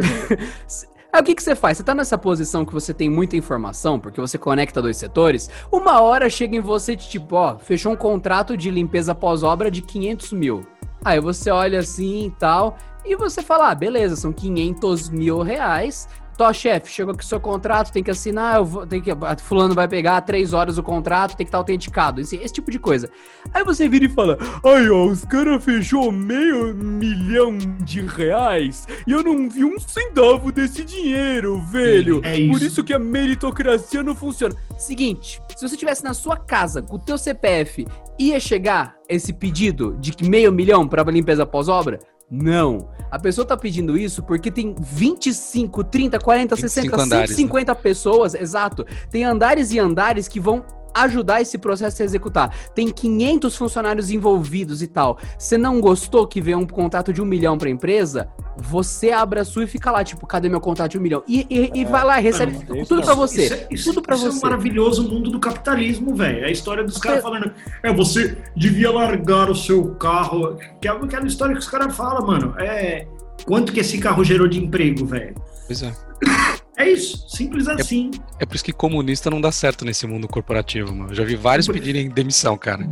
Aí 1.12 1.20
o 1.22 1.24
que, 1.26 1.36
que 1.36 1.44
você 1.44 1.54
faz? 1.54 1.78
Você 1.78 1.84
tá 1.84 1.94
nessa 1.94 2.18
posição 2.18 2.64
que 2.64 2.74
você 2.74 2.94
tem 2.94 3.10
muita 3.10 3.36
informação, 3.36 4.00
porque 4.00 4.22
você 4.22 4.38
conecta 4.38 4.82
dois 4.82 4.96
setores, 4.96 5.50
uma 5.70 6.00
hora 6.00 6.30
chega 6.30 6.56
em 6.56 6.62
você 6.62 6.96
de 6.96 7.10
tipo, 7.10 7.36
ó, 7.36 7.58
fechou 7.58 7.92
um 7.92 7.98
contrato 7.98 8.56
de 8.56 8.72
limpeza 8.72 9.14
pós-obra 9.14 9.70
de 9.70 9.82
500 9.82 10.32
mil. 10.32 10.66
Aí 11.04 11.20
você 11.20 11.50
olha 11.50 11.80
assim 11.80 12.28
e 12.28 12.32
tal, 12.32 12.78
e 13.06 13.16
você 13.16 13.42
fala, 13.42 13.72
ah, 13.72 13.76
beleza, 13.76 14.16
são 14.16 14.32
500 14.32 15.10
mil 15.10 15.42
reais. 15.42 16.08
Tó, 16.38 16.52
chefe, 16.52 16.90
chegou 16.90 17.14
aqui 17.14 17.24
o 17.24 17.28
seu 17.28 17.40
contrato, 17.40 17.92
tem 17.92 18.02
que 18.02 18.10
assinar, 18.10 18.56
eu 18.56 18.66
vou, 18.66 18.88
tem 18.88 19.02
que, 19.02 19.12
fulano 19.44 19.76
vai 19.76 19.88
pegar 19.88 20.22
três 20.22 20.54
horas 20.54 20.78
o 20.78 20.82
contrato, 20.82 21.36
tem 21.36 21.46
que 21.46 21.50
estar 21.50 21.60
autenticado, 21.60 22.22
esse, 22.22 22.36
esse 22.38 22.54
tipo 22.54 22.72
de 22.72 22.80
coisa. 22.80 23.12
Aí 23.54 23.64
você 23.64 23.88
vira 23.88 24.06
e 24.06 24.10
fala, 24.10 24.40
Aí, 24.64 24.90
ó, 24.90 25.06
os 25.06 25.24
caras 25.26 25.64
fechou 25.64 26.12
meio 26.12 26.74
milhão 26.74 27.58
de 27.84 28.02
reais 28.02 28.88
e 29.06 29.12
eu 29.12 29.22
não 29.22 29.50
vi 29.50 29.64
um 29.64 29.78
centavo 29.78 30.52
desse 30.52 30.84
dinheiro, 30.84 31.62
velho. 31.62 32.22
É 32.24 32.40
isso. 32.40 32.52
Por 32.52 32.62
isso 32.66 32.84
que 32.84 32.94
a 32.94 33.00
meritocracia 33.00 34.02
não 34.02 34.16
funciona. 34.16 34.56
Seguinte, 34.80 35.40
se 35.56 35.68
você 35.68 35.76
estivesse 35.76 36.04
na 36.04 36.14
sua 36.14 36.38
casa 36.38 36.82
com 36.82 36.96
o 36.96 37.00
teu 37.00 37.20
CPF, 37.20 37.86
ia 38.18 38.40
chegar 38.40 38.96
esse 39.08 39.34
pedido 39.34 39.96
de 40.00 40.16
meio 40.28 40.52
milhão 40.52 40.88
para 40.88 41.04
limpeza 41.12 41.46
pós-obra? 41.46 42.00
Não. 42.32 42.88
A 43.12 43.20
pessoa 43.20 43.46
tá 43.46 43.58
pedindo 43.58 43.98
isso 43.98 44.24
porque 44.24 44.50
tem 44.50 44.74
25, 44.80 45.84
30, 45.84 46.18
40, 46.18 46.56
60, 46.56 46.82
25 46.82 47.02
andares, 47.02 47.30
né? 47.32 47.36
150 47.36 47.76
pessoas, 47.76 48.34
exato. 48.34 48.86
Tem 49.10 49.26
andares 49.26 49.72
e 49.72 49.80
andares 49.80 50.30
que 50.30 50.40
vão 50.40 50.64
ajudar 50.94 51.42
esse 51.42 51.58
processo 51.58 52.02
a 52.02 52.06
executar. 52.06 52.54
Tem 52.76 52.88
500 52.90 53.56
funcionários 53.56 54.12
envolvidos 54.12 54.82
e 54.82 54.88
tal. 54.88 55.18
Você 55.38 55.58
não 55.58 55.80
gostou 55.82 56.28
que 56.28 56.42
veio 56.42 56.58
um 56.60 56.66
contrato 56.66 57.12
de 57.14 57.22
um 57.22 57.26
milhão 57.26 57.58
pra 57.58 57.70
empresa? 57.70 58.30
Você 58.58 59.12
abre 59.12 59.40
a 59.40 59.46
sua 59.46 59.64
e 59.64 59.68
fica 59.68 59.90
lá, 59.92 60.04
tipo, 60.04 60.28
cadê 60.28 60.48
meu 60.50 60.60
contrato 60.60 60.92
de 60.92 60.98
um 60.98 61.02
milhão? 61.02 61.24
E, 61.28 61.48
e- 61.50 61.72
e 61.82 61.86
vai 61.86 62.04
lá, 62.04 62.18
recebe 62.18 62.52
não, 62.68 62.76
isso 62.76 62.86
tudo 62.90 62.98
não. 63.00 63.06
pra 63.06 63.14
você. 63.16 63.46
Isso, 63.46 63.54
é- 63.54 63.68
isso- 63.72 63.94
tudo 63.94 64.02
pra 64.04 64.16
isso 64.16 64.26
é 64.26 64.30
um 64.30 64.32
você. 64.34 64.46
maravilhoso 64.46 65.08
mundo 65.10 65.32
do 65.32 65.40
capitalismo, 65.40 66.14
velho. 66.16 66.44
É 66.44 66.48
a 66.48 66.52
história 66.52 66.84
dos 66.84 66.98
caras 66.98 67.20
Você- 67.20 67.24
falando, 67.24 67.52
é, 67.82 67.94
você 67.94 68.38
devia 68.56 68.92
largar 68.92 69.50
o 69.50 69.56
seu 69.56 69.96
carro. 69.96 70.58
Que 70.82 70.88
é 70.88 70.92
aquela 70.92 71.26
história 71.26 71.54
que 71.56 71.62
os 71.62 71.70
caras 71.70 71.96
falam, 71.96 72.26
mano. 72.28 72.54
É. 72.60 73.08
Quanto 73.46 73.72
que 73.74 73.80
esse 73.80 73.98
carro 73.98 74.24
gerou 74.24 74.48
de 74.48 74.60
emprego, 74.64 75.06
velho? 75.06 75.34
Pois 75.66 75.82
é. 75.82 75.92
É 76.82 76.90
isso, 76.90 77.24
simples 77.30 77.68
assim. 77.68 78.10
É 78.40 78.46
por 78.46 78.56
isso 78.56 78.66
que 78.66 78.74
comunista 78.74 79.30
não 79.30 79.40
dá 79.40 79.52
certo 79.52 79.86
nesse 79.86 80.08
mundo 80.08 80.28
corporativo, 80.28 80.92
mano. 80.96 81.12
Eu 81.12 81.16
já 81.16 81.24
vi 81.24 81.36
vários 81.36 81.68
pedirem 81.68 82.10
demissão, 82.10 82.58
cara. 82.58 82.90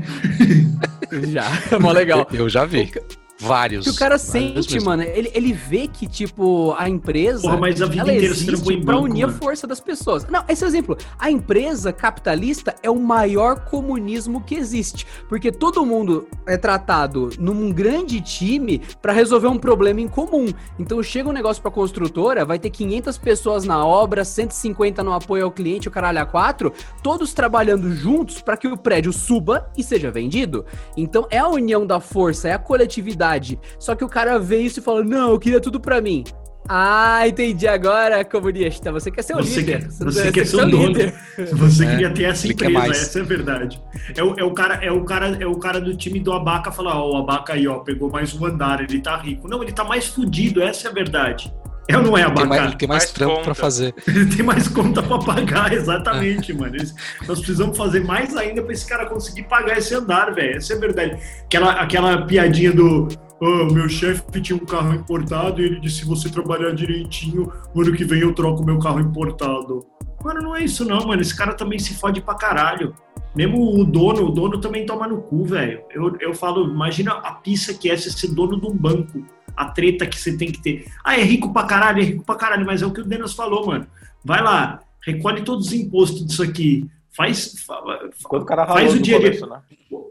Já, 1.31 1.45
é 1.71 1.79
mó 1.79 1.91
legal. 1.91 2.27
Eu, 2.31 2.41
eu 2.41 2.49
já 2.49 2.65
vi. 2.65 2.91
Vários. 3.39 3.85
que 3.85 3.91
o 3.91 3.95
cara 3.95 4.17
sente, 4.17 4.73
mesmo. 4.73 4.89
mano, 4.89 5.03
ele, 5.03 5.31
ele 5.33 5.53
vê 5.53 5.87
que, 5.87 6.07
tipo, 6.07 6.75
a 6.77 6.89
empresa. 6.89 7.41
Porra, 7.41 7.57
mas 7.57 7.81
a 7.81 7.85
vida 7.85 8.01
ela 8.01 8.13
inteira 8.13 8.35
trampou 8.35 8.53
existe 8.53 8.73
em 8.73 8.83
pra 8.83 8.93
banco, 8.95 9.05
unir 9.05 9.23
a 9.23 9.27
mano. 9.27 9.39
força 9.39 9.65
das 9.65 9.79
pessoas. 9.79 10.25
Não, 10.27 10.43
esse 10.49 10.63
é 10.63 10.67
o 10.67 10.69
exemplo. 10.69 10.97
A 11.17 11.31
empresa 11.31 11.93
capitalista 11.93 12.75
é 12.83 12.89
o 12.89 12.99
maior 12.99 13.61
comunismo 13.61 14.41
que 14.41 14.55
existe. 14.55 15.07
Porque 15.29 15.51
todo 15.51 15.85
mundo 15.85 16.27
é 16.45 16.57
tratado 16.57 17.29
num 17.39 17.71
grande 17.71 18.19
time 18.19 18.81
pra 19.01 19.13
resolver 19.13 19.47
um 19.47 19.57
problema 19.57 20.01
em 20.01 20.07
comum. 20.07 20.47
Então 20.77 21.01
chega 21.01 21.29
um 21.29 21.33
negócio 21.33 21.61
pra 21.61 21.71
construtora, 21.71 22.43
vai 22.43 22.59
ter 22.59 22.69
500 22.69 23.17
pessoas 23.17 23.63
na 23.63 23.85
obra, 23.85 24.25
150 24.25 25.01
no 25.03 25.13
apoio 25.13 25.45
ao 25.45 25.51
cliente, 25.51 25.87
o 25.87 25.91
caralho 25.91 26.19
a 26.19 26.25
quatro, 26.25 26.73
todos 27.01 27.33
trabalhando 27.33 27.93
juntos 27.95 28.41
pra 28.41 28.57
que 28.57 28.67
o 28.67 28.75
prédio 28.77 29.13
suba 29.13 29.71
e 29.77 29.83
seja 29.83 30.11
vendido. 30.11 30.65
Então 30.97 31.25
é 31.29 31.37
a 31.37 31.47
união 31.47 31.85
da 31.87 31.99
força, 31.99 32.49
é 32.49 32.53
a 32.53 32.59
coletividade. 32.59 33.28
Só 33.77 33.95
que 33.95 34.03
o 34.03 34.09
cara 34.09 34.39
vê 34.39 34.59
isso 34.61 34.79
e 34.79 34.83
fala: 34.83 35.03
Não, 35.03 35.31
eu 35.31 35.39
queria 35.39 35.59
tudo 35.59 35.79
pra 35.79 36.01
mim. 36.01 36.23
Ah, 36.71 37.27
entendi 37.27 37.67
agora, 37.67 38.23
comunista. 38.23 38.91
Você 38.91 39.09
quer 39.09 39.23
ser 39.23 39.33
o 39.33 39.37
Você 39.37 39.59
líder. 39.61 39.79
quer- 39.79 39.89
você 39.89 40.31
quer 40.31 40.45
ser 40.45 40.57
o 40.57 40.69
dono. 40.69 40.93
Você 41.57 41.85
queria 41.85 42.11
ter 42.11 42.23
essa 42.25 42.47
empresa, 42.47 42.71
mais. 42.73 42.91
essa 43.01 43.19
é 43.19 43.21
a 43.23 43.25
verdade. 43.25 43.81
É 44.15 44.23
o, 44.23 44.35
é 44.37 44.43
o 44.43 44.51
cara, 44.53 44.75
é 44.75 44.91
o 44.91 45.03
cara, 45.03 45.27
é 45.41 45.47
o 45.47 45.55
cara 45.55 45.81
do 45.81 45.95
time 45.97 46.19
do 46.19 46.31
Abaca 46.31 46.71
falar, 46.71 47.01
ó, 47.01 47.13
o 47.13 47.17
Abaca 47.17 47.53
aí, 47.53 47.67
ó, 47.67 47.79
pegou 47.79 48.11
mais 48.11 48.35
um 48.35 48.45
andar, 48.45 48.81
ele 48.83 49.01
tá 49.01 49.17
rico. 49.17 49.47
Não, 49.47 49.63
ele 49.63 49.71
tá 49.71 49.83
mais 49.83 50.05
fudido, 50.07 50.61
essa 50.61 50.87
é 50.87 50.91
a 50.91 50.93
verdade. 50.93 51.51
É 51.89 51.97
ou 51.97 52.03
não 52.03 52.17
é, 52.17 52.21
Tem 52.23 52.31
Abaca? 52.31 52.47
mais, 52.47 52.63
ele 52.65 52.75
tem 52.77 52.87
mais 52.87 53.03
Mais 53.03 53.11
trampo 53.11 53.33
conta. 53.33 53.45
pra 53.45 53.55
fazer. 53.55 53.93
Ele 54.07 54.25
tem 54.35 54.45
mais 54.45 54.67
conta 54.67 55.01
pra 55.03 55.17
pagar, 55.19 55.73
exatamente, 55.73 56.53
mano. 56.53 56.75
Eles- 56.75 56.93
nós 57.27 57.39
precisamos 57.39 57.75
fazer 57.77 58.03
mais 58.05 58.35
ainda 58.37 58.61
pra 58.61 58.71
esse 58.73 58.87
cara 58.87 59.05
conseguir 59.07 59.43
pagar 59.43 59.77
esse 59.77 59.93
andar, 59.95 60.33
velho. 60.33 60.57
Essa 60.57 60.73
é 60.73 60.77
a 60.77 60.79
verdade. 60.79 61.19
Aquela, 61.45 61.71
aquela 61.73 62.21
piadinha 62.25 62.71
do. 62.71 63.07
"Ah, 63.41 63.71
meu 63.73 63.89
chefe 63.89 64.21
tinha 64.41 64.55
um 64.55 64.65
carro 64.65 64.93
importado 64.93 65.61
e 65.61 65.65
ele 65.65 65.79
disse: 65.79 65.97
se 66.01 66.05
você 66.05 66.29
trabalhar 66.29 66.71
direitinho, 66.75 67.51
no 67.73 67.81
ano 67.81 67.93
que 67.93 68.03
vem 68.05 68.19
eu 68.21 68.33
troco 68.33 68.63
meu 68.63 68.77
carro 68.79 68.99
importado. 68.99 69.85
Mano, 70.23 70.41
não 70.41 70.55
é 70.55 70.63
isso 70.63 70.83
não, 70.85 71.07
mano. 71.07 71.21
Esse 71.21 71.35
cara 71.35 71.53
também 71.53 71.79
se 71.79 71.93
fode 71.95 72.21
pra 72.21 72.35
caralho. 72.35 72.93
Mesmo 73.35 73.79
o 73.79 73.85
dono, 73.85 74.25
o 74.25 74.29
dono 74.31 74.59
também 74.59 74.85
toma 74.85 75.07
no 75.07 75.21
cu, 75.21 75.45
velho. 75.45 75.81
Eu, 75.91 76.15
eu 76.19 76.33
falo, 76.33 76.65
imagina 76.69 77.11
a 77.13 77.31
pista 77.33 77.73
que 77.73 77.89
é 77.89 77.95
ser 77.95 78.27
dono 78.33 78.59
de 78.59 78.67
um 78.67 78.75
banco. 78.75 79.23
A 79.59 79.65
treta 79.65 80.05
que 80.05 80.17
você 80.17 80.37
tem 80.37 80.51
que 80.51 80.61
ter. 80.61 80.85
Ah, 81.03 81.17
é 81.19 81.23
rico 81.23 81.51
pra 81.51 81.63
caralho, 81.63 82.01
é 82.01 82.05
rico 82.05 82.23
pra 82.25 82.35
caralho, 82.35 82.65
mas 82.65 82.81
é 82.81 82.85
o 82.85 82.91
que 82.91 83.01
o 83.01 83.05
Denas 83.05 83.33
falou, 83.33 83.67
mano. 83.67 83.85
Vai 84.23 84.41
lá, 84.41 84.79
recolhe 85.05 85.41
todos 85.41 85.67
os 85.67 85.73
impostos 85.73 86.25
disso 86.25 86.41
aqui. 86.43 86.87
Faz, 87.15 87.55
fa- 87.67 87.81
Quando 88.23 88.43
o 88.43 88.45
cara 88.45 88.65
Faz 88.65 88.93
o 88.93 88.99
dia 88.99 89.17
começo, 89.17 89.43
de- 89.45 89.49
né? 89.51 89.59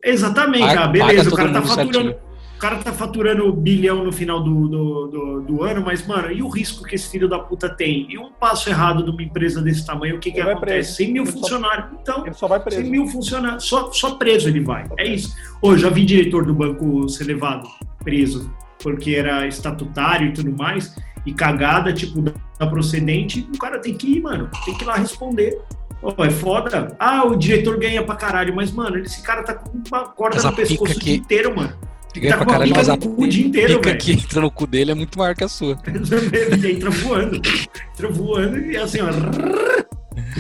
Exatamente, 0.05 0.67
Paga- 0.67 0.85
ah, 0.85 0.89
beleza, 0.89 1.31
o 1.31 1.35
cara 1.35 1.53
tá 1.53 1.63
faturando. 1.63 1.93
certinho. 1.95 2.29
O 2.57 2.61
cara 2.61 2.77
tá 2.79 2.93
faturando 2.93 3.53
bilhão 3.53 4.03
no 4.05 4.11
final 4.11 4.43
do, 4.43 4.67
do, 4.69 5.07
do, 5.07 5.41
do 5.43 5.63
ano, 5.63 5.81
mas, 5.85 6.05
mano, 6.05 6.33
e 6.33 6.43
o 6.43 6.49
risco 6.49 6.83
que 6.85 6.97
esse 6.97 7.09
filho 7.09 7.29
da 7.29 7.39
puta 7.39 7.69
tem? 7.69 8.07
E 8.11 8.19
um 8.19 8.33
passo 8.33 8.69
errado 8.69 9.05
de 9.05 9.11
uma 9.11 9.23
empresa 9.23 9.63
desse 9.63 9.87
tamanho, 9.87 10.17
o 10.17 10.19
que, 10.19 10.33
que 10.33 10.41
Ele 10.41 10.51
acontece? 10.51 10.67
preso. 10.73 10.97
100 10.97 11.13
mil 11.13 11.23
Ele 11.23 11.33
só- 11.33 11.39
funcionários. 11.39 11.87
Então, 12.03 12.27
Ele 12.27 12.35
só 12.35 12.49
vai 12.49 12.59
100 12.59 12.65
preso. 12.65 12.91
mil 12.91 13.07
funcionários. 13.07 13.65
Só, 13.65 13.93
só 13.93 14.17
preso 14.17 14.49
ele 14.49 14.61
vai. 14.61 14.87
É 14.99 15.07
isso. 15.07 15.33
Ô, 15.63 15.77
já 15.77 15.89
vi 15.89 16.05
diretor 16.05 16.45
do 16.45 16.53
banco 16.53 17.09
ser 17.09 17.25
levado 17.25 17.67
preso 18.03 18.53
porque 18.83 19.13
era 19.15 19.47
estatutário 19.47 20.29
e 20.29 20.33
tudo 20.33 20.53
mais, 20.57 20.95
e 21.27 21.33
cagada, 21.33 21.93
tipo, 21.93 22.21
da 22.23 22.67
procedente, 22.67 23.47
o 23.55 23.59
cara 23.59 23.79
tem 23.79 23.95
que 23.95 24.17
ir, 24.17 24.23
mano. 24.23 24.49
Tem 24.65 24.75
que 24.75 24.85
ir 24.85 24.87
lá 24.87 24.97
responder. 24.97 25.59
Ô, 26.01 26.25
é 26.25 26.31
foda. 26.31 26.95
Ah, 26.99 27.25
o 27.27 27.37
diretor 27.37 27.79
ganha 27.79 28.03
pra 28.03 28.15
caralho, 28.15 28.55
mas, 28.55 28.71
mano, 28.71 28.99
esse 28.99 29.21
cara 29.23 29.43
tá 29.43 29.55
com 29.55 29.71
uma 29.89 30.07
corda 30.09 30.41
no 30.43 30.53
pescoço 30.55 30.93
o 30.93 30.99
que- 30.99 31.05
dia 31.07 31.17
inteiro, 31.17 31.55
mano. 31.57 31.73
Ganha 32.17 32.31
Tá 32.33 32.37
pra 32.39 32.47
com 32.47 32.53
caralho, 32.53 32.73
mas 32.75 32.89
a 32.89 32.97
cu 32.97 33.15
o 33.23 33.29
dia 33.29 33.47
inteiro, 33.47 33.75
pica 33.75 33.91
velho. 33.91 34.01
que 34.01 34.13
entra 34.13 34.41
no 34.41 34.51
cu 34.51 34.67
dele 34.67 34.91
é 34.91 34.95
muito 34.95 35.17
maior 35.19 35.35
que 35.37 35.45
a 35.45 35.49
sua. 35.49 35.79
Ele 35.87 36.73
entra 36.73 36.91
voando. 36.91 37.37
Entra 37.37 38.09
voando 38.11 38.59
e 38.59 38.77
assim, 38.77 38.99
ó. 39.03 39.09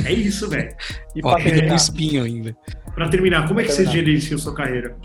É 0.05 0.12
isso, 0.12 0.49
velho. 0.49 0.74
E 1.14 1.20
Ó, 1.22 1.28
pra 1.30 1.39
ainda 1.39 1.51
com 1.51 1.55
terminar, 1.57 1.76
espinho 1.76 2.24
ainda. 2.24 2.57
Pra 2.99 3.09
terminar, 3.09 3.46
como 3.46 3.61
é 3.61 3.62
que 3.62 3.70
você 3.70 3.86
gerencia 3.86 4.36
sua 4.36 4.53
carreira? 4.53 4.96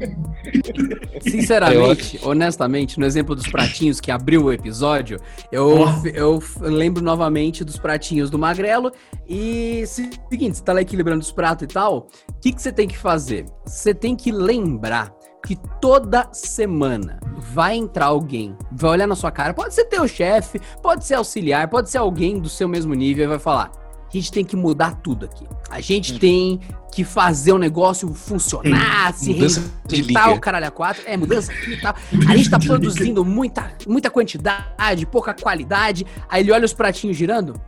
Sinceramente, 1.20 2.18
honestamente, 2.22 2.98
no 2.98 3.04
exemplo 3.04 3.36
dos 3.36 3.46
pratinhos 3.46 4.00
que 4.00 4.10
abriu 4.10 4.44
o 4.44 4.50
episódio, 4.50 5.20
eu, 5.52 5.80
Ó. 5.80 6.02
eu 6.14 6.42
lembro 6.62 7.04
novamente 7.04 7.62
dos 7.64 7.76
pratinhos 7.76 8.30
do 8.30 8.38
Magrelo. 8.38 8.90
E 9.28 9.84
seguinte, 9.86 10.56
você 10.56 10.64
tá 10.64 10.72
lá 10.72 10.80
equilibrando 10.80 11.20
os 11.20 11.30
pratos 11.30 11.64
e 11.64 11.66
tal, 11.66 12.08
o 12.26 12.40
que, 12.40 12.50
que 12.50 12.62
você 12.62 12.72
tem 12.72 12.88
que 12.88 12.96
fazer? 12.96 13.44
Você 13.66 13.92
tem 13.92 14.16
que 14.16 14.32
lembrar 14.32 15.12
que 15.44 15.56
toda 15.82 16.30
semana 16.32 17.20
vai 17.36 17.76
entrar 17.76 18.06
alguém, 18.06 18.56
vai 18.72 18.92
olhar 18.92 19.06
na 19.06 19.14
sua 19.14 19.30
cara, 19.30 19.52
pode 19.52 19.74
ser 19.74 19.84
teu 19.84 20.08
chefe, 20.08 20.58
pode 20.82 21.04
ser 21.04 21.16
auxiliar, 21.16 21.68
pode 21.68 21.90
ser 21.90 21.98
alguém 21.98 22.40
do 22.40 22.48
seu 22.48 22.66
mesmo 22.66 22.94
nível 22.94 23.24
e 23.24 23.28
vai 23.28 23.38
falar: 23.38 23.70
a 24.18 24.20
gente 24.20 24.32
tem 24.32 24.44
que 24.44 24.56
mudar 24.56 24.96
tudo 24.96 25.24
aqui. 25.24 25.46
A 25.70 25.80
gente 25.80 26.18
tem 26.18 26.60
que 26.90 27.04
fazer 27.04 27.52
o 27.52 27.58
negócio 27.58 28.12
funcionar, 28.12 29.14
se 29.14 29.32
reinventar 29.32 30.32
o 30.32 30.40
caralho 30.40 30.66
a 30.66 30.70
quatro. 30.70 31.02
É, 31.06 31.16
mudança 31.16 31.52
aqui 31.52 31.74
e 31.74 31.80
tal. 31.80 31.94
A 32.28 32.36
gente 32.36 32.50
tá 32.50 32.58
produzindo 32.58 33.24
muita, 33.24 33.72
muita 33.86 34.10
quantidade, 34.10 35.06
pouca 35.06 35.32
qualidade. 35.32 36.04
Aí 36.28 36.42
ele 36.42 36.50
olha 36.52 36.64
os 36.64 36.72
pratinhos 36.72 37.16
girando. 37.16 37.60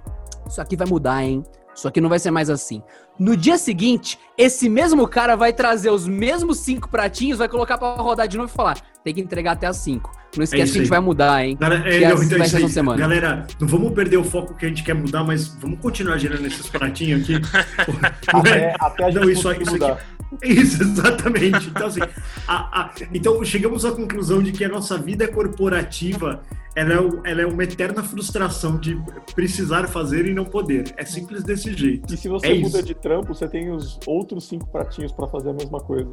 Isso 0.48 0.60
aqui 0.60 0.76
vai 0.76 0.86
mudar, 0.86 1.22
hein? 1.22 1.44
Isso 1.74 1.88
aqui 1.88 2.00
não 2.00 2.08
vai 2.08 2.18
ser 2.18 2.30
mais 2.30 2.50
assim. 2.50 2.82
No 3.18 3.36
dia 3.36 3.56
seguinte, 3.58 4.18
esse 4.36 4.68
mesmo 4.68 5.06
cara 5.08 5.36
vai 5.36 5.52
trazer 5.52 5.90
os 5.90 6.06
mesmos 6.06 6.58
cinco 6.58 6.88
pratinhos, 6.88 7.38
vai 7.38 7.48
colocar 7.48 7.78
pra 7.78 7.94
rodar 7.94 8.28
de 8.28 8.36
novo 8.36 8.50
e 8.50 8.54
falar: 8.54 8.76
tem 9.02 9.14
que 9.14 9.20
entregar 9.20 9.52
até 9.52 9.66
as 9.66 9.76
cinco. 9.78 10.10
Não 10.36 10.42
esquece 10.44 10.62
É 10.62 10.66
que 10.72 10.78
a 10.78 10.80
gente 10.82 10.88
vai 10.88 11.00
mudar, 11.00 11.44
hein? 11.44 11.56
Galera, 11.60 11.86
é, 11.88 11.98
Que 11.98 12.06
não, 12.06 12.14
assim 12.14 12.24
então 12.26 12.38
vai 12.38 12.48
ser 12.48 12.56
essa 12.58 12.68
semana. 12.68 12.98
Galera, 12.98 13.46
não 13.60 13.68
vamos 13.68 13.92
perder 13.92 14.16
o 14.16 14.24
foco 14.24 14.54
que 14.54 14.64
a 14.64 14.68
gente 14.68 14.82
quer 14.82 14.94
mudar, 14.94 15.24
mas 15.24 15.48
vamos 15.48 15.78
continuar 15.80 16.16
gerando 16.18 16.46
esses 16.46 16.66
pratinhos 16.68 17.22
aqui. 17.22 17.34
É? 18.46 18.72
até, 18.72 18.76
até 18.80 19.04
a 19.04 19.10
gente 19.10 19.20
Não, 19.22 19.30
isso, 19.30 19.52
isso 19.52 19.72
mudar. 19.72 19.92
aqui. 19.92 20.02
Isso, 20.42 20.82
exatamente. 20.82 21.68
Então, 21.68 21.86
assim, 21.88 22.00
a- 22.48 22.80
a- 22.80 22.90
então 23.12 23.44
chegamos 23.44 23.84
à 23.84 23.92
conclusão 23.92 24.42
de 24.42 24.50
que 24.50 24.64
a 24.64 24.68
nossa 24.68 24.96
vida 24.96 25.28
corporativa 25.28 26.40
ela 26.74 26.94
é, 26.94 27.00
o- 27.00 27.20
ela 27.24 27.42
é 27.42 27.46
uma 27.46 27.62
eterna 27.64 28.02
frustração 28.02 28.78
de 28.78 28.98
precisar 29.34 29.86
fazer 29.88 30.26
e 30.26 30.32
não 30.34 30.44
poder. 30.44 30.92
É 30.96 31.04
simples 31.04 31.42
desse 31.42 31.72
jeito. 31.76 32.12
E 32.12 32.16
se 32.16 32.28
você 32.28 32.46
É 32.48 32.54
muda 32.54 32.78
isso. 32.78 32.86
de 32.86 32.94
trampo, 32.94 33.34
você 33.34 33.46
tem 33.48 33.70
os 33.70 33.98
outros 34.06 34.48
cinco 34.48 34.66
pratinhos 34.70 35.12
pra 35.12 35.26
fazer 35.28 35.50
a 35.50 35.52
mesma 35.52 35.80
coisa. 35.80 36.08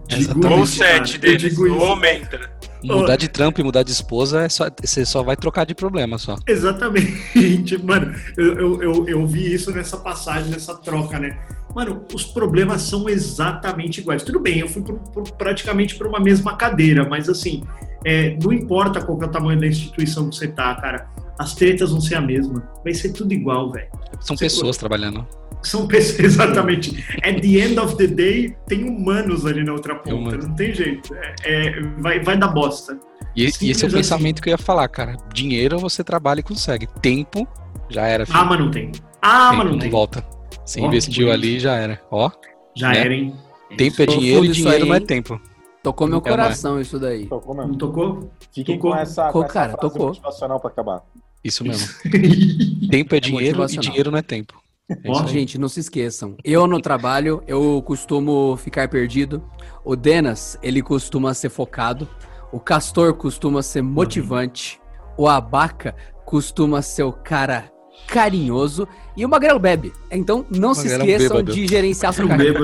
Ou 0.51 0.65
sete 0.65 1.15
eu 1.15 1.21
deles, 1.21 1.57
ou 1.57 1.85
aumenta. 1.85 2.39
Mudar 2.83 3.15
de 3.15 3.27
trampo 3.27 3.59
e 3.59 3.63
mudar 3.63 3.83
de 3.83 3.91
esposa, 3.91 4.41
é 4.41 4.49
só, 4.49 4.65
você 4.81 5.05
só 5.05 5.21
vai 5.23 5.35
trocar 5.35 5.65
de 5.65 5.73
problema 5.75 6.17
só. 6.17 6.35
Exatamente, 6.47 7.77
mano. 7.83 8.13
Eu, 8.37 8.53
eu, 8.59 8.81
eu, 8.83 9.07
eu 9.07 9.27
vi 9.27 9.53
isso 9.53 9.71
nessa 9.71 9.97
passagem, 9.97 10.49
nessa 10.51 10.75
troca, 10.75 11.19
né? 11.19 11.37
Mano, 11.75 12.03
os 12.13 12.25
problemas 12.25 12.81
são 12.81 13.07
exatamente 13.07 13.99
iguais. 14.01 14.23
Tudo 14.23 14.39
bem, 14.39 14.59
eu 14.59 14.67
fui 14.67 14.81
por- 14.81 14.99
por- 15.11 15.31
praticamente 15.33 15.95
por 15.95 16.07
uma 16.07 16.19
mesma 16.19 16.55
cadeira, 16.57 17.07
mas 17.07 17.29
assim, 17.29 17.63
é, 18.05 18.37
não 18.41 18.51
importa 18.53 19.01
qual 19.01 19.17
que 19.17 19.25
é 19.25 19.27
o 19.27 19.31
tamanho 19.31 19.59
da 19.59 19.67
instituição 19.67 20.29
que 20.29 20.35
você 20.35 20.47
tá, 20.47 20.75
cara. 20.75 21.07
As 21.37 21.55
tretas 21.55 21.91
vão 21.91 22.01
ser 22.01 22.15
a 22.15 22.21
mesma. 22.21 22.69
Vai 22.83 22.93
ser 22.93 23.09
tudo 23.13 23.33
igual, 23.33 23.71
velho. 23.71 23.87
São 24.19 24.35
Você- 24.35 24.45
pessoas 24.45 24.77
trabalhando. 24.77 25.25
São 25.61 25.87
pessoas, 25.87 26.19
exatamente. 26.23 27.03
At 27.23 27.41
the 27.41 27.47
end 27.59 27.79
of 27.79 27.95
the 27.97 28.07
day, 28.07 28.55
tem 28.67 28.83
humanos 28.83 29.45
ali 29.45 29.63
na 29.63 29.73
outra 29.73 29.95
ponta. 29.95 30.37
Não 30.37 30.55
tem 30.55 30.73
jeito. 30.73 31.13
É, 31.15 31.33
é, 31.43 31.81
vai, 31.99 32.19
vai 32.21 32.37
dar 32.37 32.47
bosta. 32.49 32.97
E, 33.35 33.43
e 33.43 33.45
esse 33.45 33.65
é 33.65 33.85
o 33.85 33.87
assim. 33.87 33.97
pensamento 33.97 34.41
que 34.41 34.49
eu 34.49 34.51
ia 34.51 34.57
falar, 34.57 34.87
cara. 34.89 35.15
Dinheiro 35.33 35.77
você 35.79 36.03
trabalha 36.03 36.39
e 36.39 36.43
consegue. 36.43 36.87
Tempo, 37.01 37.47
já 37.89 38.05
era. 38.07 38.25
filho. 38.25 38.37
Ah, 38.37 38.45
mas 38.45 38.59
não 38.59 38.71
tem. 38.71 38.91
Ah, 39.21 39.49
Tempo 39.51 39.63
mas 39.63 39.71
não 39.73 39.79
tem. 39.79 39.89
volta. 39.89 40.25
Você 40.65 40.81
Ó, 40.81 40.87
investiu 40.87 41.31
ali, 41.31 41.59
já 41.59 41.75
era. 41.75 42.01
Ó, 42.11 42.29
Já 42.75 42.89
né? 42.89 42.99
era, 42.99 43.13
hein? 43.13 43.33
tempo 43.77 44.01
é 44.01 44.05
dinheiro 44.05 44.43
e 44.45 44.47
isso 44.47 44.55
dinheiro 44.61 44.83
aí, 44.83 44.89
não 44.89 44.95
é 44.95 44.99
tempo. 44.99 45.39
Tocou 45.81 46.07
meu 46.07 46.17
Então, 46.19 46.29
não 46.35 46.37
é. 46.41 46.43
coração 46.43 46.81
isso 46.81 46.99
daí. 46.99 47.25
Tocou 47.27 47.55
Não 47.55 47.63
mesmo. 47.63 47.77
tocou? 47.77 48.31
Fiquem 48.51 48.75
Tocou. 48.77 48.91
com 48.91 48.97
essa, 48.97 49.27
Tocou, 49.27 49.41
com 49.41 49.45
essa 49.45 49.53
cara, 49.53 49.71
frase 49.77 49.81
tocou. 49.93 50.07
motivacional 50.07 50.59
pra 50.59 50.69
acabar. 50.69 51.03
Isso 51.43 51.63
mesmo. 51.63 51.87
Tempo 52.91 53.15
é 53.15 53.19
dinheiro 53.19 53.63
e 53.63 53.77
dinheiro 53.77 54.11
não 54.11 54.17
é 54.17 54.21
tempo. 54.21 54.61
É. 54.89 55.27
Gente, 55.27 55.57
não 55.57 55.69
se 55.69 55.79
esqueçam. 55.79 56.35
Eu 56.43 56.65
no 56.67 56.81
trabalho, 56.81 57.41
eu 57.47 57.81
costumo 57.83 58.57
ficar 58.57 58.89
perdido. 58.89 59.41
O 59.85 59.95
Denas, 59.95 60.57
ele 60.63 60.81
costuma 60.81 61.33
ser 61.33 61.49
focado. 61.49 62.07
O 62.51 62.59
Castor 62.59 63.13
costuma 63.13 63.61
ser 63.61 63.81
motivante. 63.83 64.81
O 65.15 65.27
Abaca 65.29 65.95
costuma 66.25 66.81
ser 66.81 67.03
o 67.03 67.13
cara 67.13 67.71
carinhoso. 68.07 68.87
E 69.15 69.23
o 69.23 69.29
Magrelo 69.29 69.59
bebe. 69.59 69.93
Então 70.11 70.43
não 70.49 70.73
se 70.73 70.87
Magrelo 70.89 71.03
esqueçam 71.09 71.37
bêbado. 71.37 71.53
de 71.53 71.67
gerenciar 71.67 72.11
sua 72.11 72.27
carreira. 72.27 72.59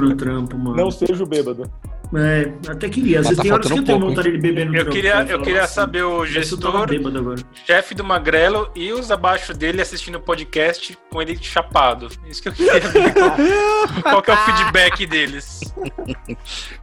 Não 0.76 0.90
seja 0.92 1.24
o 1.24 1.28
bêbado. 1.28 1.70
É, 2.18 2.52
até 2.70 2.90
queria. 2.90 3.20
Às 3.20 3.28
vezes 3.28 3.38
tá 3.38 3.44
tem 3.44 3.52
horas 3.52 3.68
que 3.68 3.74
eu 3.74 3.84
tenho 3.84 3.98
um 3.98 4.02
pouco, 4.02 4.16
vontade 4.16 4.32
de 4.32 4.38
beber 4.38 4.66
no 4.66 4.76
Eu 4.76 4.82
trampo. 4.82 4.92
queria, 4.92 5.26
eu 5.30 5.42
queria 5.42 5.64
assim, 5.64 5.74
saber 5.74 6.04
o 6.04 6.24
"Esse 6.24 6.38
eu 6.38 6.42
gestor, 6.42 6.96
chefe 7.66 7.96
do 7.96 8.04
Magrelo 8.04 8.70
e 8.76 8.92
os 8.92 9.12
abaixo 9.12 9.54
dele 9.54 9.82
assistindo 9.82 10.16
o 10.16 10.22
podcast 10.22 10.98
com 11.12 11.22
ele 11.22 11.38
chapado. 11.42 12.08
Isso 12.28 12.42
que 12.42 12.50
eu 12.50 12.54
queria 12.54 12.80
ver. 12.80 13.14
Qual, 13.14 14.04
qual 14.04 14.22
que 14.22 14.32
é 14.32 14.34
o 14.34 14.38
feedback 14.38 15.06
deles? 15.06 15.60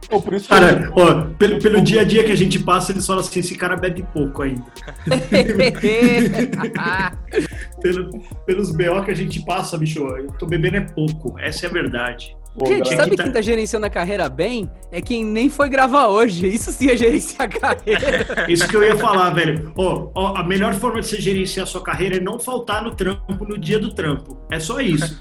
Por 0.09 0.33
isso 0.33 0.49
Cara, 0.49 0.91
ó, 0.95 1.21
pelo, 1.37 1.59
pelo 1.59 1.81
dia 1.81 2.01
a 2.01 2.03
dia 2.03 2.23
que 2.23 2.31
a 2.31 2.37
gente 2.37 2.59
passa, 2.59 2.91
eles 2.91 3.05
falam 3.05 3.21
assim: 3.21 3.39
esse 3.39 3.55
cara 3.55 3.75
bebe 3.75 4.05
pouco 4.13 4.41
ainda. 4.41 4.65
Pelo, 7.81 8.09
pelos 8.45 8.71
BO 8.71 9.03
que 9.03 9.11
a 9.11 9.15
gente 9.15 9.43
passa, 9.43 9.77
bicho, 9.77 9.99
eu 9.99 10.27
tô 10.39 10.45
bebendo 10.45 10.77
é 10.77 10.81
pouco. 10.81 11.37
Essa 11.37 11.65
é 11.65 11.69
a 11.69 11.73
verdade. 11.73 12.33
Pô, 12.57 12.67
Gente, 12.67 12.83
galera, 12.83 12.97
sabe 12.97 13.11
que 13.11 13.17
tá- 13.17 13.23
quem 13.23 13.31
tá 13.31 13.41
gerenciando 13.41 13.85
a 13.85 13.89
carreira 13.89 14.29
bem? 14.29 14.69
É 14.91 15.01
quem 15.01 15.25
nem 15.25 15.49
foi 15.49 15.69
gravar 15.69 16.07
hoje. 16.09 16.45
Isso 16.47 16.71
sim 16.71 16.87
é 16.89 16.95
gerenciar 16.95 17.47
a 17.47 17.47
carreira. 17.47 18.45
Isso 18.47 18.67
que 18.67 18.75
eu 18.77 18.83
ia 18.83 18.95
falar, 18.95 19.31
velho. 19.31 19.71
Ó, 19.75 20.11
ó, 20.13 20.35
a 20.37 20.43
melhor 20.43 20.73
forma 20.75 21.01
de 21.01 21.07
você 21.07 21.19
gerenciar 21.19 21.63
a 21.63 21.67
sua 21.67 21.81
carreira 21.81 22.17
é 22.17 22.19
não 22.19 22.37
faltar 22.39 22.83
no 22.83 22.93
trampo 22.93 23.43
no 23.43 23.57
dia 23.57 23.79
do 23.79 23.91
trampo. 23.93 24.37
É 24.51 24.59
só 24.59 24.79
isso. 24.79 25.19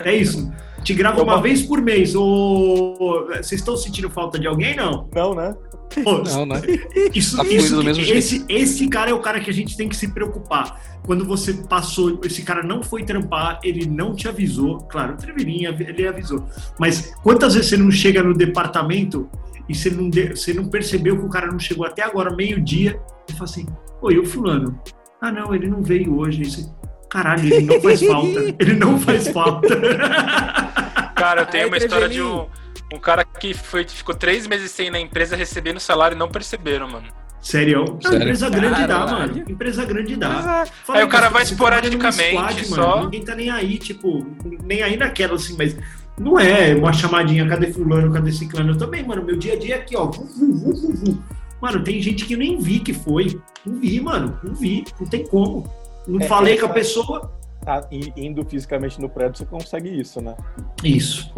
É 0.00 0.14
isso. 0.14 0.52
Te 0.84 0.92
grava 0.94 1.22
uma 1.22 1.40
vez 1.40 1.62
por 1.62 1.80
mês. 1.80 2.14
Ô, 2.14 3.26
vocês 3.28 3.52
estão 3.52 3.76
sentindo 3.76 4.10
falta 4.10 4.38
de 4.38 4.46
alguém? 4.46 4.76
Não. 4.76 5.08
Não, 5.14 5.34
né? 5.34 5.54
Pô, 6.02 6.18
Não, 6.18 6.44
né? 6.44 6.60
Isso, 7.14 7.36
Tá 7.36 7.44
isso 7.44 7.76
do 7.76 7.84
mesmo 7.84 8.02
esse, 8.02 8.44
esse 8.48 8.88
cara 8.88 9.10
é 9.10 9.14
o 9.14 9.20
cara 9.20 9.38
que 9.40 9.48
a 9.48 9.52
gente 9.52 9.76
tem 9.76 9.88
que 9.88 9.96
se 9.96 10.08
preocupar. 10.08 10.80
Quando 11.06 11.24
você 11.24 11.52
passou, 11.54 12.18
esse 12.24 12.42
cara 12.42 12.62
não 12.62 12.82
foi 12.82 13.04
trampar, 13.04 13.60
ele 13.62 13.86
não 13.86 14.14
te 14.14 14.26
avisou. 14.28 14.78
Claro, 14.80 15.14
o 15.14 15.16
Trevirinha, 15.16 15.74
ele 15.78 16.06
avisou. 16.06 16.44
Mas 16.78 17.14
quantas 17.22 17.54
vezes 17.54 17.70
você 17.70 17.76
não 17.76 17.90
chega 17.90 18.22
no 18.22 18.34
departamento 18.34 19.28
e 19.68 19.74
você 19.74 19.88
não, 19.90 20.10
de- 20.10 20.30
você 20.30 20.52
não 20.52 20.66
percebeu 20.68 21.16
que 21.18 21.24
o 21.24 21.30
cara 21.30 21.46
não 21.46 21.58
chegou 21.58 21.86
até 21.86 22.02
agora, 22.02 22.34
meio-dia, 22.34 23.00
e 23.28 23.32
fala 23.32 23.44
assim: 23.44 23.66
Oi, 24.02 24.18
o 24.18 24.26
fulano. 24.26 24.78
Ah, 25.20 25.30
não, 25.30 25.54
ele 25.54 25.68
não 25.68 25.80
veio 25.82 26.16
hoje. 26.18 26.42
Isso- 26.42 26.74
Caralho, 27.14 27.54
ele 27.54 27.64
não 27.64 27.80
faz 27.80 28.02
falta. 28.02 28.40
Ele 28.58 28.72
não 28.74 28.98
faz 28.98 29.28
falta. 29.28 29.68
Cara, 31.14 31.42
eu 31.42 31.46
tenho 31.46 31.62
Aí, 31.62 31.70
uma 31.70 31.76
história 31.76 32.08
de 32.08 32.20
um, 32.20 32.46
um 32.92 32.98
cara 32.98 33.24
que 33.24 33.54
foi, 33.54 33.86
ficou 33.86 34.16
três 34.16 34.48
meses 34.48 34.72
sem 34.72 34.88
ir 34.88 34.90
na 34.90 34.98
empresa 34.98 35.36
recebendo 35.36 35.78
salário 35.78 36.16
e 36.16 36.18
não 36.18 36.28
perceberam, 36.28 36.88
mano. 36.88 37.06
Sério? 37.40 37.84
Não, 37.84 38.00
Sério? 38.02 38.18
empresa 38.18 38.50
grande 38.50 38.80
dá, 38.80 38.88
Caralho. 38.88 39.12
mano. 39.12 39.44
Empresa 39.48 39.84
grande 39.84 40.16
dá. 40.16 40.28
Mas, 40.28 40.70
Fala 40.84 40.98
Aí 40.98 41.04
o 41.04 41.08
cara 41.08 41.28
vai 41.28 41.44
num 41.44 41.50
esporadicamente, 41.50 42.68
mano, 42.70 42.82
só. 42.82 43.04
Ninguém 43.04 43.24
tá 43.24 43.36
nem 43.36 43.48
aí, 43.48 43.78
tipo, 43.78 44.26
nem 44.64 44.82
aí 44.82 44.96
naquela, 44.96 45.36
assim, 45.36 45.54
mas 45.56 45.76
não 46.18 46.36
é 46.36 46.74
uma 46.74 46.92
chamadinha, 46.92 47.46
cadê 47.48 47.72
fulano, 47.72 48.12
cadê 48.12 48.32
ciclano? 48.32 48.72
Eu 48.72 48.76
também, 48.78 49.06
mano, 49.06 49.22
meu 49.22 49.36
dia 49.36 49.52
a 49.52 49.56
dia 49.56 49.76
é 49.76 49.78
aqui, 49.78 49.96
ó. 49.96 50.06
vu, 50.06 50.26
vu, 50.26 50.52
vu, 50.52 50.72
vu, 50.72 50.92
vu. 50.92 51.22
Mano, 51.62 51.84
tem 51.84 52.02
gente 52.02 52.24
que 52.24 52.34
eu 52.34 52.38
nem 52.38 52.58
vi 52.58 52.80
que 52.80 52.92
foi. 52.92 53.40
Não 53.64 53.78
vi, 53.78 54.00
mano, 54.00 54.36
não 54.42 54.52
vi, 54.52 54.84
não 54.98 55.06
tem 55.06 55.24
como. 55.24 55.70
Não 56.06 56.20
É, 56.20 56.28
falei 56.28 56.58
com 56.58 56.66
a 56.66 56.70
pessoa. 56.70 57.32
Tá, 57.64 57.82
indo 57.90 58.44
fisicamente 58.44 59.00
no 59.00 59.08
prédio, 59.08 59.38
você 59.38 59.46
consegue 59.46 59.88
isso, 59.88 60.20
né? 60.20 60.36
Isso. 60.84 61.32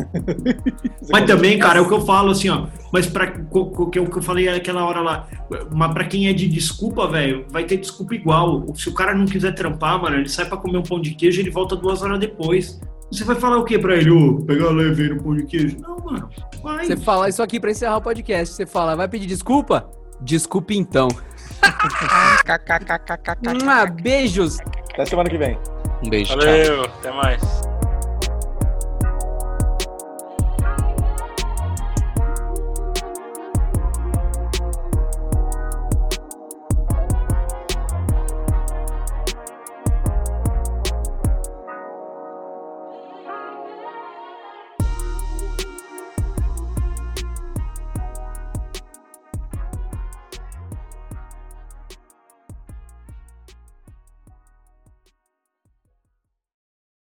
Mas 1.08 1.24
também, 1.24 1.56
cara, 1.56 1.78
é 1.78 1.80
o 1.80 1.86
que 1.86 1.94
eu 1.94 2.00
falo 2.00 2.32
assim, 2.32 2.48
ó. 2.48 2.66
Mas 2.92 3.06
que 3.06 3.98
é 3.98 4.02
o 4.02 4.10
que 4.10 4.18
eu 4.18 4.22
falei 4.22 4.48
aquela 4.48 4.84
hora 4.84 5.00
lá. 5.00 5.28
Mas 5.72 5.92
pra 5.92 6.04
quem 6.04 6.26
é 6.26 6.32
de 6.32 6.48
desculpa, 6.48 7.06
velho, 7.06 7.46
vai 7.48 7.62
ter 7.62 7.76
desculpa 7.76 8.16
igual. 8.16 8.66
Se 8.74 8.88
o 8.88 8.94
cara 8.94 9.14
não 9.14 9.24
quiser 9.24 9.52
trampar, 9.54 10.02
mano, 10.02 10.16
ele 10.16 10.28
sai 10.28 10.46
pra 10.46 10.56
comer 10.56 10.78
um 10.78 10.82
pão 10.82 11.00
de 11.00 11.14
queijo 11.14 11.38
e 11.40 11.44
ele 11.44 11.50
volta 11.50 11.76
duas 11.76 12.02
horas 12.02 12.18
depois. 12.18 12.80
Você 13.12 13.22
vai 13.22 13.36
falar 13.36 13.58
o 13.58 13.64
que 13.64 13.78
pra 13.78 13.94
ele? 13.94 14.10
Ô, 14.10 14.42
pegar 14.42 14.70
leve 14.70 15.10
no 15.10 15.22
pão 15.22 15.36
de 15.36 15.46
queijo? 15.46 15.76
Não, 15.80 15.96
mano. 15.98 16.28
Vai. 16.60 16.86
Você 16.86 16.96
fala 16.96 17.28
isso 17.28 17.40
aqui 17.40 17.60
pra 17.60 17.70
encerrar 17.70 17.98
o 17.98 18.02
podcast. 18.02 18.52
Você 18.52 18.66
fala, 18.66 18.96
vai 18.96 19.06
pedir 19.06 19.26
desculpa? 19.26 19.88
Desculpe 20.20 20.76
então. 20.76 21.06
Ah, 23.66 23.86
beijos. 23.86 24.59
Até 24.92 25.04
semana 25.07 25.28
que 25.28 25.38
vem. 25.38 25.59
Um 26.04 26.11
beijo, 26.11 26.36
tchau. 26.36 26.46
Valeu, 26.46 26.84
até 26.84 27.11
mais. 27.12 27.75